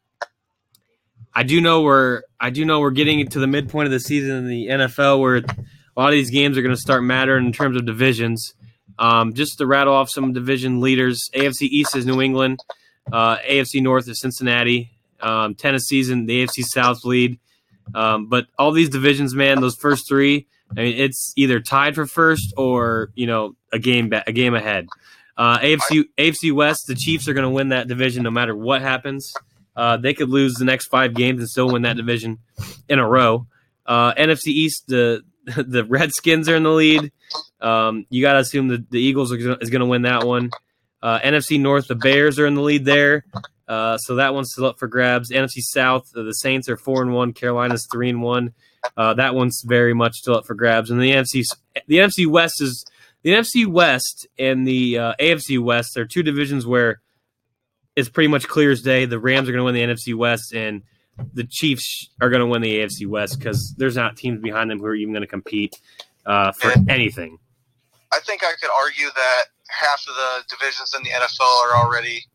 I 1.34 1.42
do 1.42 1.60
know 1.60 1.82
we're 1.82 2.22
I 2.38 2.50
do 2.50 2.64
know 2.64 2.80
we're 2.80 2.90
getting 2.90 3.26
to 3.26 3.38
the 3.38 3.46
midpoint 3.46 3.86
of 3.86 3.92
the 3.92 4.00
season 4.00 4.36
in 4.36 4.48
the 4.48 4.66
NFL 4.66 5.20
where 5.20 5.36
a 5.36 6.00
lot 6.00 6.08
of 6.08 6.12
these 6.12 6.30
games 6.30 6.58
are 6.58 6.62
going 6.62 6.74
to 6.74 6.80
start 6.80 7.02
mattering 7.02 7.46
in 7.46 7.52
terms 7.52 7.76
of 7.76 7.86
divisions. 7.86 8.54
Um, 8.98 9.32
just 9.32 9.58
to 9.58 9.66
rattle 9.66 9.94
off 9.94 10.10
some 10.10 10.32
division 10.32 10.80
leaders, 10.80 11.30
AFC 11.34 11.62
East 11.62 11.96
is 11.96 12.04
New 12.04 12.20
England, 12.20 12.60
uh, 13.10 13.38
AFC 13.38 13.82
North 13.82 14.08
is 14.08 14.20
Cincinnati, 14.20 14.90
um, 15.20 15.54
Tennessee's 15.54 16.10
in 16.10 16.26
the 16.26 16.44
AFC 16.44 16.62
South 16.62 17.04
lead. 17.04 17.38
Um, 17.94 18.28
but 18.28 18.46
all 18.58 18.70
these 18.70 18.90
divisions, 18.90 19.34
man, 19.34 19.60
those 19.60 19.76
first 19.76 20.06
three, 20.06 20.46
I 20.70 20.82
mean, 20.82 20.96
it's 20.98 21.32
either 21.36 21.60
tied 21.60 21.94
for 21.94 22.06
first 22.06 22.52
or 22.56 23.10
you 23.14 23.26
know 23.26 23.56
a 23.72 23.78
game 23.78 24.10
ba- 24.10 24.24
a 24.26 24.32
game 24.32 24.54
ahead. 24.54 24.86
Uh, 25.36 25.58
AFC 25.58 26.04
AFC 26.18 26.52
West, 26.52 26.84
the 26.86 26.94
Chiefs 26.94 27.28
are 27.28 27.34
going 27.34 27.44
to 27.44 27.50
win 27.50 27.70
that 27.70 27.88
division 27.88 28.22
no 28.22 28.30
matter 28.30 28.54
what 28.54 28.82
happens. 28.82 29.32
Uh, 29.74 29.96
they 29.96 30.14
could 30.14 30.28
lose 30.28 30.54
the 30.54 30.64
next 30.64 30.88
five 30.88 31.14
games 31.14 31.40
and 31.40 31.48
still 31.48 31.68
win 31.68 31.82
that 31.82 31.96
division 31.96 32.38
in 32.88 32.98
a 32.98 33.08
row. 33.08 33.46
Uh, 33.87 34.14
NFC 34.14 34.48
East, 34.48 34.85
the 34.88 35.22
the 35.44 35.85
Redskins 35.85 36.48
are 36.48 36.56
in 36.56 36.62
the 36.62 36.70
lead. 36.70 37.12
Um, 37.61 38.06
you 38.11 38.22
got 38.22 38.35
to 38.35 38.40
assume 38.40 38.68
that 38.68 38.90
the 38.90 39.00
Eagles 39.00 39.32
are 39.32 39.37
is 39.61 39.70
going 39.70 39.80
to 39.80 39.87
win 39.87 40.02
that 40.02 40.24
one. 40.24 40.50
Uh, 41.02 41.18
NFC 41.20 41.61
North, 41.61 41.88
the 41.88 41.96
Bears 41.96 42.38
are 42.38 42.46
in 42.46 42.54
the 42.54 42.61
lead 42.61 42.85
there, 42.85 43.24
uh, 43.66 43.96
so 43.98 44.16
that 44.16 44.35
one's 44.35 44.50
still 44.52 44.66
up 44.66 44.78
for 44.78 44.87
grabs. 44.87 45.32
NFC 45.32 45.58
South, 45.58 46.04
uh, 46.16 46.22
the 46.22 46.32
Saints 46.32 46.68
are 46.68 46.76
four 46.76 47.02
and 47.02 47.12
one. 47.12 47.32
Carolina's 47.32 47.88
three 47.90 48.11
and 48.11 48.22
one. 48.22 48.54
Uh, 48.96 49.14
that 49.14 49.35
one's 49.35 49.62
very 49.66 49.94
much 49.94 50.14
still 50.14 50.37
up 50.37 50.46
for 50.46 50.54
grabs. 50.54 50.90
And 50.90 51.00
the 51.00 51.11
NFC 51.11 51.44
the 51.87 51.96
NFC 51.96 52.26
West 52.26 52.61
is 52.61 52.85
the 53.22 53.30
NFC 53.30 53.66
West 53.66 54.28
and 54.38 54.66
the 54.66 54.94
AFC 54.94 55.58
West 55.58 55.96
are 55.96 56.06
two 56.06 56.22
divisions 56.22 56.66
where 56.66 57.00
it's 57.96 58.09
pretty 58.09 58.28
much 58.28 58.48
clear 58.48 58.70
as 58.70 58.83
day. 58.83 59.05
The 59.05 59.18
Rams 59.18 59.48
are 59.48 59.52
going 59.52 59.61
to 59.61 59.64
win 59.64 59.74
the 59.74 59.83
NFC 59.83 60.14
West, 60.14 60.55
and 60.55 60.83
the 61.35 61.44
Chiefs 61.44 62.11
are 62.20 62.31
going 62.31 62.40
to 62.40 62.46
win 62.46 62.62
the 62.62 62.78
AFC 62.78 63.07
West 63.07 63.38
because 63.38 63.74
there's 63.76 63.96
not 63.96 64.16
teams 64.16 64.40
behind 64.40 64.70
them 64.70 64.78
who 64.78 64.87
are 64.87 64.94
even 64.94 65.12
going 65.12 65.22
to 65.22 65.28
compete 65.28 65.78
uh, 66.26 66.52
for 66.52 66.72
anything. 66.88 67.38
I 68.12 68.20
think 68.20 68.42
I 68.44 68.52
could 68.61 68.70
argue 68.85 69.09
that 69.14 69.44
half 69.68 70.05
of 70.09 70.14
the 70.14 70.57
divisions 70.57 70.94
in 70.96 71.02
the 71.02 71.11
NFL 71.11 71.64
are 71.64 71.76
already 71.76 72.26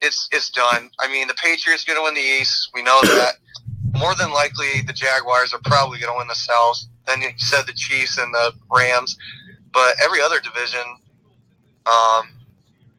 it's 0.00 0.28
it's 0.32 0.50
done. 0.50 0.90
I 1.00 1.08
mean, 1.08 1.28
the 1.28 1.34
Patriots 1.34 1.84
going 1.84 1.98
to 1.98 2.02
win 2.02 2.14
the 2.14 2.20
East. 2.20 2.70
We 2.74 2.82
know 2.82 3.00
that. 3.02 3.36
More 3.96 4.14
than 4.16 4.32
likely, 4.32 4.82
the 4.86 4.92
Jaguars 4.92 5.54
are 5.54 5.60
probably 5.64 6.00
going 6.00 6.12
to 6.12 6.18
win 6.18 6.26
the 6.26 6.34
South. 6.34 6.84
Then 7.06 7.22
you 7.22 7.28
said 7.36 7.66
the 7.66 7.72
Chiefs 7.72 8.18
and 8.18 8.34
the 8.34 8.52
Rams, 8.74 9.16
but 9.72 9.94
every 10.02 10.20
other 10.20 10.40
division, 10.40 10.82
um, 11.86 12.28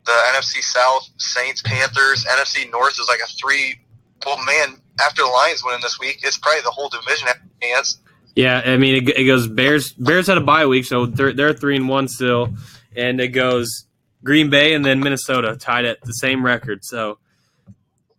the 0.06 0.12
NFC 0.12 0.62
South, 0.62 1.10
Saints, 1.18 1.62
Panthers, 1.62 2.26
NFC 2.26 2.70
North 2.72 3.00
is 3.00 3.08
like 3.08 3.20
a 3.20 3.28
three. 3.28 3.80
Well, 4.26 4.38
man, 4.46 4.80
after 5.04 5.24
the 5.24 5.28
Lions 5.30 5.64
winning 5.64 5.82
this 5.82 6.00
week, 6.00 6.20
it's 6.24 6.38
probably 6.38 6.62
the 6.62 6.72
whole 6.72 6.90
division 6.90 7.28
has. 7.62 7.98
Yeah, 8.36 8.62
I 8.66 8.78
mean 8.78 9.08
it, 9.08 9.18
it 9.18 9.24
goes 9.26 9.48
Bears. 9.48 9.94
Bears 9.94 10.28
had 10.28 10.38
a 10.38 10.42
bye 10.42 10.66
week, 10.66 10.86
so 10.86 11.06
they're, 11.06 11.34
they're 11.34 11.54
three 11.54 11.76
and 11.76 11.88
one 11.88 12.08
still, 12.08 12.54
and 12.96 13.20
it 13.22 13.30
goes 13.30 13.86
Green 14.24 14.50
Bay 14.50 14.74
and 14.74 14.84
then 14.84 15.00
Minnesota 15.00 15.56
tied 15.56 15.86
at 15.86 16.02
the 16.02 16.12
same 16.12 16.44
record. 16.44 16.84
So, 16.84 17.20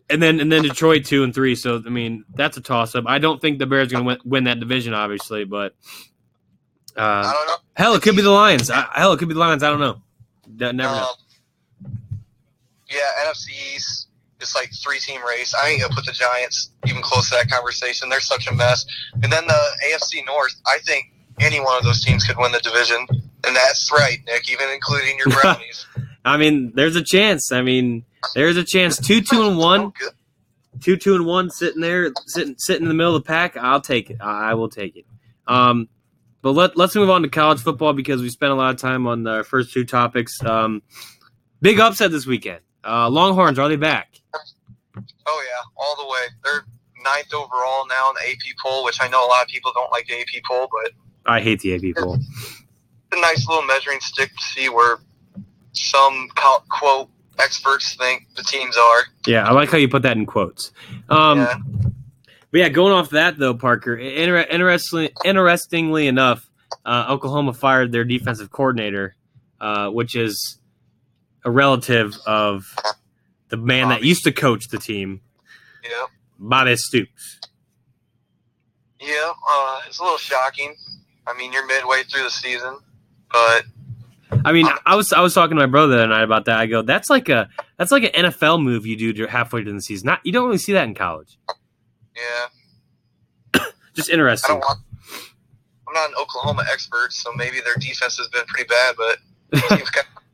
and 0.08 0.22
then 0.22 0.40
and 0.40 0.50
then 0.50 0.62
Detroit 0.62 1.04
two 1.04 1.22
and 1.22 1.34
three. 1.34 1.54
So 1.54 1.82
I 1.84 1.90
mean 1.90 2.24
that's 2.34 2.56
a 2.56 2.62
toss 2.62 2.94
up. 2.94 3.04
I 3.06 3.18
don't 3.18 3.40
think 3.40 3.58
the 3.58 3.66
Bears 3.66 3.92
are 3.92 4.00
going 4.00 4.16
to 4.16 4.22
win, 4.24 4.44
that 4.44 4.58
division, 4.58 4.94
obviously, 4.94 5.44
but 5.44 5.74
I 6.96 7.20
uh, 7.20 7.32
don't 7.32 7.46
know. 7.46 7.56
hell, 7.74 7.94
it 7.94 8.02
could 8.02 8.16
be 8.16 8.22
the 8.22 8.30
Lions. 8.30 8.70
I, 8.70 8.88
hell, 8.94 9.12
it 9.12 9.18
could 9.18 9.28
be 9.28 9.34
the 9.34 9.40
Lions. 9.40 9.62
I 9.62 9.68
don't 9.68 9.80
know. 9.80 10.00
Ne- 10.48 10.72
Never 10.72 10.94
know. 10.94 11.10
Yeah, 12.88 13.26
NFC 13.26 13.74
East. 13.74 14.08
It's 14.40 14.54
like 14.54 14.70
three 14.82 14.98
team 14.98 15.20
race. 15.26 15.54
I 15.54 15.68
ain't 15.70 15.80
gonna 15.80 15.94
put 15.94 16.04
the 16.04 16.12
Giants 16.12 16.70
even 16.86 17.02
close 17.02 17.30
to 17.30 17.36
that 17.36 17.50
conversation. 17.50 18.08
They're 18.08 18.20
such 18.20 18.46
a 18.48 18.54
mess. 18.54 18.84
And 19.22 19.32
then 19.32 19.46
the 19.46 19.60
AFC 19.88 20.24
North. 20.26 20.54
I 20.66 20.78
think 20.84 21.12
any 21.40 21.58
one 21.60 21.76
of 21.78 21.84
those 21.84 22.04
teams 22.04 22.24
could 22.24 22.36
win 22.36 22.52
the 22.52 22.60
division, 22.60 23.06
and 23.44 23.56
that's 23.56 23.90
right, 23.92 24.18
Nick. 24.26 24.50
Even 24.50 24.68
including 24.70 25.16
your 25.18 25.28
Brownies. 25.40 25.86
I 26.24 26.36
mean, 26.36 26.72
there's 26.74 26.96
a 26.96 27.02
chance. 27.02 27.50
I 27.50 27.62
mean, 27.62 28.04
there's 28.34 28.56
a 28.56 28.64
chance. 28.64 28.98
Two 28.98 29.20
two 29.22 29.46
and 29.46 29.56
one. 29.58 29.92
Two 30.80 30.98
two 30.98 31.14
and 31.14 31.24
one 31.24 31.48
sitting 31.48 31.80
there 31.80 32.12
sitting 32.26 32.54
sitting 32.58 32.82
in 32.82 32.88
the 32.88 32.94
middle 32.94 33.16
of 33.16 33.22
the 33.22 33.26
pack 33.26 33.56
i'll 33.56 33.80
take 33.80 34.10
it 34.10 34.18
i 34.20 34.50
I 34.50 34.54
will 34.54 34.68
take 34.68 34.94
it 34.96 35.06
um 35.46 35.88
but 36.42 36.52
let, 36.52 36.76
let's 36.76 36.94
move 36.94 37.08
on 37.08 37.22
to 37.22 37.28
college 37.28 37.60
football 37.60 37.94
because 37.94 38.20
we 38.20 38.28
spent 38.28 38.52
a 38.52 38.54
lot 38.54 38.74
of 38.74 38.78
time 38.78 39.06
on 39.06 39.22
the 39.22 39.42
first 39.42 39.72
two 39.72 39.86
topics 39.86 40.44
um 40.44 40.82
big 41.62 41.80
upset 41.80 42.10
this 42.10 42.26
weekend 42.26 42.60
uh 42.86 43.08
longhorns 43.10 43.58
are 43.58 43.68
they 43.68 43.76
back 43.76 44.08
Oh 45.28 45.44
yeah, 45.44 45.62
all 45.76 45.96
the 45.96 46.06
way. 46.10 46.20
They're 46.42 46.64
ninth 47.04 47.34
overall 47.34 47.86
now 47.86 48.10
in 48.10 48.14
the 48.14 48.30
AP 48.30 48.56
poll, 48.62 48.84
which 48.84 48.98
I 49.00 49.08
know 49.08 49.26
a 49.26 49.28
lot 49.28 49.42
of 49.42 49.48
people 49.48 49.72
don't 49.74 49.90
like 49.90 50.06
the 50.06 50.14
AP 50.20 50.42
poll, 50.48 50.68
but 50.70 50.92
i 51.26 51.40
hate 51.40 51.60
the 51.60 51.74
ap 51.74 51.96
poll 51.96 52.14
it's 52.14 52.64
a 53.12 53.20
nice 53.20 53.46
little 53.48 53.64
measuring 53.64 54.00
stick 54.00 54.30
to 54.34 54.42
see 54.42 54.68
where 54.68 54.98
some 55.72 56.28
quote 56.34 57.10
experts 57.38 57.94
think 57.96 58.26
the 58.36 58.42
teams 58.42 58.76
are. 58.76 59.02
yeah 59.26 59.46
i 59.46 59.52
like 59.52 59.68
how 59.70 59.76
you 59.76 59.88
put 59.88 60.02
that 60.02 60.16
in 60.16 60.24
quotes 60.24 60.72
um 61.08 61.38
yeah. 61.38 61.58
But 62.52 62.60
yeah, 62.60 62.68
going 62.68 62.92
off 62.92 63.10
that 63.10 63.38
though, 63.38 63.54
Parker. 63.54 63.96
Inter- 63.96 64.46
interestingly, 64.48 65.10
interestingly 65.24 66.06
enough, 66.06 66.48
uh, 66.86 67.06
Oklahoma 67.10 67.52
fired 67.52 67.90
their 67.90 68.04
defensive 68.04 68.50
coordinator, 68.50 69.16
uh, 69.60 69.90
which 69.90 70.14
is 70.14 70.58
a 71.46 71.50
relative 71.50 72.14
of 72.26 72.66
the 73.48 73.56
man 73.56 73.88
that 73.88 74.02
used 74.02 74.24
to 74.24 74.32
coach 74.32 74.68
the 74.68 74.78
team, 74.78 75.22
Yeah. 75.82 76.06
Bobby 76.38 76.76
Stoops. 76.76 77.38
Yeah, 79.00 79.32
uh, 79.48 79.80
it's 79.86 79.98
a 79.98 80.02
little 80.02 80.18
shocking. 80.18 80.74
I 81.26 81.34
mean, 81.38 81.52
you're 81.52 81.66
midway 81.66 82.02
through 82.02 82.24
the 82.24 82.30
season, 82.30 82.78
but 83.30 83.64
I 84.44 84.52
mean, 84.52 84.66
I 84.84 84.96
was 84.96 85.12
I 85.12 85.20
was 85.20 85.34
talking 85.34 85.56
to 85.56 85.62
my 85.62 85.66
brother 85.70 85.94
the 85.96 86.02
other 86.02 86.08
night 86.08 86.22
about 86.24 86.46
that. 86.46 86.58
I 86.58 86.66
go, 86.66 86.82
that's 86.82 87.08
like 87.08 87.28
a 87.28 87.48
that's 87.78 87.92
like 87.92 88.02
an 88.14 88.24
NFL 88.30 88.62
move 88.62 88.84
you 88.86 88.96
do 89.12 89.26
halfway 89.26 89.62
through 89.62 89.72
the 89.74 89.80
season. 89.82 90.06
Not 90.06 90.20
you 90.24 90.32
don't 90.32 90.46
really 90.46 90.58
see 90.58 90.72
that 90.72 90.84
in 90.84 90.94
college. 90.94 91.38
yeah, 92.16 93.60
Just 93.94 94.10
interesting. 94.10 94.56
want. 94.56 94.80
I'm 95.88 95.94
not 95.94 96.08
an 96.10 96.14
Oklahoma 96.20 96.64
expert, 96.72 97.12
so 97.12 97.32
maybe 97.34 97.60
their 97.60 97.76
defense 97.76 98.18
has 98.18 98.28
been 98.28 98.44
pretty 98.46 98.66
bad, 98.68 98.96
but 98.96 99.18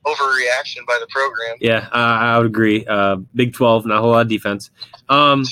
overreaction 0.04 0.86
by 0.86 0.98
the 1.00 1.06
program. 1.10 1.56
Yeah, 1.60 1.88
uh, 1.92 1.96
I 1.96 2.38
would 2.38 2.46
agree. 2.46 2.84
Uh, 2.86 3.16
Big 3.34 3.54
Twelve, 3.54 3.86
not 3.86 3.98
a 3.98 4.00
whole 4.00 4.10
lot 4.10 4.22
of 4.22 4.28
defense. 4.28 4.70
Um, 5.08 5.44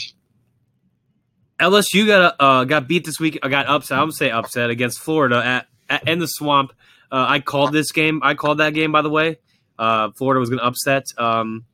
LSU 1.61 2.07
got 2.07 2.37
uh, 2.41 2.65
got 2.65 2.89
beat 2.89 3.05
this 3.05 3.21
week. 3.21 3.39
I 3.43 3.49
got 3.49 3.67
upset. 3.67 3.99
I'm 3.99 4.05
gonna 4.05 4.13
say 4.13 4.31
upset 4.31 4.71
against 4.71 5.01
Florida 5.01 5.45
at, 5.45 5.67
at 5.89 6.09
in 6.09 6.19
the 6.19 6.27
swamp. 6.27 6.73
Uh, 7.13 7.27
I 7.29 7.41
called 7.41 7.73
this 7.73 7.93
game. 7.93 8.21
I 8.23 8.35
called 8.35 8.59
that 8.59 8.75
game 8.75 8.93
by 8.93 9.03
the 9.03 9.11
way. 9.11 9.39
Uh, 9.79 10.11
Florida 10.17 10.41
was 10.41 10.49
gonna 10.51 10.63
upset. 10.63 11.05
Um, 11.19 11.65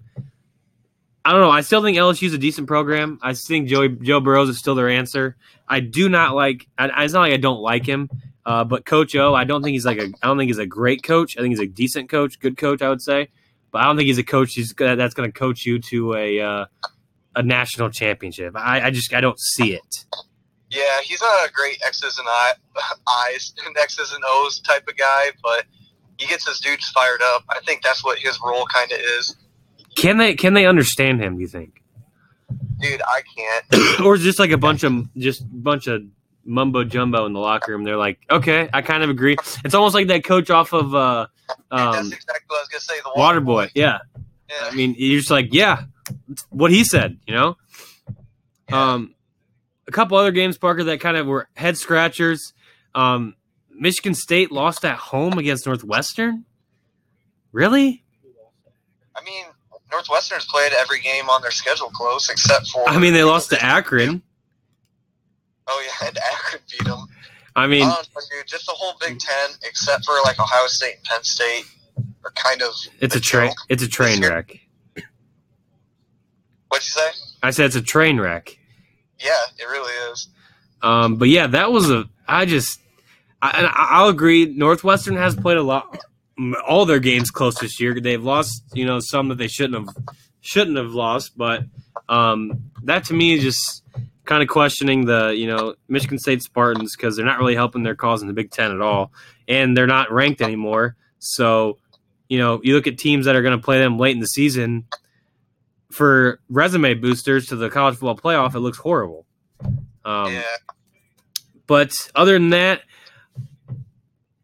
I 1.25 1.33
don't 1.33 1.41
know. 1.41 1.51
I 1.51 1.63
still 1.63 1.83
think 1.83 1.99
LSU's 1.99 2.35
a 2.35 2.39
decent 2.39 2.69
program. 2.69 3.19
I 3.23 3.35
think 3.35 3.69
Joey 3.69 3.89
Joe 3.89 4.21
Burrows 4.21 4.49
is 4.49 4.59
still 4.59 4.75
their 4.75 4.89
answer. 4.89 5.37
I 5.69 5.81
do 5.81 6.09
not 6.09 6.35
like. 6.35 6.67
I, 6.79 7.05
it's 7.05 7.15
not 7.15 7.21
like 7.21 7.33
I 7.33 7.39
don't 7.39 7.61
like 7.61 7.87
him, 7.87 8.11
uh, 8.47 8.63
but 8.63 8.87
Coach 8.87 9.17
O, 9.17 9.35
I 9.35 9.43
don't 9.43 9.61
think 9.61 9.75
he's 9.75 9.85
like 9.85 9.99
a. 9.99 10.05
I 10.23 10.29
don't 10.29 10.39
think 10.39 10.49
he's 10.49 10.59
a 10.59 10.67
great 10.67 11.03
coach. 11.03 11.37
I 11.37 11.41
think 11.41 11.51
he's 11.51 11.61
a 11.61 11.67
decent 11.67 12.09
coach, 12.09 12.39
good 12.39 12.57
coach, 12.57 12.81
I 12.81 12.89
would 12.89 13.03
say. 13.03 13.29
But 13.73 13.83
I 13.83 13.85
don't 13.85 13.97
think 13.97 14.07
he's 14.07 14.19
a 14.19 14.25
coach. 14.25 14.55
He's 14.55 14.73
that's 14.73 15.15
going 15.15 15.31
to 15.31 15.37
coach 15.37 15.67
you 15.67 15.81
to 15.81 16.15
a 16.15 16.41
uh, 16.41 16.67
a 17.35 17.43
national 17.43 17.91
championship. 17.91 18.55
I, 18.57 18.83
I 18.83 18.91
just 18.91 19.13
I 19.13 19.21
don't 19.21 19.39
see 19.39 19.75
it. 19.75 20.05
Yeah, 20.71 21.01
he's 21.03 21.21
not 21.21 21.49
a 21.49 21.53
great 21.53 21.79
X's 21.85 22.19
and 22.19 22.29
I, 22.29 22.53
I's 23.31 23.53
and 23.67 23.77
X's 23.77 24.13
and 24.13 24.23
O's 24.25 24.61
type 24.61 24.87
of 24.89 24.97
guy, 24.97 25.31
but 25.43 25.65
he 26.17 26.27
gets 26.27 26.47
his 26.47 26.61
dudes 26.61 26.89
fired 26.91 27.23
up. 27.23 27.45
I 27.49 27.59
think 27.61 27.83
that's 27.83 28.05
what 28.05 28.21
his 28.21 28.39
role 28.45 28.67
kind 28.73 28.93
of 28.93 28.99
is. 29.19 29.35
Can 29.97 30.19
they 30.19 30.37
can 30.37 30.55
they 30.55 30.67
understand 30.67 31.21
him? 31.21 31.35
Do 31.35 31.41
you 31.41 31.49
think? 31.49 31.83
Dude, 32.79 33.03
I 33.03 33.23
can't. 33.37 34.01
or 34.05 34.15
is 34.15 34.23
just 34.23 34.39
like 34.39 34.53
a 34.53 34.59
bunch 34.59 34.85
of 34.85 35.13
just 35.17 35.43
bunch 35.51 35.89
of 35.89 36.03
mumbo 36.47 36.85
jumbo 36.85 37.27
in 37.27 37.33
the 37.33 37.41
locker 37.41 37.73
room? 37.73 37.85
They're 37.85 37.97
like, 37.97 38.19
okay, 38.31 38.69
I 38.73 38.83
kind 38.83 39.03
of 39.03 39.11
agree. 39.11 39.37
It's 39.65 39.75
almost 39.75 39.95
like 39.95 40.07
that 40.09 40.25
coach 40.25 40.51
off 40.51 40.73
of 40.73 40.95
uh, 40.95 41.27
um, 41.71 42.07
exactly 42.07 42.45
what 42.49 42.57
I 42.57 42.61
was 42.61 42.69
gonna 42.69 42.81
say. 42.81 42.95
The 43.03 43.11
Waterboy. 43.21 43.71
Yeah, 43.75 43.99
Yeah. 44.49 44.55
I 44.63 44.75
mean, 44.75 44.95
you're 44.99 45.19
just 45.19 45.31
like, 45.31 45.53
yeah, 45.53 45.83
what 46.51 46.71
he 46.71 46.85
said, 46.85 47.19
you 47.27 47.35
know. 47.35 47.57
Um, 48.73 49.15
a 49.87 49.93
couple 49.93 50.17
other 50.17 50.33
games, 50.33 50.59
Parker, 50.59 50.85
that 50.85 51.01
kind 51.01 51.17
of 51.17 51.27
were 51.27 51.49
head 51.55 51.77
scratchers. 51.77 52.53
Um, 52.95 53.37
Michigan 53.71 54.15
State 54.15 54.51
lost 54.51 54.85
at 54.85 54.97
home 54.97 55.39
against 55.39 55.67
Northwestern. 55.67 56.45
Really? 57.53 58.03
I 59.15 59.23
mean, 59.25 59.45
Northwestern's 59.91 60.47
played 60.47 60.73
every 60.73 61.01
game 61.01 61.29
on 61.31 61.43
their 61.43 61.51
schedule 61.51 61.89
close 61.91 62.29
except 62.31 62.69
for. 62.69 62.89
I 62.89 62.99
mean, 62.99 63.13
they 63.13 63.25
lost 63.25 63.51
to 63.51 63.65
Akron. 63.65 64.23
Oh 65.69 65.85
yeah, 65.85 66.07
and 66.09 66.19
Akron 66.19 66.63
beat 66.71 66.85
them. 66.87 67.07
I 67.55 67.67
mean, 67.67 67.85
Honestly, 67.85 68.23
dude, 68.31 68.47
just 68.47 68.67
the 68.67 68.73
whole 68.73 68.95
Big 69.01 69.19
Ten, 69.19 69.51
except 69.65 70.05
for 70.05 70.15
like 70.25 70.39
Ohio 70.39 70.67
State 70.67 70.97
and 70.97 71.05
Penn 71.05 71.23
State, 71.25 71.65
are 72.25 72.31
kind 72.33 72.61
of. 72.63 72.73
it's 73.01 73.17
a 73.17 73.21
train. 73.21 73.53
It's 73.69 73.83
a 73.83 73.89
train 73.89 74.21
wreck. 74.23 74.59
What'd 76.69 76.87
you 76.87 76.91
say? 76.91 77.09
I 77.43 77.51
said 77.51 77.67
it's 77.67 77.77
a 77.77 77.83
train 77.83 78.19
wreck. 78.21 78.59
Yeah, 79.19 79.31
it 79.59 79.65
really 79.65 79.93
is. 80.13 80.29
Um, 80.83 81.17
but 81.17 81.29
yeah, 81.29 81.47
that 81.49 81.73
was 81.73 81.91
a. 81.91 82.05
I 82.29 82.45
just, 82.45 82.81
I, 83.41 83.51
and 83.57 83.67
I- 83.67 83.89
I'll 83.91 84.09
agree. 84.09 84.45
Northwestern 84.47 85.17
has 85.17 85.35
played 85.35 85.57
a 85.57 85.63
lot, 85.63 85.99
all 86.69 86.85
their 86.85 86.99
games 86.99 87.31
close 87.31 87.59
this 87.59 87.81
year. 87.81 87.99
They've 88.01 88.23
lost, 88.23 88.63
you 88.75 88.85
know, 88.85 88.99
some 89.01 89.29
that 89.29 89.39
they 89.39 89.49
shouldn't 89.49 89.87
have, 89.87 89.97
shouldn't 90.43 90.77
have 90.77 90.91
lost. 90.93 91.39
But 91.39 91.63
um, 92.09 92.71
that 92.83 93.05
to 93.05 93.15
me 93.15 93.35
is 93.35 93.43
just 93.43 93.83
kind 94.27 94.43
of 94.43 94.49
questioning 94.49 95.07
the, 95.07 95.29
you 95.29 95.47
know, 95.47 95.75
Michigan 95.89 96.19
State 96.19 96.43
Spartans 96.43 96.95
because 96.95 97.17
they're 97.17 97.25
not 97.25 97.39
really 97.39 97.55
helping 97.55 97.83
their 97.83 97.95
cause 97.95 98.21
in 98.21 98.29
the 98.29 98.35
Big 98.35 98.51
Ten 98.51 98.73
at 98.73 98.81
all, 98.81 99.13
and 99.49 99.77
they're 99.77 99.87
not 99.87 100.13
ranked 100.13 100.43
anymore. 100.43 100.97
So, 101.19 101.79
you 102.29 102.39
know, 102.39 102.61
you 102.63 102.75
look 102.75 102.87
at 102.87 102.99
teams 102.99 103.27
that 103.27 103.37
are 103.37 103.43
going 103.43 103.59
to 103.59 103.65
play 103.65 103.79
them 103.79 103.99
late 103.99 104.15
in 104.15 104.21
the 104.21 104.27
season. 104.27 104.87
For 105.93 106.41
resume 106.51 106.95
boosters 106.95 107.47
to 107.47 107.57
the 107.57 107.71
college 107.71 107.95
football 107.95 108.17
playoff, 108.17 108.55
it 108.55 108.61
looks 108.61 108.77
horrible. 108.77 109.25
Um, 110.05 110.33
yeah, 110.33 110.43
but 111.67 111.95
other 112.15 112.35
than 112.35 112.51
that, 112.51 112.83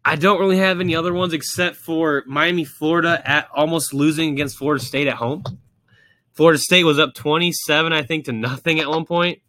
I 0.05 0.17
don't 0.17 0.41
really 0.41 0.59
have 0.59 0.81
any 0.81 0.97
other 0.97 1.13
ones 1.13 1.33
except 1.35 1.77
for 1.77 2.23
Miami, 2.27 2.65
Florida, 2.65 3.21
at 3.29 3.49
almost 3.55 3.93
losing 3.93 4.33
against 4.33 4.57
Florida 4.57 4.83
State 4.83 5.09
at 5.09 5.17
home. 5.17 5.45
Florida 6.33 6.59
State 6.59 6.85
was 6.85 6.99
up 6.99 7.13
twenty-seven, 7.15 7.93
I 7.93 8.03
think, 8.03 8.25
to 8.27 8.33
nothing 8.33 8.81
at 8.81 8.89
one 8.89 9.05
point, 9.05 9.41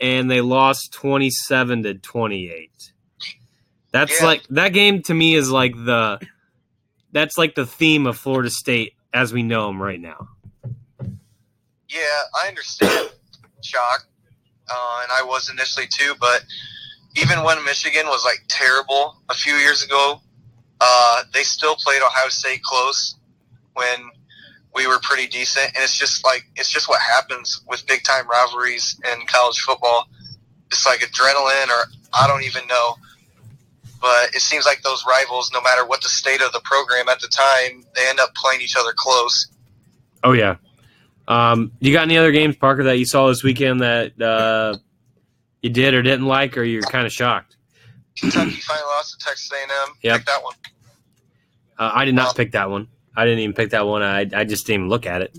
and 0.00 0.30
they 0.30 0.40
lost 0.40 0.92
twenty-seven 0.92 1.82
to 1.84 1.94
twenty-eight. 1.94 2.92
That's 3.92 4.20
Yeah. 4.20 4.26
like 4.26 4.46
that 4.50 4.72
game 4.72 5.02
to 5.02 5.14
me 5.14 5.34
is 5.34 5.50
like 5.50 5.74
the 5.74 6.20
that's 7.12 7.38
like 7.38 7.54
the 7.54 7.66
theme 7.66 8.06
of 8.06 8.18
Florida 8.18 8.50
State 8.50 8.94
as 9.14 9.32
we 9.32 9.42
know 9.42 9.66
them 9.68 9.80
right 9.80 10.00
now. 10.00 10.28
yeah, 11.88 12.20
I 12.42 12.48
understand. 12.48 13.10
Shock, 13.62 14.06
uh, 14.70 15.00
and 15.02 15.12
I 15.12 15.22
was 15.24 15.48
initially 15.50 15.86
too. 15.90 16.14
But 16.20 16.44
even 17.16 17.42
when 17.42 17.64
Michigan 17.64 18.06
was 18.06 18.24
like 18.24 18.42
terrible 18.48 19.16
a 19.28 19.34
few 19.34 19.54
years 19.54 19.82
ago, 19.82 20.20
uh, 20.80 21.22
they 21.32 21.42
still 21.42 21.74
played 21.76 22.02
Ohio 22.02 22.28
State 22.28 22.62
close 22.62 23.16
when 23.74 24.10
we 24.76 24.86
were 24.86 25.00
pretty 25.02 25.26
decent. 25.26 25.66
And 25.74 25.82
it's 25.82 25.96
just 25.96 26.24
like 26.24 26.44
it's 26.54 26.70
just 26.70 26.88
what 26.88 27.00
happens 27.00 27.62
with 27.66 27.84
big 27.86 28.04
time 28.04 28.28
rivalries 28.28 29.00
in 29.10 29.26
college 29.26 29.58
football. 29.60 30.06
It's 30.70 30.86
like 30.86 31.00
adrenaline, 31.00 31.68
or 31.68 31.90
I 32.12 32.28
don't 32.28 32.44
even 32.44 32.66
know. 32.68 32.96
But 34.00 34.34
it 34.34 34.42
seems 34.42 34.66
like 34.66 34.82
those 34.82 35.04
rivals, 35.08 35.50
no 35.52 35.62
matter 35.62 35.86
what 35.86 36.02
the 36.02 36.08
state 36.08 36.42
of 36.42 36.52
the 36.52 36.60
program 36.64 37.08
at 37.08 37.20
the 37.20 37.28
time, 37.28 37.82
they 37.94 38.06
end 38.08 38.20
up 38.20 38.34
playing 38.34 38.60
each 38.60 38.76
other 38.76 38.92
close. 38.94 39.48
Oh 40.22 40.32
yeah. 40.32 40.56
Um, 41.26 41.72
you 41.80 41.92
got 41.92 42.02
any 42.02 42.18
other 42.18 42.30
games, 42.30 42.56
Parker, 42.56 42.84
that 42.84 42.98
you 42.98 43.06
saw 43.06 43.26
this 43.28 43.42
weekend 43.42 43.80
that 43.80 44.20
uh, 44.20 44.76
you 45.62 45.70
did 45.70 45.94
or 45.94 46.02
didn't 46.02 46.26
like, 46.26 46.56
or 46.56 46.62
you're 46.62 46.82
kind 46.82 47.06
of 47.06 47.12
shocked? 47.12 47.56
Kentucky 48.16 48.50
finally 48.50 48.86
lost 48.86 49.18
to 49.18 49.26
Texas 49.26 49.50
A&M. 49.52 49.94
Yep. 50.02 50.16
Pick 50.18 50.26
that 50.26 50.44
one. 50.44 50.54
Uh, 51.78 51.90
I 51.94 52.04
did 52.04 52.14
not 52.14 52.36
pick 52.36 52.52
that 52.52 52.70
one. 52.70 52.88
I 53.16 53.24
didn't 53.24 53.40
even 53.40 53.54
pick 53.54 53.70
that 53.70 53.86
one. 53.86 54.02
I 54.02 54.20
I 54.32 54.44
just 54.44 54.66
didn't 54.66 54.80
even 54.82 54.88
look 54.90 55.06
at 55.06 55.22
it. 55.22 55.38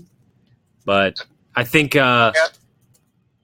But 0.84 1.16
I 1.54 1.64
think 1.64 1.94
uh, 1.96 2.32
Yeah. 2.34 2.46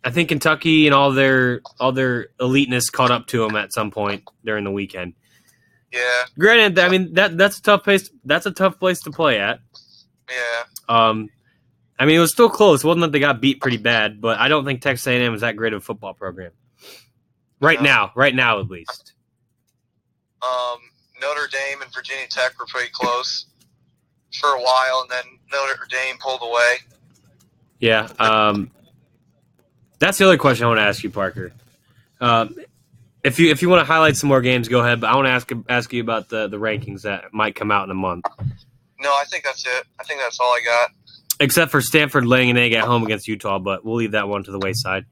I 0.02 0.10
think 0.10 0.28
Kentucky 0.28 0.86
and 0.86 0.94
all 0.94 1.12
their 1.12 1.60
all 1.80 1.92
their 1.92 2.28
eliteness 2.40 2.90
caught 2.90 3.10
up 3.10 3.26
to 3.28 3.38
them 3.46 3.56
at 3.56 3.72
some 3.72 3.90
point 3.90 4.24
during 4.44 4.64
the 4.64 4.70
weekend. 4.70 5.14
Yeah, 5.92 6.00
Granted, 6.38 6.78
I 6.80 6.88
mean 6.88 7.14
that 7.14 7.38
that's 7.38 7.58
a 7.58 7.62
tough 7.62 7.84
place. 7.84 8.10
That's 8.24 8.46
a 8.46 8.50
tough 8.50 8.78
place 8.80 9.00
to 9.02 9.10
play 9.12 9.38
at. 9.38 9.60
yeah. 10.28 10.64
Um, 10.88 11.30
I 11.98 12.04
mean, 12.06 12.16
it 12.16 12.20
was 12.20 12.32
still 12.32 12.50
close. 12.50 12.82
It 12.82 12.86
wasn't 12.88 13.02
that 13.02 13.12
they 13.12 13.20
got 13.20 13.40
beat 13.40 13.60
pretty 13.60 13.76
bad, 13.76 14.20
but 14.20 14.40
I 14.40 14.48
don't 14.48 14.64
think 14.64 14.82
Texas 14.82 15.06
A&M 15.06 15.32
is 15.32 15.42
that 15.42 15.54
great 15.56 15.72
of 15.72 15.78
a 15.82 15.84
football 15.84 16.12
program. 16.12 16.50
Right 17.60 17.80
No. 17.80 17.84
now, 17.88 18.12
right 18.16 18.34
now 18.34 18.58
at 18.58 18.68
least. 18.68 19.12
Um, 20.42 20.78
Notre 21.22 21.46
Dame 21.50 21.80
and 21.82 21.94
Virginia 21.94 22.26
Tech 22.28 22.58
were 22.58 22.66
pretty 22.66 22.90
close 22.92 23.46
for 24.40 24.50
a 24.50 24.60
while, 24.60 25.02
and 25.02 25.10
then 25.10 25.24
Notre 25.52 25.86
Dame 25.88 26.16
pulled 26.18 26.42
away. 26.42 26.76
Yeah. 27.78 28.08
Um, 28.18 28.70
that's 29.98 30.18
the 30.18 30.24
other 30.26 30.38
question 30.38 30.64
I 30.64 30.68
want 30.68 30.78
to 30.78 30.84
ask 30.84 31.02
you, 31.02 31.10
Parker. 31.10 31.52
Um, 32.20 32.56
if 33.22 33.38
you 33.38 33.50
if 33.50 33.62
you 33.62 33.68
want 33.68 33.80
to 33.80 33.84
highlight 33.84 34.16
some 34.16 34.28
more 34.28 34.40
games, 34.40 34.68
go 34.68 34.80
ahead. 34.80 35.00
But 35.00 35.10
I 35.10 35.16
want 35.16 35.26
to 35.26 35.30
ask 35.30 35.50
ask 35.68 35.92
you 35.92 36.02
about 36.02 36.28
the 36.28 36.48
the 36.48 36.58
rankings 36.58 37.02
that 37.02 37.32
might 37.32 37.54
come 37.54 37.70
out 37.70 37.84
in 37.84 37.90
a 37.90 37.94
month. 37.94 38.26
No, 39.00 39.10
I 39.10 39.24
think 39.24 39.44
that's 39.44 39.66
it. 39.66 39.84
I 39.98 40.04
think 40.04 40.20
that's 40.20 40.38
all 40.40 40.52
I 40.52 40.60
got. 40.64 40.90
Except 41.40 41.70
for 41.70 41.80
Stanford 41.80 42.26
laying 42.26 42.50
an 42.50 42.56
egg 42.56 42.72
at 42.74 42.84
home 42.84 43.02
against 43.02 43.26
Utah, 43.26 43.58
but 43.58 43.84
we'll 43.84 43.96
leave 43.96 44.12
that 44.12 44.28
one 44.28 44.44
to 44.44 44.50
the 44.50 44.58
wayside. 44.58 45.04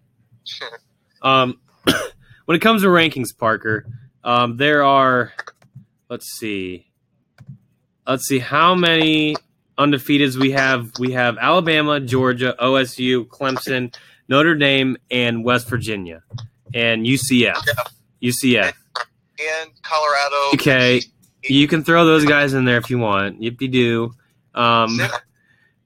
Um, 1.25 1.61
when 2.47 2.57
it 2.57 2.59
comes 2.59 2.83
to 2.83 2.89
rankings, 2.89 3.29
Parker, 3.39 3.87
um, 4.25 4.57
there 4.57 4.83
are, 4.83 5.33
let's 6.11 6.27
see, 6.37 6.91
let's 8.07 8.27
see 8.27 8.39
how 8.39 8.75
many 8.75 9.37
undefeateds 9.79 10.37
we 10.37 10.51
have. 10.53 10.91
We 10.99 11.13
have 11.13 11.39
Alabama, 11.39 12.01
Georgia, 12.01 12.55
OSU, 12.61 13.27
Clemson, 13.29 13.95
Notre 14.29 14.55
Dame, 14.55 14.97
and 15.11 15.45
West 15.45 15.69
Virginia, 15.69 16.23
and 16.75 17.05
UCF. 17.07 17.57
UCF. 18.23 18.73
and 19.41 19.71
Colorado. 19.83 20.37
Okay, 20.55 21.03
you 21.45 21.67
can 21.67 21.83
throw 21.85 22.05
those 22.05 22.25
guys 22.25 22.55
in 22.55 22.65
there 22.65 22.79
if 22.79 22.91
you 22.91 22.99
want. 22.99 23.41
Yippee 23.41 23.71
doo. 23.71 24.13
Um, 24.55 24.99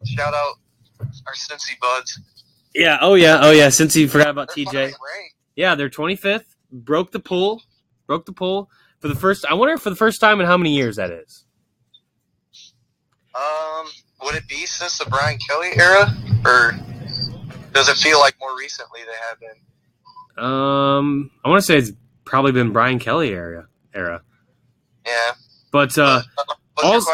Shout 0.04 0.34
out 0.34 0.54
our 1.00 1.34
Cincy 1.34 1.78
buds. 1.80 2.20
yeah. 2.74 2.98
Oh 3.00 3.14
yeah. 3.14 3.38
Oh 3.40 3.50
yeah. 3.52 3.68
Cincy 3.68 4.08
forgot 4.08 4.28
about 4.30 4.50
They're 4.54 4.66
TJ. 4.66 4.92
Yeah, 5.54 5.74
they're 5.74 5.88
25th. 5.88 6.44
Broke 6.70 7.12
the 7.12 7.20
pool. 7.20 7.62
Broke 8.06 8.26
the 8.26 8.32
pool 8.32 8.70
for 9.00 9.08
the 9.08 9.14
first. 9.14 9.46
I 9.46 9.54
wonder 9.54 9.78
for 9.78 9.88
the 9.90 9.96
first 9.96 10.20
time 10.20 10.40
in 10.40 10.46
how 10.46 10.58
many 10.58 10.74
years 10.76 10.96
that 10.96 11.10
is. 11.10 11.45
Um, 13.38 13.86
would 14.22 14.34
it 14.34 14.48
be 14.48 14.66
since 14.66 14.98
the 14.98 15.04
Brian 15.10 15.38
Kelly 15.38 15.70
era, 15.76 16.10
or 16.44 16.72
does 17.72 17.88
it 17.88 17.96
feel 17.96 18.18
like 18.18 18.34
more 18.40 18.56
recently 18.56 19.00
they 19.04 19.12
have 19.28 19.40
been? 19.40 20.44
Um, 20.44 21.30
I 21.44 21.48
want 21.48 21.60
to 21.60 21.66
say 21.66 21.76
it's 21.78 21.92
probably 22.24 22.52
been 22.52 22.72
Brian 22.72 22.98
Kelly 22.98 23.30
era 23.30 23.68
era. 23.94 24.22
Yeah. 25.06 25.32
But 25.70 25.96
uh, 25.98 26.22
also- 26.82 27.10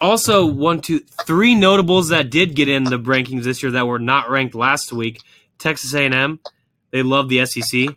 also 0.00 0.46
one, 0.46 0.80
two, 0.80 1.00
three 1.24 1.54
notables 1.54 2.08
that 2.10 2.30
did 2.30 2.54
get 2.54 2.68
in 2.68 2.84
the 2.84 2.98
rankings 2.98 3.44
this 3.44 3.62
year 3.62 3.72
that 3.72 3.86
were 3.86 3.98
not 3.98 4.30
ranked 4.30 4.54
last 4.54 4.92
week: 4.92 5.20
Texas 5.58 5.94
A&M, 5.94 6.38
they 6.90 7.02
love 7.02 7.28
the 7.28 7.44
SEC. 7.46 7.88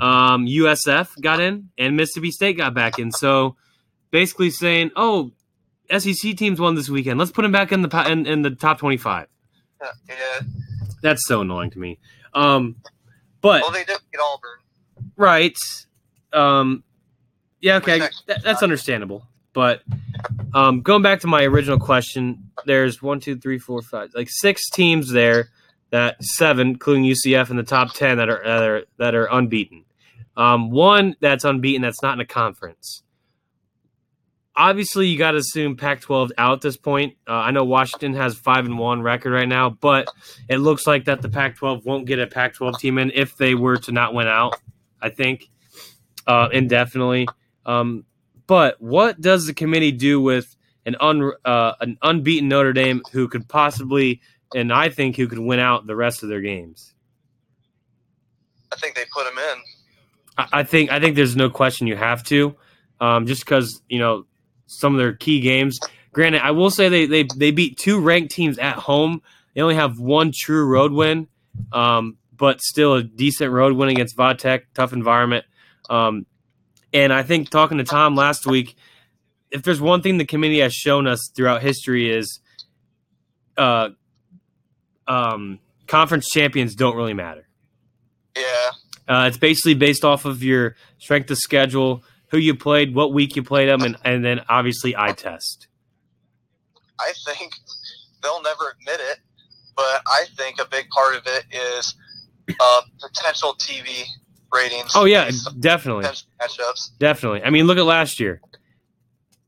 Um, 0.00 0.46
USF 0.46 1.20
got 1.20 1.40
in, 1.40 1.70
and 1.78 1.96
Mississippi 1.96 2.30
State 2.30 2.56
got 2.56 2.74
back 2.74 2.98
in. 2.98 3.12
So 3.12 3.56
basically 4.10 4.50
saying, 4.50 4.90
"Oh, 4.96 5.32
SEC 5.96 6.36
teams 6.36 6.60
won 6.60 6.74
this 6.74 6.88
weekend. 6.88 7.18
Let's 7.18 7.30
put 7.30 7.42
them 7.42 7.52
back 7.52 7.72
in 7.72 7.82
the 7.82 8.10
in, 8.10 8.26
in 8.26 8.42
the 8.42 8.50
top 8.50 8.78
twenty-five. 8.78 9.26
Yeah. 10.08 10.40
That's 11.02 11.26
so 11.26 11.40
annoying 11.42 11.70
to 11.70 11.78
me. 11.78 11.98
Um, 12.34 12.76
but 13.40 13.62
Well, 13.62 13.70
they 13.70 13.84
did 13.84 13.98
get 14.12 14.20
Auburn. 14.20 14.58
right, 15.16 15.56
um, 16.32 16.82
yeah, 17.60 17.76
okay, 17.76 18.00
that, 18.26 18.42
that's 18.42 18.62
understandable. 18.62 19.26
But 19.52 19.82
um, 20.54 20.82
going 20.82 21.02
back 21.02 21.20
to 21.20 21.26
my 21.26 21.42
original 21.44 21.78
question, 21.78 22.50
there's 22.66 23.00
one, 23.00 23.20
two, 23.20 23.36
three, 23.38 23.58
four, 23.58 23.80
five, 23.82 24.10
like 24.14 24.28
six 24.30 24.68
teams 24.70 25.10
there 25.10 25.48
that 25.90 26.22
seven, 26.22 26.68
including 26.70 27.04
UCF 27.04 27.50
in 27.50 27.56
the 27.56 27.62
top 27.62 27.94
ten 27.94 28.18
that 28.18 28.28
are 28.28 28.42
that 28.44 28.62
are 28.62 28.84
that 28.98 29.14
are 29.14 29.26
unbeaten. 29.26 29.84
Um, 30.36 30.70
one 30.70 31.16
that's 31.20 31.44
unbeaten 31.44 31.82
that's 31.82 32.02
not 32.02 32.14
in 32.14 32.20
a 32.20 32.26
conference. 32.26 33.02
Obviously, 34.58 35.06
you 35.06 35.16
got 35.16 35.30
to 35.30 35.38
assume 35.38 35.76
Pac-12 35.76 36.32
out 36.36 36.54
at 36.54 36.60
this 36.62 36.76
point. 36.76 37.14
Uh, 37.28 37.32
I 37.32 37.52
know 37.52 37.64
Washington 37.64 38.12
has 38.14 38.36
five 38.36 38.64
and 38.66 38.76
one 38.76 39.02
record 39.02 39.32
right 39.32 39.48
now, 39.48 39.70
but 39.70 40.08
it 40.48 40.58
looks 40.58 40.84
like 40.84 41.04
that 41.04 41.22
the 41.22 41.28
Pac-12 41.28 41.84
won't 41.84 42.06
get 42.06 42.18
a 42.18 42.26
Pac-12 42.26 42.76
team 42.80 42.98
in 42.98 43.12
if 43.14 43.36
they 43.36 43.54
were 43.54 43.76
to 43.76 43.92
not 43.92 44.14
win 44.14 44.26
out. 44.26 44.60
I 45.00 45.10
think 45.10 45.48
uh, 46.26 46.48
indefinitely. 46.52 47.28
Um, 47.64 48.04
but 48.48 48.80
what 48.80 49.20
does 49.20 49.46
the 49.46 49.54
committee 49.54 49.92
do 49.92 50.20
with 50.20 50.56
an 50.86 50.96
un, 51.00 51.32
uh, 51.44 51.74
an 51.80 51.98
unbeaten 52.02 52.48
Notre 52.48 52.72
Dame 52.72 53.02
who 53.12 53.28
could 53.28 53.48
possibly, 53.48 54.20
and 54.54 54.72
I 54.72 54.88
think 54.88 55.16
who 55.16 55.28
could 55.28 55.38
win 55.38 55.60
out 55.60 55.86
the 55.86 55.94
rest 55.94 56.24
of 56.24 56.30
their 56.30 56.40
games? 56.40 56.94
I 58.72 58.76
think 58.76 58.96
they 58.96 59.04
put 59.12 59.26
him 59.26 59.38
in. 59.38 59.58
I, 60.36 60.60
I 60.60 60.62
think 60.62 60.90
I 60.90 60.98
think 60.98 61.14
there's 61.14 61.36
no 61.36 61.50
question 61.50 61.86
you 61.86 61.96
have 61.96 62.24
to, 62.24 62.56
um, 63.00 63.26
just 63.26 63.44
because 63.44 63.82
you 63.88 63.98
know 63.98 64.26
some 64.68 64.94
of 64.94 64.98
their 64.98 65.12
key 65.12 65.40
games. 65.40 65.80
Granted, 66.12 66.42
I 66.42 66.52
will 66.52 66.70
say 66.70 66.88
they 66.88 67.06
they 67.06 67.24
they 67.36 67.50
beat 67.50 67.76
two 67.76 68.00
ranked 68.00 68.32
teams 68.32 68.58
at 68.58 68.76
home. 68.76 69.22
They 69.54 69.60
only 69.60 69.74
have 69.74 69.98
one 69.98 70.32
true 70.32 70.64
road 70.64 70.92
win, 70.92 71.26
um, 71.72 72.16
but 72.36 72.60
still 72.60 72.94
a 72.94 73.02
decent 73.02 73.50
road 73.52 73.76
win 73.76 73.88
against 73.88 74.16
Va 74.16 74.34
Tech, 74.34 74.72
tough 74.74 74.92
environment. 74.92 75.44
Um, 75.90 76.26
and 76.92 77.12
I 77.12 77.22
think 77.22 77.50
talking 77.50 77.78
to 77.78 77.84
Tom 77.84 78.14
last 78.14 78.46
week, 78.46 78.76
if 79.50 79.62
there's 79.62 79.80
one 79.80 80.02
thing 80.02 80.18
the 80.18 80.24
committee 80.24 80.60
has 80.60 80.72
shown 80.72 81.06
us 81.06 81.30
throughout 81.34 81.62
history 81.62 82.10
is, 82.10 82.40
uh, 83.56 83.90
um, 85.06 85.58
conference 85.86 86.28
champions 86.28 86.74
don't 86.74 86.96
really 86.96 87.14
matter. 87.14 87.48
Yeah. 88.36 88.70
Uh, 89.08 89.26
it's 89.26 89.38
basically 89.38 89.74
based 89.74 90.04
off 90.04 90.24
of 90.24 90.42
your 90.42 90.76
strength 90.98 91.30
of 91.30 91.38
schedule, 91.38 92.04
who 92.30 92.38
you 92.38 92.54
played, 92.54 92.94
what 92.94 93.12
week 93.12 93.36
you 93.36 93.42
played 93.42 93.68
them, 93.68 93.82
and, 93.82 93.96
and 94.04 94.24
then 94.24 94.40
obviously 94.48 94.96
eye 94.96 95.12
test. 95.12 95.68
I 97.00 97.12
think 97.26 97.52
they'll 98.22 98.42
never 98.42 98.74
admit 98.80 99.00
it, 99.00 99.18
but 99.76 100.02
I 100.06 100.24
think 100.36 100.60
a 100.60 100.66
big 100.68 100.88
part 100.90 101.14
of 101.16 101.22
it 101.26 101.44
is 101.50 101.94
uh, 102.60 102.80
potential 103.00 103.54
TV 103.58 104.04
ratings. 104.52 104.92
Oh 104.94 105.04
yeah, 105.04 105.30
definitely, 105.58 106.04
matchups. 106.04 106.98
definitely. 106.98 107.42
I 107.42 107.50
mean, 107.50 107.66
look 107.66 107.78
at 107.78 107.84
last 107.84 108.20
year. 108.20 108.40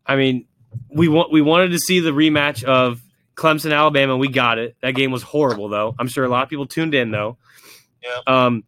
I 0.06 0.16
mean, 0.16 0.46
we 0.94 1.08
want 1.08 1.32
we 1.32 1.42
wanted 1.42 1.72
to 1.72 1.78
see 1.78 2.00
the 2.00 2.10
rematch 2.10 2.62
of 2.64 3.02
Clemson 3.34 3.74
Alabama. 3.74 4.16
We 4.16 4.28
got 4.28 4.58
it. 4.58 4.76
That 4.82 4.94
game 4.94 5.10
was 5.10 5.22
horrible, 5.22 5.68
though. 5.68 5.94
I'm 5.98 6.08
sure 6.08 6.24
a 6.24 6.28
lot 6.28 6.42
of 6.42 6.48
people 6.48 6.66
tuned 6.66 6.94
in 6.94 7.10
though. 7.10 7.38
Yeah. 8.02 8.20
Um, 8.26 8.64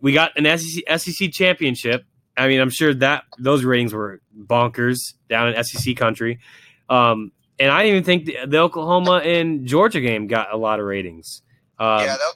we 0.00 0.12
got 0.12 0.32
an 0.36 0.58
SEC, 0.58 0.84
SEC 0.98 1.32
championship. 1.32 2.04
I 2.36 2.48
mean, 2.48 2.60
I'm 2.60 2.70
sure 2.70 2.92
that 2.94 3.24
those 3.38 3.64
ratings 3.64 3.94
were 3.94 4.20
bonkers 4.36 4.98
down 5.28 5.48
in 5.48 5.64
SEC 5.64 5.96
country. 5.96 6.40
Um, 6.88 7.32
and 7.58 7.70
I 7.70 7.86
even 7.86 8.02
think 8.02 8.26
the, 8.26 8.38
the 8.46 8.58
Oklahoma 8.58 9.18
and 9.18 9.66
Georgia 9.66 10.00
game 10.00 10.26
got 10.26 10.52
a 10.52 10.56
lot 10.56 10.80
of 10.80 10.86
ratings. 10.86 11.42
Um, 11.78 12.00
yeah, 12.00 12.06
that, 12.06 12.34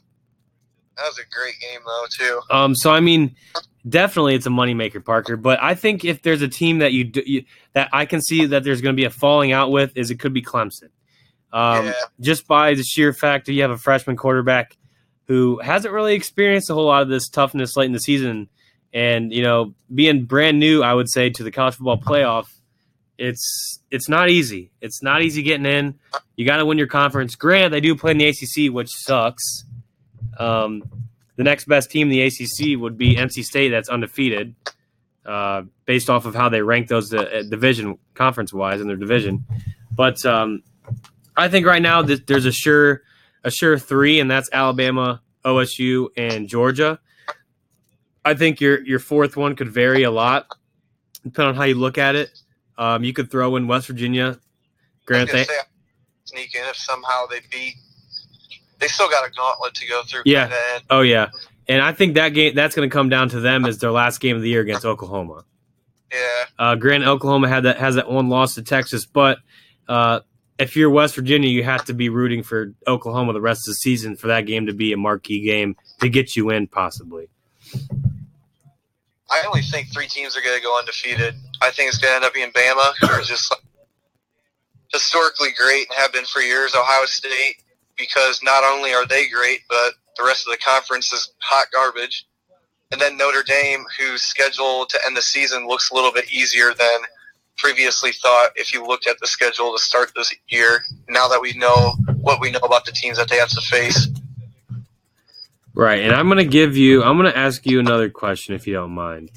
that 0.96 1.07
was 1.07 1.18
a 1.18 1.34
great 1.34 1.55
game 1.61 1.80
though 1.84 2.05
too. 2.11 2.40
um, 2.51 2.74
so 2.74 2.90
I 2.90 3.01
mean, 3.01 3.34
definitely 3.88 4.34
it's 4.34 4.46
a 4.46 4.51
moneymaker, 4.51 5.05
Parker. 5.05 5.36
But 5.36 5.62
I 5.62 5.74
think 5.74 6.05
if 6.05 6.22
there's 6.22 6.42
a 6.42 6.49
team 6.49 6.78
that 6.78 6.92
you, 6.92 7.05
do, 7.05 7.22
you 7.26 7.44
that 7.72 7.88
I 7.92 8.05
can 8.07 8.20
see 8.20 8.46
that 8.46 8.64
there's 8.64 8.80
going 8.80 8.94
to 8.94 9.01
be 9.01 9.07
a 9.07 9.11
falling 9.11 9.53
out 9.53 9.70
with, 9.70 9.96
is 9.96 10.11
it 10.11 10.20
could 10.20 10.32
be 10.32 10.42
Clemson. 10.42 10.90
Um, 11.53 11.86
Yeah. 11.86 11.92
Just 12.20 12.46
by 12.46 12.74
the 12.74 12.82
sheer 12.82 13.12
fact 13.12 13.46
that 13.46 13.53
you 13.53 13.62
have 13.62 13.70
a 13.70 13.78
freshman 13.78 14.16
quarterback 14.16 14.76
who 15.26 15.59
hasn't 15.59 15.92
really 15.92 16.14
experienced 16.14 16.70
a 16.70 16.74
whole 16.74 16.86
lot 16.86 17.03
of 17.03 17.09
this 17.09 17.28
toughness 17.28 17.76
late 17.76 17.86
in 17.86 17.92
the 17.92 18.01
season, 18.01 18.49
and 18.93 19.32
you 19.32 19.43
know, 19.43 19.74
being 19.95 20.24
brand 20.24 20.59
new, 20.59 20.82
I 20.82 20.95
would 20.95 21.11
say 21.11 21.30
to 21.30 21.43
the 21.43 21.51
college 21.51 21.74
football 21.74 21.99
playoff, 21.99 22.47
it's 23.18 23.80
it's 23.91 24.09
not 24.09 24.30
easy. 24.30 24.70
It's 24.80 25.03
not 25.03 25.22
easy 25.22 25.43
getting 25.43 25.66
in. 25.66 25.99
You 26.36 26.47
got 26.47 26.59
to 26.59 26.66
win 26.66 26.78
your 26.78 26.86
conference. 26.86 27.34
Grant, 27.34 27.72
they 27.72 27.80
do 27.80 27.97
play 27.97 28.12
in 28.12 28.18
the 28.18 28.28
ACC, 28.28 28.72
which 28.72 28.91
sucks. 28.91 29.64
Um, 30.39 30.82
the 31.36 31.45
next 31.45 31.66
best 31.66 31.91
team 31.91 32.11
in 32.11 32.12
the 32.12 32.22
ACC 32.22 32.80
would 32.80 32.97
be 32.97 33.16
NC 33.16 33.45
State, 33.45 33.70
that's 33.70 33.89
undefeated, 33.89 34.55
uh, 35.24 35.62
based 35.84 36.11
off 36.11 36.26
of 36.26 36.34
how 36.34 36.49
they 36.49 36.62
rank 36.62 36.89
those 36.89 37.12
uh, 37.12 37.43
division 37.49 37.99
conference 38.14 38.53
wise 38.53 38.80
in 38.80 38.86
their 38.86 38.97
division. 38.97 39.45
But 39.93 40.24
um, 40.24 40.62
I 41.36 41.49
think 41.49 41.66
right 41.66 41.82
now 41.82 42.03
there's 42.03 42.45
a 42.45 42.53
sure 42.53 43.03
a 43.45 43.51
sure 43.51 43.78
three, 43.78 44.20
and 44.20 44.30
that's 44.30 44.49
Alabama, 44.53 45.22
OSU, 45.45 46.09
and 46.16 46.49
Georgia. 46.49 46.99
I 48.24 48.34
think 48.34 48.60
your 48.60 48.84
your 48.84 48.98
fourth 48.98 49.36
one 49.36 49.56
could 49.56 49.68
vary 49.68 50.02
a 50.02 50.10
lot, 50.10 50.46
depending 51.22 51.50
on 51.50 51.54
how 51.54 51.64
you 51.64 51.74
look 51.74 51.98
at 51.98 52.14
it. 52.14 52.30
Um, 52.76 53.04
you 53.04 53.12
could 53.12 53.30
throw 53.30 53.56
in 53.56 53.66
West 53.66 53.86
Virginia. 53.86 54.38
Grant, 55.04 55.30
they, 55.32 55.46
sneak 56.24 56.54
in 56.54 56.62
if 56.66 56.76
somehow 56.76 57.26
they 57.26 57.40
beat. 57.50 57.74
They 58.78 58.88
still 58.88 59.08
got 59.08 59.26
a 59.26 59.30
gauntlet 59.32 59.74
to 59.74 59.86
go 59.88 60.02
through. 60.04 60.22
Yeah. 60.24 60.52
oh 60.90 61.00
yeah, 61.00 61.30
and 61.66 61.82
I 61.82 61.92
think 61.92 62.14
that 62.14 62.30
game 62.30 62.54
that's 62.54 62.76
going 62.76 62.88
to 62.88 62.92
come 62.92 63.08
down 63.08 63.28
to 63.30 63.40
them 63.40 63.64
as 63.64 63.78
their 63.78 63.90
last 63.90 64.20
game 64.20 64.36
of 64.36 64.42
the 64.42 64.48
year 64.48 64.60
against 64.60 64.84
Oklahoma. 64.84 65.44
yeah. 66.12 66.18
Uh, 66.58 66.74
Grant 66.74 67.04
Oklahoma 67.04 67.48
had 67.48 67.64
that 67.64 67.78
has 67.78 67.96
that 67.96 68.10
one 68.10 68.28
loss 68.28 68.54
to 68.54 68.62
Texas, 68.62 69.06
but 69.06 69.38
uh, 69.88 70.20
if 70.58 70.76
you're 70.76 70.90
West 70.90 71.14
Virginia, 71.14 71.48
you 71.48 71.62
have 71.62 71.84
to 71.86 71.94
be 71.94 72.08
rooting 72.08 72.42
for 72.42 72.74
Oklahoma 72.86 73.32
the 73.32 73.40
rest 73.40 73.68
of 73.68 73.72
the 73.72 73.76
season 73.76 74.16
for 74.16 74.26
that 74.26 74.42
game 74.42 74.66
to 74.66 74.72
be 74.72 74.92
a 74.92 74.96
marquee 74.96 75.40
game 75.40 75.76
to 76.00 76.08
get 76.08 76.36
you 76.36 76.50
in, 76.50 76.66
possibly. 76.66 77.28
I 79.30 79.44
only 79.46 79.62
think 79.62 79.92
three 79.92 80.08
teams 80.08 80.36
are 80.36 80.40
going 80.40 80.56
to 80.56 80.62
go 80.62 80.78
undefeated. 80.78 81.34
I 81.60 81.70
think 81.70 81.88
it's 81.88 81.98
going 81.98 82.12
to 82.12 82.16
end 82.16 82.24
up 82.24 82.34
being 82.34 82.50
Bama, 82.50 82.92
who 83.00 83.08
are 83.08 83.20
just 83.22 83.50
like, 83.50 83.60
historically 84.92 85.50
great 85.56 85.86
and 85.90 85.98
have 85.98 86.12
been 86.12 86.24
for 86.24 86.40
years. 86.40 86.74
Ohio 86.74 87.04
State, 87.04 87.56
because 87.96 88.42
not 88.42 88.64
only 88.64 88.94
are 88.94 89.06
they 89.06 89.28
great, 89.28 89.60
but 89.68 89.94
the 90.16 90.24
rest 90.24 90.46
of 90.46 90.52
the 90.52 90.58
conference 90.58 91.12
is 91.12 91.32
hot 91.40 91.66
garbage. 91.72 92.26
And 92.90 93.00
then 93.00 93.18
Notre 93.18 93.42
Dame, 93.42 93.84
whose 93.98 94.22
schedule 94.22 94.86
to 94.86 94.98
end 95.06 95.16
the 95.16 95.22
season 95.22 95.68
looks 95.68 95.90
a 95.90 95.94
little 95.94 96.12
bit 96.12 96.32
easier 96.32 96.72
than 96.72 97.00
previously 97.58 98.12
thought 98.12 98.50
if 98.56 98.72
you 98.72 98.86
looked 98.86 99.06
at 99.06 99.18
the 99.20 99.26
schedule 99.26 99.72
to 99.72 99.78
start 99.78 100.12
this 100.16 100.34
year. 100.48 100.82
Now 101.08 101.28
that 101.28 101.42
we 101.42 101.52
know 101.52 101.96
what 102.20 102.40
we 102.40 102.50
know 102.50 102.60
about 102.60 102.86
the 102.86 102.92
teams 102.92 103.18
that 103.18 103.28
they 103.28 103.36
have 103.36 103.50
to 103.50 103.60
face. 103.60 104.08
Right, 105.79 106.01
and 106.01 106.12
I'm 106.12 106.26
going 106.26 106.39
to 106.39 106.45
give 106.45 106.76
you, 106.76 107.05
I'm 107.05 107.16
going 107.16 107.31
to 107.31 107.39
ask 107.39 107.64
you 107.64 107.79
another 107.79 108.11
question 108.11 108.57
if 108.57 108.66
you 108.66 108.72
don't 108.72 108.91
mind. 108.91 109.31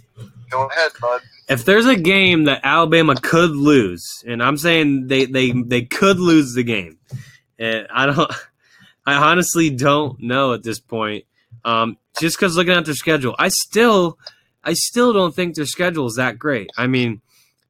Go 0.49 0.65
ahead, 0.65 0.91
bud. 0.99 1.21
If 1.47 1.65
there's 1.65 1.85
a 1.85 1.95
game 1.95 2.45
that 2.45 2.61
Alabama 2.63 3.13
could 3.13 3.51
lose, 3.51 4.03
and 4.25 4.41
I'm 4.41 4.57
saying 4.57 5.05
they 5.05 5.25
they 5.25 5.51
they 5.51 5.83
could 5.83 6.19
lose 6.19 6.55
the 6.55 6.63
game, 6.63 6.97
and 7.59 7.87
I 7.93 8.07
don't, 8.07 8.31
I 9.05 9.13
honestly 9.29 9.69
don't 9.69 10.19
know 10.19 10.53
at 10.53 10.63
this 10.63 10.79
point. 10.79 11.25
Um, 11.63 11.97
just 12.19 12.37
because 12.37 12.57
looking 12.57 12.73
at 12.73 12.85
their 12.85 12.95
schedule, 12.95 13.35
I 13.37 13.49
still, 13.49 14.17
I 14.63 14.73
still 14.73 15.13
don't 15.13 15.35
think 15.35 15.55
their 15.55 15.67
schedule 15.67 16.07
is 16.07 16.15
that 16.15 16.39
great. 16.39 16.71
I 16.75 16.87
mean, 16.87 17.21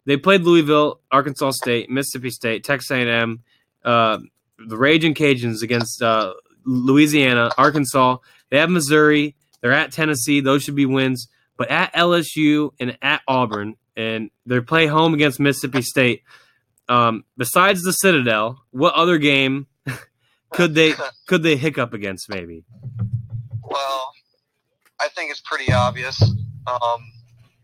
they 0.05 0.15
played 0.15 0.43
Louisville, 0.43 1.01
Arkansas 1.11 1.51
State, 1.51 1.89
Mississippi 1.89 2.29
State, 2.29 2.63
Texas 2.63 2.89
A&M, 2.91 3.43
uh, 3.83 4.19
the 4.65 4.77
Raging 4.77 5.13
Cajuns 5.13 5.61
against 5.61 6.01
uh, 6.01 6.35
Louisiana, 6.63 7.51
Arkansas. 7.57 8.15
They 8.51 8.57
have 8.57 8.69
Missouri. 8.69 9.35
They're 9.61 9.71
at 9.71 9.91
Tennessee. 9.91 10.41
Those 10.41 10.63
should 10.63 10.75
be 10.75 10.85
wins. 10.85 11.27
But 11.57 11.71
at 11.71 11.93
LSU 11.93 12.71
and 12.79 12.97
at 13.01 13.21
Auburn, 13.27 13.75
and 13.95 14.29
they 14.45 14.59
play 14.59 14.87
home 14.87 15.13
against 15.13 15.39
Mississippi 15.39 15.81
State. 15.81 16.23
Um, 16.89 17.23
besides 17.37 17.83
the 17.83 17.91
Citadel, 17.93 18.63
what 18.71 18.93
other 18.95 19.17
game 19.17 19.67
could 20.51 20.75
they 20.75 20.93
could 21.27 21.43
they 21.43 21.55
hiccup 21.55 21.93
against? 21.93 22.29
Maybe. 22.29 22.63
Well, 23.63 24.11
I 24.99 25.07
think 25.09 25.31
it's 25.31 25.41
pretty 25.41 25.71
obvious. 25.71 26.21
Um, 26.67 27.11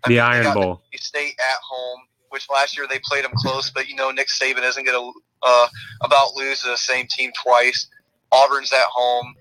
The 0.08 0.20
Iron 0.20 0.54
Bowl. 0.54 0.82
Mississippi 0.92 0.98
State 0.98 1.36
at 1.40 1.58
home, 1.68 2.02
which 2.30 2.48
last 2.50 2.78
year 2.78 2.88
they 2.88 3.00
played 3.04 3.26
them 3.26 3.34
close, 3.36 3.70
but 3.72 3.90
you 3.90 3.96
know 3.96 4.12
Nick 4.12 4.28
Saban 4.28 4.64
isn't 4.64 4.86
going 4.86 5.14
to 5.14 5.20
uh, 5.44 5.68
about 6.02 6.36
lose 6.36 6.62
to 6.62 6.70
the 6.70 6.78
same 6.78 7.08
team 7.08 7.32
twice. 7.44 7.88
Auburn's 8.32 8.72
at 8.72 8.86
home. 8.92 9.36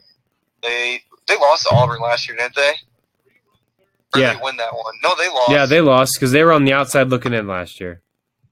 They 0.62 1.02
they 1.26 1.36
lost 1.36 1.64
to 1.66 1.74
Auburn 1.74 2.00
last 2.00 2.28
year, 2.28 2.36
didn't 2.36 2.54
they? 2.54 2.72
Or 4.14 4.20
Yeah. 4.20 4.34
they 4.34 4.40
win 4.42 4.56
that 4.56 4.72
one. 4.74 4.94
No, 5.02 5.14
they 5.16 5.28
lost. 5.28 5.50
Yeah, 5.50 5.66
they 5.66 5.80
lost 5.80 6.14
because 6.14 6.32
they 6.32 6.42
were 6.44 6.52
on 6.52 6.64
the 6.64 6.72
outside 6.72 7.08
looking 7.08 7.32
in 7.32 7.46
last 7.46 7.80
year. 7.80 8.02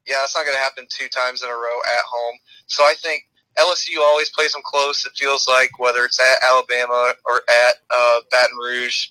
yeah, 0.07 0.23
it's 0.23 0.35
not 0.37 0.45
going 0.45 0.55
to 0.57 0.63
happen 0.63 0.87
two 0.91 1.09
times 1.09 1.43
in 1.43 1.49
a 1.49 1.53
row 1.55 1.79
at 1.87 2.05
home. 2.07 2.37
So 2.67 2.83
I 2.85 2.93
think 3.01 3.23
LSU 3.59 4.01
always 4.03 4.29
plays 4.29 4.53
them 4.53 4.61
close. 4.63 5.07
It 5.07 5.13
feels 5.17 5.49
like 5.49 5.79
whether 5.79 6.05
it's 6.05 6.21
at 6.21 6.43
Alabama 6.47 7.15
or 7.25 7.37
at 7.67 7.77
uh, 7.91 8.21
Baton 8.31 8.59
Rouge. 8.59 9.07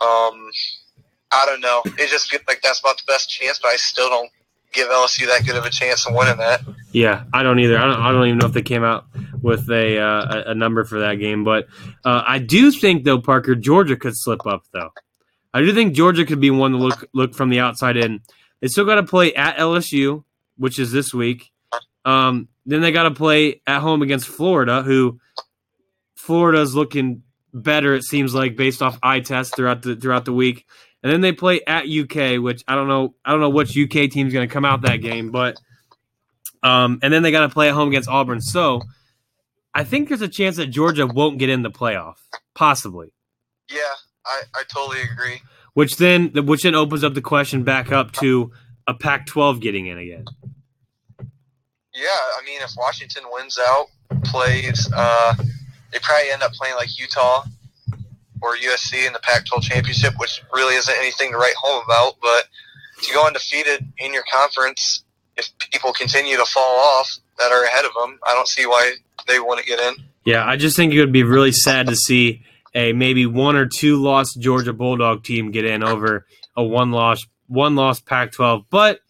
Um, 0.00 0.48
I 1.32 1.46
don't 1.46 1.60
know. 1.60 1.82
It 1.98 2.08
just 2.10 2.30
feels 2.30 2.42
like 2.46 2.60
that's 2.62 2.78
about 2.80 2.98
the 2.98 3.04
best 3.08 3.28
chance, 3.28 3.58
but 3.58 3.68
I 3.72 3.76
still 3.76 4.08
don't 4.08 4.30
give 4.72 4.86
LSU 4.88 5.26
that 5.26 5.44
good 5.44 5.56
of 5.56 5.64
a 5.64 5.70
chance 5.70 6.06
of 6.06 6.14
winning 6.14 6.36
that. 6.36 6.60
Yeah, 6.92 7.24
I 7.32 7.42
don't 7.42 7.58
either. 7.58 7.76
I 7.78 7.82
don't, 7.86 8.00
I 8.00 8.12
don't 8.12 8.26
even 8.26 8.38
know 8.38 8.46
if 8.46 8.52
they 8.52 8.62
came 8.62 8.84
out 8.84 9.06
with 9.42 9.68
a 9.70 9.98
uh, 9.98 10.42
a- 10.46 10.50
a 10.50 10.54
number 10.54 10.84
for 10.84 11.00
that 11.00 11.16
game, 11.16 11.42
but 11.42 11.66
uh, 12.04 12.22
I 12.26 12.38
do 12.38 12.70
think 12.70 13.04
though 13.04 13.20
Parker 13.20 13.54
Georgia 13.54 13.96
could 13.96 14.16
slip 14.16 14.46
up 14.46 14.62
though. 14.72 14.90
I 15.52 15.60
do 15.60 15.72
think 15.74 15.94
Georgia 15.94 16.24
could 16.24 16.40
be 16.40 16.50
one 16.50 16.72
to 16.72 16.78
look 16.78 17.08
look 17.12 17.34
from 17.34 17.50
the 17.50 17.60
outside 17.60 17.96
in. 17.96 18.20
They 18.60 18.68
still 18.68 18.84
got 18.84 18.96
to 18.96 19.02
play 19.02 19.34
at 19.34 19.56
LSU, 19.56 20.24
which 20.56 20.78
is 20.78 20.92
this 20.92 21.12
week. 21.12 21.50
Um, 22.04 22.48
then 22.66 22.80
they 22.80 22.92
got 22.92 23.04
to 23.04 23.10
play 23.10 23.62
at 23.66 23.80
home 23.80 24.02
against 24.02 24.28
Florida, 24.28 24.82
who 24.82 25.18
Florida's 26.14 26.74
looking 26.74 27.22
better. 27.52 27.94
It 27.94 28.04
seems 28.04 28.34
like 28.34 28.56
based 28.56 28.82
off 28.82 28.98
eye 29.02 29.20
tests 29.20 29.54
throughout 29.54 29.82
the 29.82 29.96
throughout 29.96 30.24
the 30.24 30.32
week. 30.32 30.66
And 31.02 31.10
then 31.10 31.22
they 31.22 31.32
play 31.32 31.62
at 31.66 31.88
UK, 31.88 32.40
which 32.42 32.62
I 32.68 32.74
don't 32.74 32.88
know. 32.88 33.14
I 33.24 33.32
don't 33.32 33.40
know 33.40 33.50
which 33.50 33.76
UK 33.76 34.10
team's 34.10 34.32
going 34.32 34.46
to 34.46 34.52
come 34.52 34.64
out 34.64 34.82
that 34.82 34.98
game, 34.98 35.30
but 35.30 35.56
um, 36.62 36.98
and 37.02 37.12
then 37.12 37.22
they 37.22 37.30
got 37.30 37.40
to 37.40 37.48
play 37.48 37.68
at 37.68 37.74
home 37.74 37.88
against 37.88 38.08
Auburn. 38.08 38.40
So 38.40 38.82
I 39.74 39.84
think 39.84 40.08
there's 40.08 40.22
a 40.22 40.28
chance 40.28 40.56
that 40.56 40.66
Georgia 40.66 41.06
won't 41.06 41.38
get 41.38 41.48
in 41.48 41.62
the 41.62 41.70
playoff, 41.70 42.16
possibly. 42.54 43.12
Yeah, 43.70 43.78
I, 44.26 44.42
I 44.54 44.62
totally 44.72 45.02
agree. 45.02 45.42
Which 45.74 45.96
then, 45.96 46.32
which 46.46 46.64
then 46.64 46.74
opens 46.74 47.04
up 47.04 47.14
the 47.14 47.20
question 47.20 47.62
back 47.62 47.92
up 47.92 48.12
to 48.12 48.50
a 48.86 48.94
Pac-12 48.94 49.60
getting 49.60 49.86
in 49.86 49.98
again. 49.98 50.24
Yeah, 51.94 52.08
I 52.08 52.42
mean, 52.44 52.60
if 52.62 52.72
Washington 52.76 53.24
wins 53.30 53.58
out, 53.58 53.86
plays, 54.24 54.90
uh, 54.94 55.34
they 55.92 55.98
probably 56.00 56.30
end 56.30 56.42
up 56.42 56.52
playing 56.52 56.74
like 56.74 56.98
Utah 56.98 57.44
or 58.42 58.56
USC 58.56 59.06
in 59.06 59.12
the 59.12 59.20
Pac-12 59.20 59.62
championship, 59.62 60.14
which 60.18 60.42
really 60.52 60.74
isn't 60.74 60.94
anything 60.98 61.30
to 61.32 61.36
write 61.36 61.54
home 61.56 61.84
about. 61.84 62.14
But 62.20 62.46
to 63.02 63.12
go 63.12 63.26
undefeated 63.26 63.86
in 63.98 64.12
your 64.12 64.24
conference, 64.32 65.04
if 65.36 65.50
people 65.70 65.92
continue 65.92 66.36
to 66.36 66.44
fall 66.44 66.80
off 66.80 67.18
that 67.38 67.52
are 67.52 67.64
ahead 67.64 67.84
of 67.84 67.92
them, 67.94 68.18
I 68.26 68.34
don't 68.34 68.48
see 68.48 68.66
why 68.66 68.94
they 69.26 69.40
want 69.40 69.60
to 69.60 69.66
get 69.66 69.80
in. 69.80 69.94
Yeah, 70.24 70.46
I 70.46 70.56
just 70.56 70.76
think 70.76 70.92
it 70.92 71.00
would 71.00 71.12
be 71.12 71.22
really 71.22 71.52
sad 71.52 71.86
to 71.88 71.96
see 71.96 72.42
a 72.74 72.92
maybe 72.92 73.26
one 73.26 73.56
or 73.56 73.66
two 73.66 74.00
lost 74.00 74.40
Georgia 74.40 74.72
Bulldog 74.72 75.24
team 75.24 75.50
get 75.50 75.64
in 75.64 75.82
over 75.82 76.26
a 76.56 76.62
one 76.62 76.90
loss 76.90 77.26
one 77.46 77.74
loss 77.74 78.00
Pac-12. 78.00 78.66
But 78.70 79.00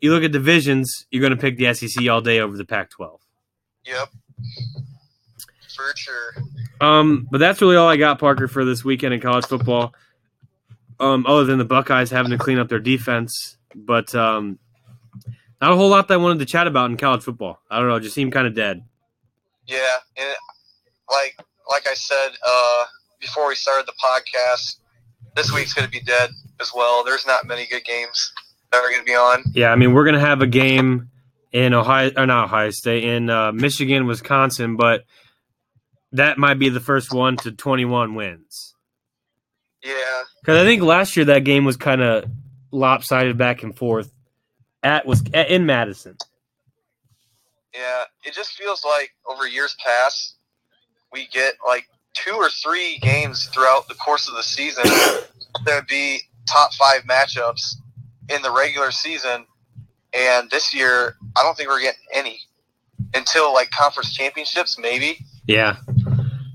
you 0.00 0.12
look 0.12 0.22
at 0.22 0.32
divisions, 0.32 1.06
you're 1.10 1.20
going 1.20 1.36
to 1.36 1.36
pick 1.36 1.56
the 1.56 1.72
SEC 1.74 2.08
all 2.08 2.20
day 2.20 2.40
over 2.40 2.56
the 2.56 2.64
Pac-12. 2.64 3.18
Yep, 3.84 4.08
for 5.74 5.92
sure. 5.96 6.34
Um, 6.80 7.26
but 7.30 7.38
that's 7.38 7.60
really 7.60 7.76
all 7.76 7.88
I 7.88 7.96
got, 7.96 8.18
Parker, 8.18 8.46
for 8.46 8.64
this 8.64 8.84
weekend 8.84 9.14
in 9.14 9.20
college 9.20 9.46
football. 9.46 9.94
Um, 11.00 11.26
other 11.26 11.44
than 11.44 11.58
the 11.58 11.64
Buckeyes 11.64 12.10
having 12.10 12.30
to 12.30 12.38
clean 12.38 12.58
up 12.58 12.68
their 12.68 12.78
defense, 12.78 13.56
but 13.74 14.14
um, 14.14 14.60
not 15.60 15.72
a 15.72 15.76
whole 15.76 15.88
lot 15.88 16.06
that 16.08 16.14
I 16.14 16.16
wanted 16.18 16.38
to 16.40 16.46
chat 16.46 16.68
about 16.68 16.90
in 16.90 16.96
college 16.96 17.22
football. 17.22 17.60
I 17.68 17.78
don't 17.78 17.88
know, 17.88 17.96
it 17.96 18.02
just 18.02 18.14
seemed 18.14 18.32
kind 18.32 18.46
of 18.46 18.54
dead. 18.54 18.84
Yeah, 19.66 19.78
and 20.16 20.34
like 21.10 21.36
like 21.70 21.86
I 21.86 21.94
said 21.94 22.30
uh, 22.46 22.84
before 23.20 23.48
we 23.48 23.54
started 23.54 23.86
the 23.86 23.94
podcast, 24.02 24.76
this 25.36 25.52
week's 25.52 25.72
going 25.72 25.86
to 25.86 25.90
be 25.90 26.00
dead 26.00 26.30
as 26.60 26.72
well. 26.74 27.04
There's 27.04 27.26
not 27.26 27.46
many 27.46 27.66
good 27.66 27.84
games 27.84 28.32
that 28.72 28.78
are 28.78 28.88
going 28.88 29.00
to 29.00 29.06
be 29.06 29.14
on. 29.14 29.44
Yeah, 29.54 29.70
I 29.70 29.76
mean, 29.76 29.92
we're 29.92 30.04
gonna 30.04 30.20
have 30.20 30.42
a 30.42 30.46
game 30.46 31.10
in 31.52 31.74
Ohio, 31.74 32.10
or 32.16 32.26
not 32.26 32.44
Ohio 32.44 32.70
State, 32.70 33.04
in 33.04 33.30
uh, 33.30 33.52
Michigan, 33.52 34.06
Wisconsin, 34.06 34.76
but 34.76 35.04
that 36.12 36.38
might 36.38 36.58
be 36.58 36.68
the 36.68 36.80
first 36.80 37.12
one 37.12 37.36
to 37.38 37.52
21 37.52 38.14
wins. 38.14 38.74
Yeah, 39.82 39.92
Because 40.40 40.62
I 40.62 40.64
think 40.64 40.82
last 40.82 41.16
year 41.16 41.26
that 41.26 41.44
game 41.44 41.64
was 41.64 41.76
kind 41.76 42.02
of 42.02 42.24
lopsided 42.70 43.36
back 43.36 43.62
and 43.62 43.76
forth 43.76 44.12
at 44.82 45.06
was 45.06 45.22
in 45.34 45.66
Madison. 45.66 46.16
Yeah. 47.74 48.04
It 48.24 48.34
just 48.34 48.52
feels 48.52 48.84
like 48.84 49.12
over 49.26 49.46
years 49.46 49.76
past, 49.84 50.36
we 51.12 51.26
get 51.32 51.54
like 51.66 51.88
two 52.14 52.34
or 52.34 52.48
three 52.48 52.98
games 52.98 53.46
throughout 53.46 53.88
the 53.88 53.94
course 53.94 54.28
of 54.28 54.34
the 54.34 54.42
season 54.42 54.84
that 55.64 55.74
would 55.74 55.86
be 55.86 56.20
top 56.48 56.72
five 56.74 57.02
matchups 57.02 57.76
in 58.28 58.42
the 58.42 58.50
regular 58.50 58.90
season. 58.90 59.46
And 60.12 60.50
this 60.50 60.74
year, 60.74 61.16
I 61.36 61.42
don't 61.42 61.56
think 61.56 61.68
we're 61.68 61.80
getting 61.80 62.00
any 62.12 62.40
until 63.14 63.52
like 63.52 63.70
conference 63.70 64.12
championships, 64.12 64.78
maybe. 64.78 65.18
Yeah. 65.46 65.76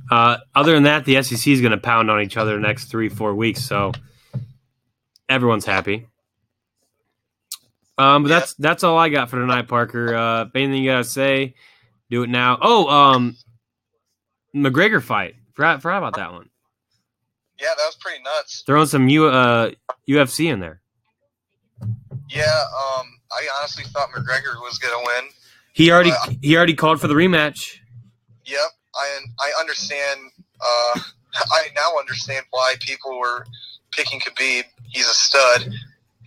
Uh, 0.10 0.38
other 0.56 0.74
than 0.74 0.84
that, 0.84 1.06
the 1.06 1.22
SEC 1.22 1.48
is 1.48 1.62
going 1.62 1.72
to 1.72 1.78
pound 1.78 2.10
on 2.10 2.22
each 2.22 2.38
other 2.38 2.56
the 2.56 2.62
next 2.62 2.86
three, 2.86 3.10
four 3.10 3.36
weeks. 3.36 3.64
So 3.64 3.92
everyone's 5.28 5.66
happy. 5.66 6.08
Um, 7.98 8.24
but 8.24 8.30
that's 8.30 8.54
that's 8.56 8.84
all 8.84 8.98
I 8.98 9.10
got 9.10 9.30
for 9.30 9.38
tonight, 9.38 9.68
Parker. 9.68 10.16
Uh, 10.16 10.46
anything 10.54 10.84
you 10.84 10.92
got 10.92 11.00
to 11.00 11.04
say? 11.04 11.56
Do 12.10 12.24
it 12.24 12.30
now. 12.30 12.58
Oh, 12.62 12.88
um, 12.88 13.36
McGregor 14.56 15.02
fight. 15.02 15.36
Forgot, 15.54 15.82
forgot 15.82 15.98
about 15.98 16.16
that 16.16 16.32
one. 16.32 16.50
Yeah, 17.60 17.70
that 17.76 17.86
was 17.86 17.96
pretty 17.96 18.22
nuts. 18.24 18.64
Throwing 18.66 18.86
some 18.86 19.10
U, 19.10 19.26
uh, 19.26 19.72
UFC 20.08 20.52
in 20.52 20.60
there. 20.60 20.82
Yeah, 22.30 22.44
um, 22.44 23.08
I 23.32 23.48
honestly 23.60 23.84
thought 23.86 24.10
McGregor 24.10 24.56
was 24.62 24.78
going 24.78 24.94
to 24.94 25.04
win. 25.06 25.32
He 25.74 25.92
already 25.92 26.12
he 26.42 26.58
already 26.58 26.74
called 26.74 27.00
for 27.00 27.08
the 27.08 27.14
rematch. 27.14 27.78
Yep, 28.46 28.60
I 28.96 29.20
I 29.40 29.60
understand. 29.60 30.20
Uh, 30.60 31.00
I 31.36 31.68
now 31.76 31.94
understand 32.00 32.46
why 32.50 32.76
people 32.80 33.20
were 33.20 33.46
picking 33.92 34.20
Khabib. 34.20 34.64
He's 34.90 35.08
a 35.08 35.14
stud, 35.14 35.72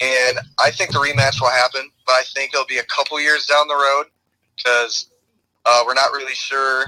and 0.00 0.38
I 0.58 0.70
think 0.70 0.92
the 0.92 0.98
rematch 0.98 1.40
will 1.40 1.50
happen. 1.50 1.90
But 2.06 2.12
I 2.12 2.22
think 2.34 2.54
it'll 2.54 2.66
be 2.66 2.78
a 2.78 2.84
couple 2.84 3.20
years 3.20 3.46
down 3.46 3.68
the 3.68 3.74
road 3.74 4.06
because 4.56 5.10
uh, 5.66 5.82
we're 5.86 5.94
not 5.94 6.12
really 6.12 6.34
sure 6.34 6.86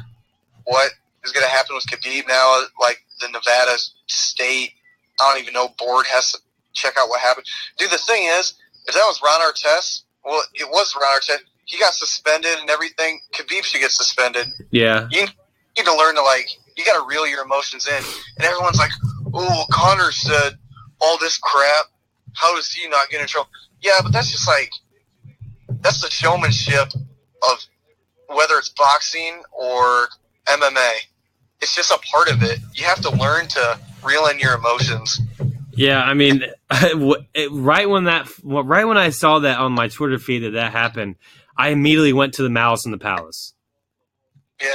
what 0.65 0.93
is 1.25 1.33
going 1.33 1.45
to 1.45 1.51
happen 1.51 1.77
with 1.77 1.87
Khabib 1.87 2.27
now. 2.27 2.63
Like 2.81 3.05
the 3.21 3.29
Nevada 3.29 3.79
state, 4.07 4.73
I 5.21 5.33
don't 5.33 5.43
even 5.43 5.55
know 5.55 5.69
board 5.79 6.07
has 6.07 6.33
to 6.33 6.39
check 6.73 6.95
out 6.99 7.09
what 7.09 7.21
happened. 7.21 7.47
Dude, 7.77 7.91
the 7.91 7.99
thing 7.99 8.25
is, 8.25 8.55
if 8.87 8.95
that 8.95 9.05
was 9.05 9.21
Ron 9.23 9.41
Artest, 9.41 10.03
well, 10.25 10.43
it 10.55 10.69
was 10.69 10.95
Ron 10.97 11.21
Artest. 11.21 11.45
He 11.65 11.79
got 11.79 11.93
suspended 11.93 12.59
and 12.61 12.71
everything. 12.71 13.21
Khabib 13.35 13.63
should 13.63 13.81
get 13.81 13.93
suspended 13.93 14.49
Yeah, 14.71 15.09
you 15.11 15.23
need 15.23 15.85
to 15.85 15.97
learn 15.97 16.17
to 16.17 16.23
like 16.23 16.49
you 16.77 16.85
got 16.85 17.01
to 17.01 17.07
reel 17.07 17.27
your 17.27 17.45
emotions 17.45 17.87
in 17.87 18.05
and 18.37 18.47
everyone's 18.47 18.79
like 18.79 18.91
oh 19.35 19.65
Conor 19.71 20.11
said 20.11 20.59
all 21.01 21.19
this 21.19 21.39
crap 21.39 21.87
how 22.35 22.55
does 22.55 22.71
he 22.73 22.89
not 22.89 23.09
get 23.11 23.21
in 23.21 23.27
trouble 23.27 23.49
yeah 23.83 23.99
but 24.03 24.13
that's 24.13 24.31
just 24.31 24.47
like 24.47 24.71
that's 25.81 26.01
the 26.01 26.11
showmanship 26.11 26.89
of 27.51 27.59
whether 28.29 28.55
it's 28.57 28.71
boxing 28.71 29.43
or 29.53 30.09
mma 30.47 30.91
it's 31.61 31.75
just 31.75 31.91
a 31.91 31.99
part 31.99 32.31
of 32.31 32.43
it 32.43 32.59
you 32.75 32.85
have 32.85 33.01
to 33.01 33.11
learn 33.17 33.47
to 33.47 33.79
reel 34.05 34.27
in 34.27 34.39
your 34.39 34.55
emotions 34.55 35.21
yeah. 35.75 36.03
I 36.03 36.13
mean, 36.13 36.45
right 37.51 37.89
when 37.89 38.05
that 38.05 38.29
right 38.45 38.85
when 38.85 38.99
I 38.99 39.09
saw 39.09 39.39
that 39.39 39.59
on 39.59 39.73
my 39.73 39.89
Twitter 39.89 40.19
feed 40.19 40.41
that 40.41 40.51
that 40.51 40.71
happened, 40.71 41.17
I 41.57 41.71
immediately 41.71 42.13
went 42.13 42.35
to 42.35 42.43
the 42.43 42.51
Malice 42.51 42.85
in 42.85 42.93
the 42.93 42.99
Palace. 42.99 43.55
yeah 44.61 44.69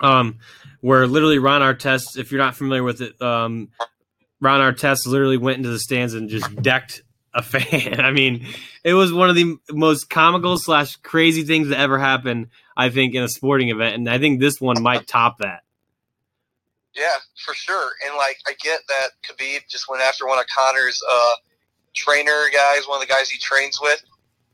um, 0.00 0.38
where 0.80 1.06
literally 1.06 1.38
Ron 1.38 1.62
Artest, 1.62 2.18
if 2.18 2.30
you're 2.30 2.40
not 2.40 2.56
familiar 2.56 2.82
with 2.82 3.00
it, 3.00 3.20
um, 3.20 3.68
Ron 4.40 4.60
Artest 4.60 5.06
literally 5.06 5.36
went 5.36 5.58
into 5.58 5.70
the 5.70 5.78
stands 5.78 6.14
and 6.14 6.28
just 6.28 6.54
decked 6.62 7.02
a 7.34 7.42
fan. 7.42 8.00
I 8.00 8.10
mean, 8.10 8.46
it 8.84 8.94
was 8.94 9.12
one 9.12 9.28
of 9.30 9.36
the 9.36 9.56
most 9.70 10.10
comical 10.10 10.58
slash 10.58 10.96
crazy 10.96 11.44
things 11.44 11.68
that 11.68 11.78
ever 11.78 11.98
happened, 11.98 12.48
I 12.76 12.90
think, 12.90 13.14
in 13.14 13.22
a 13.22 13.28
sporting 13.28 13.68
event, 13.70 13.96
and 13.96 14.08
I 14.08 14.18
think 14.18 14.40
this 14.40 14.60
one 14.60 14.82
might 14.82 15.06
top 15.06 15.38
that. 15.38 15.62
Yeah, 16.94 17.16
for 17.44 17.54
sure. 17.54 17.92
And 18.04 18.16
like, 18.16 18.38
I 18.46 18.54
get 18.60 18.80
that 18.88 19.10
Khabib 19.24 19.68
just 19.68 19.88
went 19.88 20.02
after 20.02 20.26
one 20.26 20.38
of 20.38 20.46
Conor's 20.46 21.00
uh, 21.08 21.30
trainer 21.94 22.46
guys, 22.52 22.88
one 22.88 23.00
of 23.00 23.06
the 23.06 23.12
guys 23.12 23.30
he 23.30 23.38
trains 23.38 23.78
with. 23.80 24.02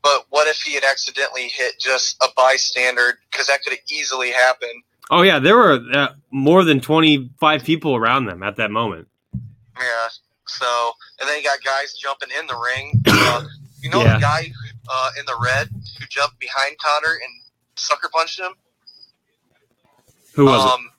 But 0.03 0.25
what 0.29 0.47
if 0.47 0.61
he 0.61 0.75
had 0.75 0.83
accidentally 0.83 1.47
hit 1.47 1.79
just 1.79 2.21
a 2.21 2.27
bystander? 2.37 3.17
Because 3.31 3.47
that 3.47 3.63
could 3.63 3.73
have 3.73 3.81
easily 3.91 4.31
happened. 4.31 4.83
Oh 5.09 5.23
yeah, 5.23 5.39
there 5.39 5.57
were 5.57 5.79
uh, 5.91 6.07
more 6.29 6.63
than 6.63 6.81
25 6.81 7.63
people 7.63 7.95
around 7.95 8.25
them 8.25 8.43
at 8.43 8.57
that 8.57 8.69
moment. 8.69 9.07
Yeah. 9.79 10.07
So, 10.47 10.91
and 11.19 11.27
then 11.29 11.37
you 11.37 11.43
got 11.43 11.63
guys 11.63 11.93
jumping 11.93 12.29
in 12.37 12.47
the 12.47 12.55
ring. 12.55 13.01
Uh, 13.27 13.43
you 13.81 13.89
know 13.91 14.01
Yeah. 14.01 14.15
the 14.15 14.21
guy 14.21 14.51
uh, 14.89 15.09
in 15.19 15.25
the 15.25 15.37
red 15.43 15.67
who 15.99 16.05
jumped 16.09 16.39
behind 16.39 16.75
Conor 16.79 17.13
and 17.13 17.31
sucker 17.75 18.09
punched 18.11 18.39
him? 18.39 18.53
Who 20.33 20.45
was 20.45 20.73
um, 20.73 20.89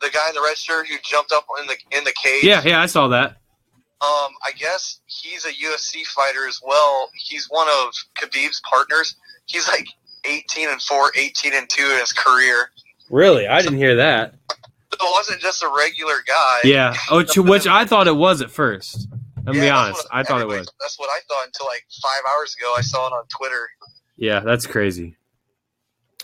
The 0.00 0.10
guy 0.10 0.28
in 0.28 0.34
the 0.34 0.42
red 0.42 0.56
shirt 0.58 0.86
who 0.88 0.96
jumped 1.02 1.32
up 1.32 1.46
in 1.60 1.66
the 1.66 1.76
in 1.96 2.04
the 2.04 2.12
cage. 2.22 2.44
Yeah, 2.44 2.62
yeah, 2.64 2.80
I 2.80 2.86
saw 2.86 3.08
that. 3.08 3.30
Um, 4.00 4.32
I 4.44 4.50
guess 4.58 5.00
he's 5.06 5.44
a 5.46 5.52
UFC 5.52 6.04
fighter 6.06 6.46
as 6.46 6.60
well. 6.62 7.08
He's 7.14 7.46
one 7.48 7.68
of 7.68 7.94
Khabib's 8.18 8.60
partners. 8.70 9.16
He's 9.46 9.66
like 9.68 9.86
18 10.24 10.68
and 10.68 10.82
4, 10.82 11.12
18 11.16 11.52
and 11.54 11.68
2 11.70 11.82
in 11.82 11.98
his 12.00 12.12
career. 12.12 12.70
Really, 13.08 13.46
I 13.46 13.62
didn't 13.62 13.78
hear 13.78 13.96
that. 13.96 14.34
It 15.00 15.12
wasn't 15.12 15.40
just 15.40 15.62
a 15.62 15.68
regular 15.76 16.16
guy. 16.26 16.60
Yeah, 16.64 16.94
which, 17.12 17.36
which 17.36 17.66
I 17.66 17.84
thought 17.84 18.06
it 18.08 18.16
was 18.16 18.40
at 18.42 18.50
first. 18.50 19.08
I'm 19.38 19.44
gonna 19.52 19.58
Yeah, 19.58 19.64
be 19.64 19.70
honest. 19.70 20.06
I 20.10 20.22
thought 20.22 20.40
it 20.40 20.48
was. 20.48 20.66
That's 20.80 20.98
what 20.98 21.10
I 21.10 21.18
thought 21.28 21.46
until 21.46 21.66
like 21.66 21.84
five 22.02 22.22
hours 22.32 22.54
ago. 22.58 22.74
I 22.76 22.80
saw 22.80 23.06
it 23.08 23.12
on 23.12 23.24
Twitter. 23.28 23.68
Yeah, 24.16 24.40
that's 24.40 24.66
crazy. 24.66 25.16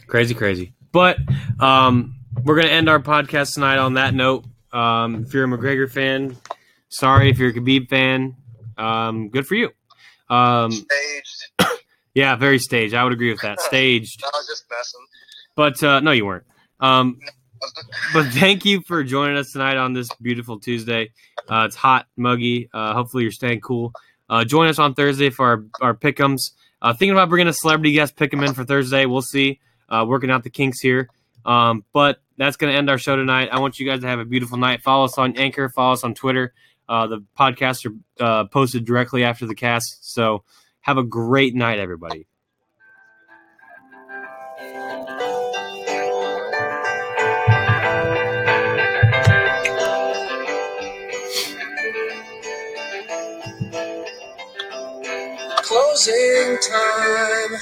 Crazy, 0.06 0.34
crazy. 0.34 0.72
But 0.92 1.18
um, 1.60 2.16
we're 2.44 2.54
going 2.56 2.66
to 2.66 2.72
end 2.72 2.88
our 2.88 2.98
podcast 3.00 3.54
tonight 3.54 3.78
on 3.78 3.94
that 3.94 4.14
note. 4.14 4.44
Um, 4.72 5.24
if 5.26 5.34
you're 5.34 5.44
a 5.44 5.48
McGregor 5.48 5.90
fan, 5.90 6.36
sorry. 6.88 7.30
If 7.30 7.38
you're 7.38 7.50
a 7.50 7.52
Khabib 7.52 7.88
fan, 7.88 8.36
um, 8.78 9.28
good 9.28 9.46
for 9.46 9.54
you. 9.54 9.70
Um, 10.28 10.70
Staged. 10.72 11.46
yeah, 12.14 12.36
very 12.36 12.58
staged. 12.58 12.94
I 12.94 13.04
would 13.04 13.12
agree 13.12 13.30
with 13.32 13.42
that. 13.42 13.60
Staged. 13.60 14.22
I 14.24 14.30
was 14.36 14.46
just 14.46 14.64
messing. 14.70 15.06
But 15.56 15.82
uh, 15.82 16.00
no, 16.00 16.12
you 16.12 16.24
weren't. 16.26 16.44
Um, 16.80 17.18
but 18.12 18.26
thank 18.28 18.64
you 18.64 18.80
for 18.82 19.02
joining 19.04 19.36
us 19.36 19.52
tonight 19.52 19.76
on 19.76 19.92
this 19.92 20.08
beautiful 20.20 20.58
Tuesday. 20.58 21.12
Uh, 21.48 21.64
it's 21.66 21.76
hot, 21.76 22.06
muggy. 22.16 22.68
Uh, 22.72 22.94
hopefully, 22.94 23.22
you're 23.24 23.32
staying 23.32 23.60
cool. 23.60 23.92
Uh, 24.28 24.44
join 24.44 24.68
us 24.68 24.78
on 24.78 24.94
Thursday 24.94 25.30
for 25.30 25.46
our, 25.46 25.64
our 25.88 25.94
pick'ems. 25.94 26.52
Uh, 26.82 26.92
thinking 26.92 27.12
about 27.12 27.28
bringing 27.28 27.48
a 27.48 27.52
celebrity 27.52 27.92
guest 27.92 28.16
pick 28.16 28.32
'em 28.32 28.42
in 28.42 28.54
for 28.54 28.64
Thursday. 28.64 29.06
We'll 29.06 29.22
see. 29.22 29.60
Uh, 29.88 30.04
working 30.06 30.30
out 30.30 30.44
the 30.44 30.50
kinks 30.50 30.80
here. 30.80 31.08
Um, 31.44 31.84
but 31.92 32.22
that's 32.36 32.56
going 32.56 32.72
to 32.72 32.78
end 32.78 32.88
our 32.88 32.98
show 32.98 33.16
tonight. 33.16 33.48
I 33.50 33.58
want 33.58 33.78
you 33.78 33.86
guys 33.86 34.00
to 34.00 34.06
have 34.06 34.18
a 34.18 34.24
beautiful 34.24 34.56
night. 34.56 34.82
Follow 34.82 35.04
us 35.04 35.18
on 35.18 35.36
Anchor. 35.36 35.68
Follow 35.68 35.94
us 35.94 36.04
on 36.04 36.14
Twitter. 36.14 36.54
Uh, 36.88 37.06
the 37.06 37.24
podcasts 37.38 37.90
are 38.20 38.46
posted 38.48 38.84
directly 38.84 39.24
after 39.24 39.46
the 39.46 39.54
cast. 39.54 40.12
So 40.12 40.44
have 40.80 40.96
a 40.96 41.04
great 41.04 41.54
night, 41.54 41.78
everybody. 41.78 42.26
Closing 56.00 56.56
time. 56.62 57.52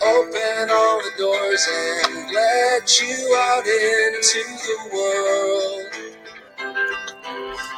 Open 0.00 0.70
all 0.70 0.98
the 1.02 1.10
doors 1.18 1.68
and 1.74 2.32
let 2.32 3.00
you 3.02 3.36
out 3.36 3.66
into 3.66 4.44
the 4.62 4.78
world. 4.94 5.90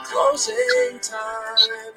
Closing 0.04 1.00
time. 1.00 1.94